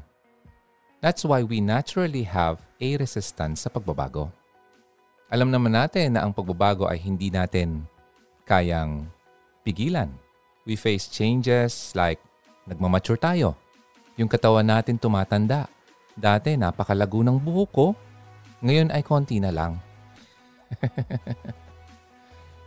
That's 0.98 1.22
why 1.22 1.46
we 1.46 1.62
naturally 1.62 2.26
have 2.26 2.58
a 2.82 2.98
resistance 2.98 3.62
sa 3.62 3.70
pagbabago. 3.70 4.34
Alam 5.30 5.54
naman 5.54 5.70
natin 5.70 6.18
na 6.18 6.26
ang 6.26 6.34
pagbabago 6.34 6.90
ay 6.90 6.98
hindi 6.98 7.30
natin 7.30 7.86
kayang 8.42 9.06
pigilan. 9.62 10.10
We 10.66 10.74
face 10.74 11.06
changes 11.06 11.94
like 11.94 12.18
nagmamature 12.66 13.14
tayo. 13.14 13.54
Yung 14.18 14.26
katawan 14.26 14.66
natin 14.66 14.98
tumatanda. 14.98 15.70
Dati 16.18 16.58
napakalago 16.58 17.22
ng 17.22 17.38
buhok 17.38 17.70
ko. 17.70 17.86
Ngayon 18.66 18.90
ay 18.90 19.06
konti 19.06 19.38
na 19.38 19.54
lang. 19.54 19.78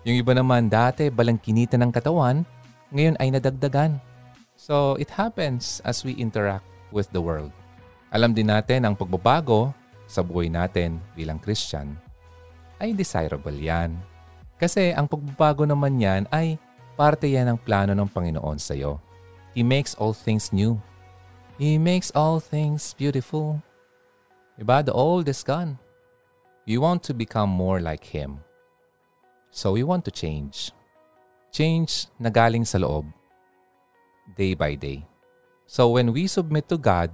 yung 0.07 0.15
iba 0.15 0.31
naman 0.31 0.71
dati 0.71 1.11
balangkinita 1.11 1.75
ng 1.75 1.91
katawan. 1.91 2.47
Ngayon 2.95 3.19
ay 3.19 3.35
nadagdagan. 3.35 3.99
So 4.55 4.95
it 4.95 5.11
happens 5.19 5.83
as 5.83 6.07
we 6.07 6.15
interact 6.15 6.63
with 6.95 7.11
the 7.11 7.19
world. 7.19 7.51
Alam 8.11 8.35
din 8.35 8.51
natin 8.51 8.83
ang 8.83 8.91
pagbabago 8.91 9.71
sa 10.03 10.19
buhay 10.19 10.51
natin 10.51 10.99
bilang 11.15 11.39
Christian, 11.39 11.95
ay 12.83 12.91
desirable 12.91 13.55
yan. 13.55 13.95
Kasi 14.59 14.91
ang 14.91 15.07
pagbabago 15.07 15.63
naman 15.63 15.95
yan 15.95 16.27
ay 16.27 16.59
parte 16.99 17.31
yan 17.31 17.47
ng 17.55 17.59
plano 17.63 17.95
ng 17.95 18.11
Panginoon 18.11 18.59
sa 18.59 18.75
iyo. 18.75 18.99
He 19.55 19.63
makes 19.63 19.95
all 19.95 20.11
things 20.11 20.51
new. 20.51 20.75
He 21.55 21.79
makes 21.79 22.11
all 22.11 22.43
things 22.43 22.91
beautiful. 22.99 23.63
Diba? 24.59 24.83
The 24.83 24.91
old 24.91 25.31
is 25.31 25.39
gone. 25.39 25.79
You 26.67 26.83
want 26.83 27.07
to 27.07 27.15
become 27.15 27.47
more 27.47 27.79
like 27.79 28.03
Him. 28.03 28.43
So 29.55 29.75
we 29.75 29.87
want 29.87 30.03
to 30.07 30.13
change. 30.13 30.75
Change 31.51 32.11
na 32.19 32.31
galing 32.31 32.63
sa 32.63 32.79
loob, 32.79 33.07
day 34.35 34.55
by 34.55 34.75
day. 34.75 35.03
So 35.67 35.95
when 35.95 36.11
we 36.15 36.27
submit 36.27 36.67
to 36.71 36.79
God, 36.79 37.11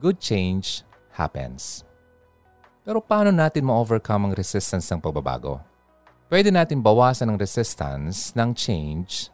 good 0.00 0.16
change 0.16 0.80
happens. 1.12 1.84
Pero 2.80 3.04
paano 3.04 3.28
natin 3.28 3.68
ma-overcome 3.68 4.32
ang 4.32 4.34
resistance 4.34 4.88
ng 4.88 5.04
pagbabago? 5.04 5.60
Pwede 6.32 6.48
natin 6.48 6.80
bawasan 6.80 7.28
ang 7.28 7.36
resistance 7.36 8.32
ng 8.32 8.56
change 8.56 9.28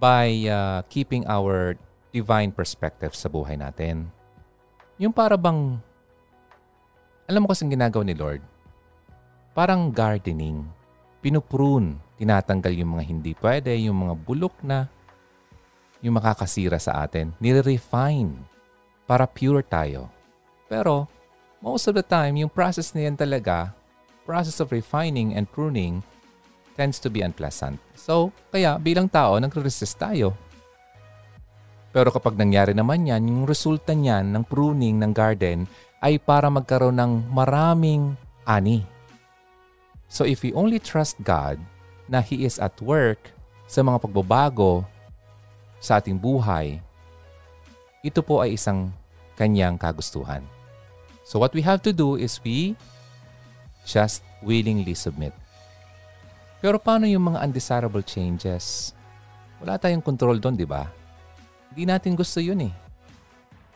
by 0.00 0.48
uh, 0.48 0.80
keeping 0.88 1.28
our 1.28 1.76
divine 2.08 2.48
perspective 2.48 3.12
sa 3.12 3.28
buhay 3.28 3.60
natin. 3.60 4.08
Yung 4.96 5.12
para 5.12 5.36
bang, 5.36 5.76
alam 7.28 7.40
mo 7.44 7.52
kasing 7.52 7.68
ginagawa 7.68 8.00
ni 8.08 8.16
Lord, 8.16 8.40
parang 9.52 9.92
gardening 9.92 10.64
pinuprune, 11.20 11.98
tinatanggal 12.16 12.72
yung 12.72 12.96
mga 12.96 13.04
hindi 13.04 13.32
pwede, 13.42 13.74
yung 13.82 14.08
mga 14.08 14.14
bulok 14.14 14.56
na, 14.62 14.86
yung 15.98 16.16
makakasira 16.16 16.78
sa 16.78 17.02
atin. 17.02 17.34
Nire-refine 17.42 18.55
para 19.06 19.24
pure 19.24 19.62
tayo. 19.62 20.10
Pero, 20.66 21.06
most 21.62 21.86
of 21.86 21.94
the 21.94 22.04
time, 22.04 22.36
yung 22.42 22.50
process 22.50 22.92
na 22.92 23.06
yan 23.06 23.16
talaga, 23.16 23.72
process 24.26 24.58
of 24.58 24.74
refining 24.74 25.38
and 25.38 25.46
pruning, 25.48 26.02
tends 26.74 27.00
to 27.00 27.08
be 27.08 27.22
unpleasant. 27.22 27.80
So, 27.96 28.34
kaya 28.52 28.76
bilang 28.76 29.08
tao, 29.08 29.38
nagre-resist 29.40 29.96
tayo. 29.96 30.36
Pero 31.94 32.12
kapag 32.12 32.36
nangyari 32.36 32.76
naman 32.76 33.08
yan, 33.08 33.24
yung 33.24 33.48
resulta 33.48 33.96
niyan 33.96 34.28
ng 34.34 34.44
pruning 34.44 35.00
ng 35.00 35.16
garden 35.16 35.64
ay 36.04 36.20
para 36.20 36.52
magkaroon 36.52 37.00
ng 37.00 37.32
maraming 37.32 38.12
ani 38.44 38.84
So 40.06 40.22
if 40.22 40.42
we 40.42 40.54
only 40.54 40.78
trust 40.78 41.18
God 41.22 41.58
na 42.06 42.22
He 42.22 42.46
is 42.46 42.62
at 42.62 42.78
work 42.78 43.34
sa 43.66 43.82
mga 43.82 44.06
pagbabago 44.06 44.86
sa 45.82 45.98
ating 45.98 46.18
buhay, 46.18 46.78
ito 48.00 48.20
po 48.20 48.44
ay 48.44 48.56
isang 48.56 48.92
kanyang 49.36 49.76
kagustuhan. 49.76 50.44
So 51.26 51.38
what 51.42 51.52
we 51.52 51.62
have 51.64 51.82
to 51.84 51.92
do 51.92 52.16
is 52.16 52.40
we 52.40 52.78
just 53.86 54.22
willingly 54.42 54.94
submit. 54.94 55.34
Pero 56.60 56.80
paano 56.80 57.04
yung 57.06 57.32
mga 57.32 57.44
undesirable 57.46 58.02
changes? 58.02 58.96
Wala 59.60 59.78
tayong 59.78 60.04
control 60.04 60.40
doon, 60.40 60.56
di 60.56 60.66
ba? 60.68 60.88
Hindi 61.70 61.86
natin 61.88 62.16
gusto 62.16 62.40
yun 62.40 62.66
eh. 62.66 62.74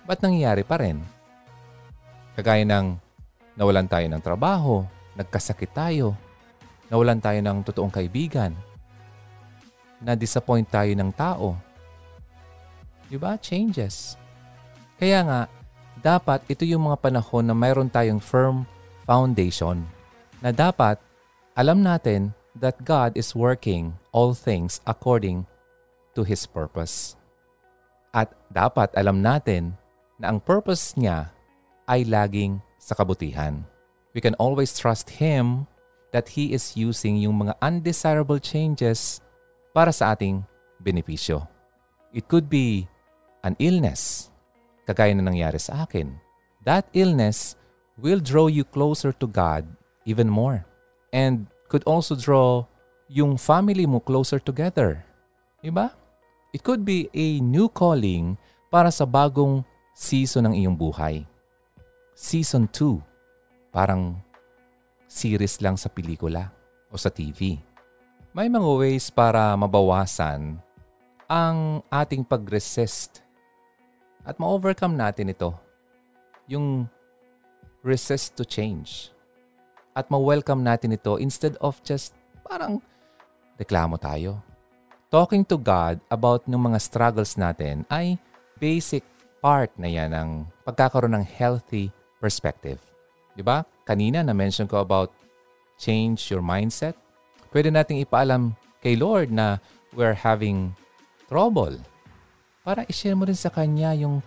Ba't 0.08 0.24
nangyayari 0.24 0.64
pa 0.64 0.80
rin? 0.80 0.98
Kagaya 2.34 2.64
ng 2.64 2.96
nawalan 3.54 3.86
tayo 3.86 4.06
ng 4.08 4.22
trabaho, 4.24 4.82
nagkasakit 5.14 5.70
tayo, 5.76 6.16
nawalan 6.88 7.20
tayo 7.20 7.38
ng 7.44 7.60
totoong 7.62 7.92
kaibigan, 7.92 8.56
na-disappoint 10.00 10.66
tayo 10.66 10.90
ng 10.96 11.10
tao. 11.12 11.54
Diba? 13.10 13.34
Changes. 13.42 14.14
Kaya 14.96 15.26
nga, 15.26 15.40
dapat 15.98 16.46
ito 16.46 16.62
yung 16.62 16.86
mga 16.86 17.02
panahon 17.02 17.44
na 17.44 17.56
mayroon 17.56 17.90
tayong 17.90 18.22
firm 18.22 18.64
foundation 19.04 19.82
na 20.38 20.54
dapat 20.54 20.96
alam 21.58 21.82
natin 21.82 22.30
that 22.54 22.78
God 22.86 23.18
is 23.18 23.34
working 23.34 23.92
all 24.14 24.32
things 24.32 24.78
according 24.86 25.44
to 26.14 26.22
His 26.22 26.46
purpose. 26.46 27.18
At 28.14 28.30
dapat 28.48 28.94
alam 28.94 29.20
natin 29.20 29.74
na 30.16 30.30
ang 30.30 30.38
purpose 30.38 30.94
niya 30.94 31.34
ay 31.90 32.06
laging 32.06 32.62
sa 32.78 32.94
kabutihan 32.94 33.66
we 34.14 34.20
can 34.20 34.34
always 34.34 34.76
trust 34.76 35.22
Him 35.22 35.66
that 36.10 36.34
He 36.34 36.52
is 36.52 36.74
using 36.74 37.18
yung 37.22 37.46
mga 37.46 37.54
undesirable 37.62 38.42
changes 38.42 39.22
para 39.70 39.94
sa 39.94 40.14
ating 40.14 40.42
benepisyo. 40.82 41.46
It 42.10 42.26
could 42.26 42.50
be 42.50 42.90
an 43.42 43.56
illness, 43.58 44.28
kagaya 44.84 45.14
na 45.16 45.24
nangyari 45.24 45.60
sa 45.60 45.84
akin. 45.84 46.16
That 46.64 46.88
illness 46.92 47.56
will 47.96 48.20
draw 48.20 48.48
you 48.48 48.64
closer 48.68 49.12
to 49.16 49.26
God 49.28 49.68
even 50.04 50.28
more 50.28 50.64
and 51.12 51.48
could 51.68 51.84
also 51.84 52.16
draw 52.16 52.66
yung 53.10 53.36
family 53.36 53.84
mo 53.84 54.00
closer 54.00 54.38
together. 54.38 55.02
Diba? 55.60 55.92
It 56.50 56.66
could 56.66 56.82
be 56.82 57.06
a 57.14 57.38
new 57.38 57.70
calling 57.70 58.34
para 58.70 58.90
sa 58.90 59.06
bagong 59.06 59.62
season 59.94 60.50
ng 60.50 60.54
iyong 60.64 60.76
buhay. 60.78 61.22
Season 62.14 62.66
2 62.66 63.10
parang 63.70 64.18
series 65.06 65.62
lang 65.62 65.78
sa 65.78 65.90
pelikula 65.90 66.50
o 66.90 66.98
sa 66.98 67.10
TV. 67.10 67.58
May 68.30 68.46
mga 68.46 68.66
ways 68.66 69.10
para 69.10 69.54
mabawasan 69.58 70.58
ang 71.30 71.82
ating 71.90 72.26
pag-resist 72.26 73.22
at 74.24 74.36
ma-overcome 74.36 74.96
natin 74.96 75.32
ito. 75.32 75.54
Yung 76.50 76.84
resist 77.80 78.36
to 78.36 78.44
change. 78.44 79.12
At 79.96 80.08
ma-welcome 80.12 80.60
natin 80.62 80.94
ito 80.94 81.16
instead 81.16 81.56
of 81.58 81.80
just 81.82 82.14
parang 82.44 82.80
reklamo 83.60 83.96
tayo. 84.00 84.40
Talking 85.10 85.42
to 85.50 85.58
God 85.58 85.98
about 86.06 86.46
ng 86.46 86.70
mga 86.70 86.78
struggles 86.78 87.34
natin 87.34 87.82
ay 87.90 88.14
basic 88.62 89.02
part 89.42 89.72
na 89.74 89.90
yan 89.90 90.14
ng 90.14 90.28
pagkakaroon 90.62 91.18
ng 91.18 91.26
healthy 91.26 91.90
perspective. 92.22 92.78
Di 93.34 93.42
ba? 93.42 93.64
Kanina 93.82 94.22
na-mention 94.22 94.70
ko 94.70 94.78
about 94.84 95.10
change 95.80 96.30
your 96.30 96.44
mindset. 96.44 96.94
Pwede 97.50 97.72
nating 97.72 98.04
ipaalam 98.04 98.54
kay 98.84 98.94
Lord 98.94 99.34
na 99.34 99.58
we're 99.96 100.14
having 100.14 100.70
trouble. 101.26 101.74
Para 102.60 102.84
i-share 102.86 103.16
mo 103.16 103.24
rin 103.24 103.38
sa 103.38 103.48
Kanya 103.48 103.96
yung 103.96 104.20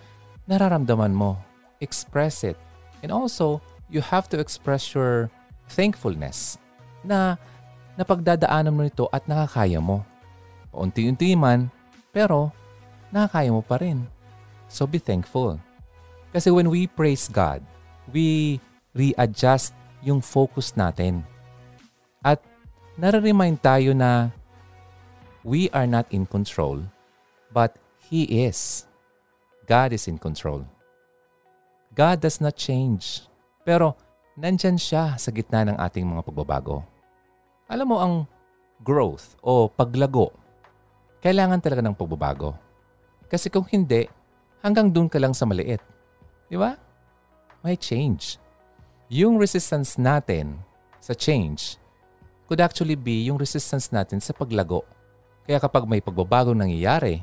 nararamdaman 0.49 1.13
mo. 1.13 1.37
Express 1.77 2.41
it. 2.43 2.57
And 3.05 3.13
also, 3.13 3.61
you 3.91 4.01
have 4.01 4.25
to 4.33 4.39
express 4.41 4.95
your 4.95 5.29
thankfulness 5.69 6.57
na 7.05 7.37
napagdadaanan 7.99 8.73
mo 8.73 8.81
nito 8.81 9.05
at 9.13 9.27
nakakaya 9.29 9.77
mo. 9.77 10.01
Paunti-unti 10.73 11.37
man, 11.37 11.69
pero 12.09 12.49
nakakaya 13.13 13.53
mo 13.53 13.61
pa 13.61 13.77
rin. 13.77 14.09
So 14.65 14.89
be 14.89 14.97
thankful. 14.97 15.61
Kasi 16.33 16.49
when 16.49 16.73
we 16.73 16.89
praise 16.89 17.29
God, 17.29 17.61
we 18.09 18.57
readjust 18.97 19.77
yung 20.01 20.25
focus 20.25 20.73
natin. 20.73 21.21
At 22.25 22.41
nare-remind 22.97 23.61
tayo 23.61 23.93
na 23.93 24.33
we 25.45 25.69
are 25.69 25.85
not 25.85 26.09
in 26.09 26.25
control, 26.25 26.81
but 27.53 27.77
He 28.07 28.47
is. 28.47 28.89
God 29.67 29.95
is 29.95 30.07
in 30.07 30.19
control. 30.19 30.67
God 31.95 32.19
does 32.19 32.41
not 32.43 32.59
change. 32.59 33.27
Pero 33.63 33.95
nandyan 34.35 34.75
siya 34.75 35.15
sa 35.15 35.29
gitna 35.31 35.63
ng 35.67 35.77
ating 35.79 36.03
mga 36.03 36.25
pagbabago. 36.25 36.83
Alam 37.69 37.87
mo 37.87 37.97
ang 38.01 38.15
growth 38.83 39.39
o 39.39 39.71
paglago, 39.71 40.35
kailangan 41.23 41.63
talaga 41.63 41.79
ng 41.79 41.95
pagbabago. 41.95 42.57
Kasi 43.31 43.47
kung 43.47 43.63
hindi, 43.71 44.03
hanggang 44.59 44.91
doon 44.91 45.07
ka 45.07 45.17
lang 45.21 45.31
sa 45.31 45.47
maliit. 45.47 45.79
Di 46.51 46.59
ba? 46.59 46.75
May 47.63 47.79
change 47.79 48.43
yung 49.13 49.37
resistance 49.37 50.01
natin 50.01 50.57
sa 50.97 51.13
change 51.13 51.77
could 52.49 52.57
actually 52.57 52.97
be 52.97 53.29
yung 53.29 53.37
resistance 53.37 53.93
natin 53.93 54.17
sa 54.17 54.33
paglago. 54.33 54.81
Kaya 55.45 55.61
kapag 55.61 55.85
may 55.85 56.01
pagbabagong 56.01 56.57
nangyayari, 56.57 57.21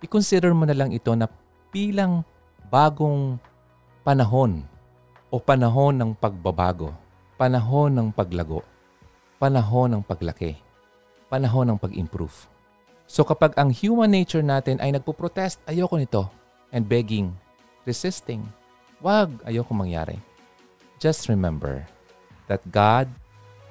i-consider 0.00 0.52
mo 0.52 0.68
na 0.68 0.76
lang 0.76 0.92
ito 0.92 1.12
na 1.16 1.28
bilang 1.72 2.24
bagong 2.68 3.40
panahon 4.02 4.64
o 5.32 5.40
panahon 5.40 5.94
ng 5.96 6.10
pagbabago, 6.16 6.92
panahon 7.36 7.92
ng 7.92 8.08
paglago, 8.12 8.64
panahon 9.36 9.98
ng 9.98 10.02
paglaki, 10.02 10.56
panahon 11.28 11.74
ng 11.74 11.78
pag-improve. 11.78 12.48
So 13.06 13.22
kapag 13.22 13.54
ang 13.54 13.70
human 13.70 14.10
nature 14.10 14.42
natin 14.42 14.82
ay 14.82 14.94
nagpo-protest, 14.94 15.62
ayoko 15.66 15.94
nito, 15.98 16.22
and 16.74 16.86
begging, 16.86 17.30
resisting, 17.86 18.42
wag, 18.98 19.30
ayoko 19.46 19.70
mangyari 19.76 20.18
just 20.96 21.28
remember 21.28 21.84
that 22.48 22.64
God 22.72 23.08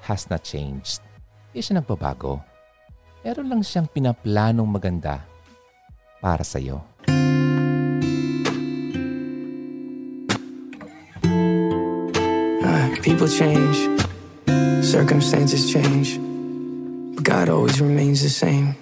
has 0.06 0.30
not 0.30 0.46
changed. 0.46 1.02
Hindi 1.50 1.60
siya 1.62 1.82
nagbabago. 1.82 2.38
Meron 3.26 3.50
lang 3.50 3.62
siyang 3.66 3.90
pinaplanong 3.90 4.68
maganda 4.68 5.26
para 6.26 6.42
sa 6.42 6.58
iyo. 6.58 6.82
Uh, 12.66 12.90
people 13.06 13.30
change, 13.30 13.86
circumstances 14.82 15.70
change, 15.70 16.18
but 17.14 17.22
God 17.22 17.46
always 17.46 17.78
remains 17.78 18.26
the 18.26 18.32
same. 18.32 18.74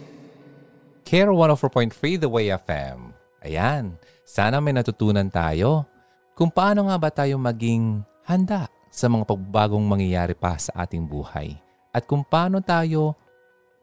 Care 1.04 1.28
104.3 1.28 2.24
The 2.24 2.32
Way 2.32 2.56
FM. 2.64 3.12
Ayan, 3.44 4.00
sana 4.24 4.56
may 4.64 4.72
natutunan 4.72 5.28
tayo 5.28 5.84
kung 6.32 6.48
paano 6.48 6.88
nga 6.88 6.96
ba 6.96 7.12
tayo 7.12 7.36
maging 7.36 8.00
handa 8.24 8.72
sa 8.88 9.12
mga 9.12 9.28
pagbagong 9.28 9.84
mangyayari 9.84 10.32
pa 10.32 10.56
sa 10.56 10.72
ating 10.80 11.04
buhay 11.04 11.52
at 11.92 12.08
kung 12.08 12.24
paano 12.24 12.64
tayo 12.64 13.12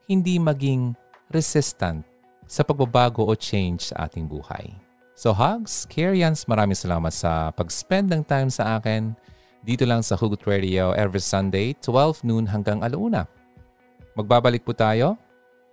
hindi 0.09 0.41
maging 0.41 0.97
resistant 1.29 2.10
sa 2.51 2.67
pagbabago 2.67 3.23
o 3.23 3.31
change 3.31 3.95
sa 3.95 4.11
ating 4.11 4.27
buhay. 4.27 4.75
So 5.15 5.31
hugs, 5.31 5.87
Karians, 5.87 6.43
maraming 6.51 6.75
salamat 6.75 7.15
sa 7.15 7.55
pag-spend 7.55 8.11
ng 8.11 8.27
time 8.27 8.51
sa 8.51 8.75
akin 8.75 9.15
dito 9.63 9.87
lang 9.87 10.03
sa 10.03 10.19
Hugot 10.19 10.43
Radio 10.43 10.91
every 10.91 11.23
Sunday, 11.23 11.71
12 11.79 12.27
noon 12.27 12.43
hanggang 12.43 12.83
alauna. 12.83 13.23
Magbabalik 14.19 14.67
po 14.67 14.75
tayo 14.75 15.15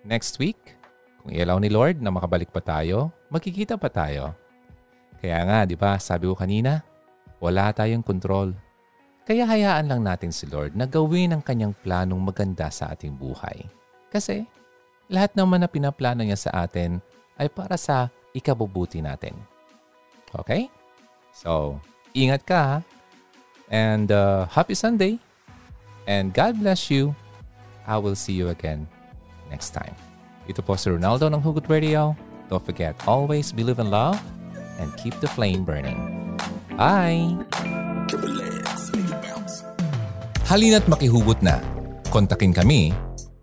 next 0.06 0.38
week. 0.38 0.78
Kung 1.18 1.34
ilaw 1.34 1.58
ni 1.58 1.66
Lord 1.66 1.98
na 1.98 2.14
makabalik 2.14 2.54
pa 2.54 2.62
tayo, 2.62 3.10
magkikita 3.26 3.74
pa 3.74 3.90
tayo. 3.90 4.38
Kaya 5.18 5.42
nga, 5.50 5.58
di 5.66 5.74
ba, 5.74 5.98
sabi 5.98 6.30
ko 6.30 6.38
kanina, 6.38 6.78
wala 7.42 7.74
tayong 7.74 8.06
kontrol. 8.06 8.54
Kaya 9.26 9.50
hayaan 9.50 9.90
lang 9.90 10.06
natin 10.06 10.30
si 10.30 10.46
Lord 10.46 10.78
na 10.78 10.86
gawin 10.86 11.34
ang 11.34 11.42
kanyang 11.42 11.74
planong 11.74 12.22
maganda 12.22 12.70
sa 12.70 12.94
ating 12.94 13.18
buhay. 13.18 13.66
Kasi 14.14 14.46
lahat 15.08 15.32
naman 15.32 15.64
na 15.64 15.68
pinaplano 15.68 16.20
niya 16.20 16.36
sa 16.36 16.68
atin 16.68 17.00
ay 17.40 17.48
para 17.48 17.80
sa 17.80 18.12
ikabubuti 18.36 19.00
natin. 19.00 19.32
Okay? 20.36 20.68
So, 21.32 21.80
ingat 22.12 22.44
ka 22.44 22.58
ha? 22.60 22.78
And 23.72 24.12
uh, 24.12 24.48
happy 24.48 24.76
Sunday. 24.76 25.16
And 26.08 26.32
God 26.32 26.60
bless 26.60 26.88
you. 26.88 27.12
I 27.88 27.96
will 28.00 28.16
see 28.16 28.36
you 28.36 28.52
again 28.52 28.88
next 29.48 29.72
time. 29.72 29.96
Ito 30.48 30.64
po 30.64 30.76
si 30.76 30.88
Ronaldo 30.88 31.28
ng 31.28 31.40
Hugot 31.40 31.68
Radio. 31.68 32.16
Don't 32.48 32.64
forget, 32.64 32.96
always 33.04 33.52
believe 33.52 33.76
in 33.76 33.92
love 33.92 34.16
and 34.80 34.88
keep 34.96 35.12
the 35.20 35.28
flame 35.28 35.68
burning. 35.68 36.00
Bye! 36.80 37.36
Halina't 40.48 40.88
makihugot 40.88 41.44
na. 41.44 41.60
Kontakin 42.08 42.56
kami 42.56 42.96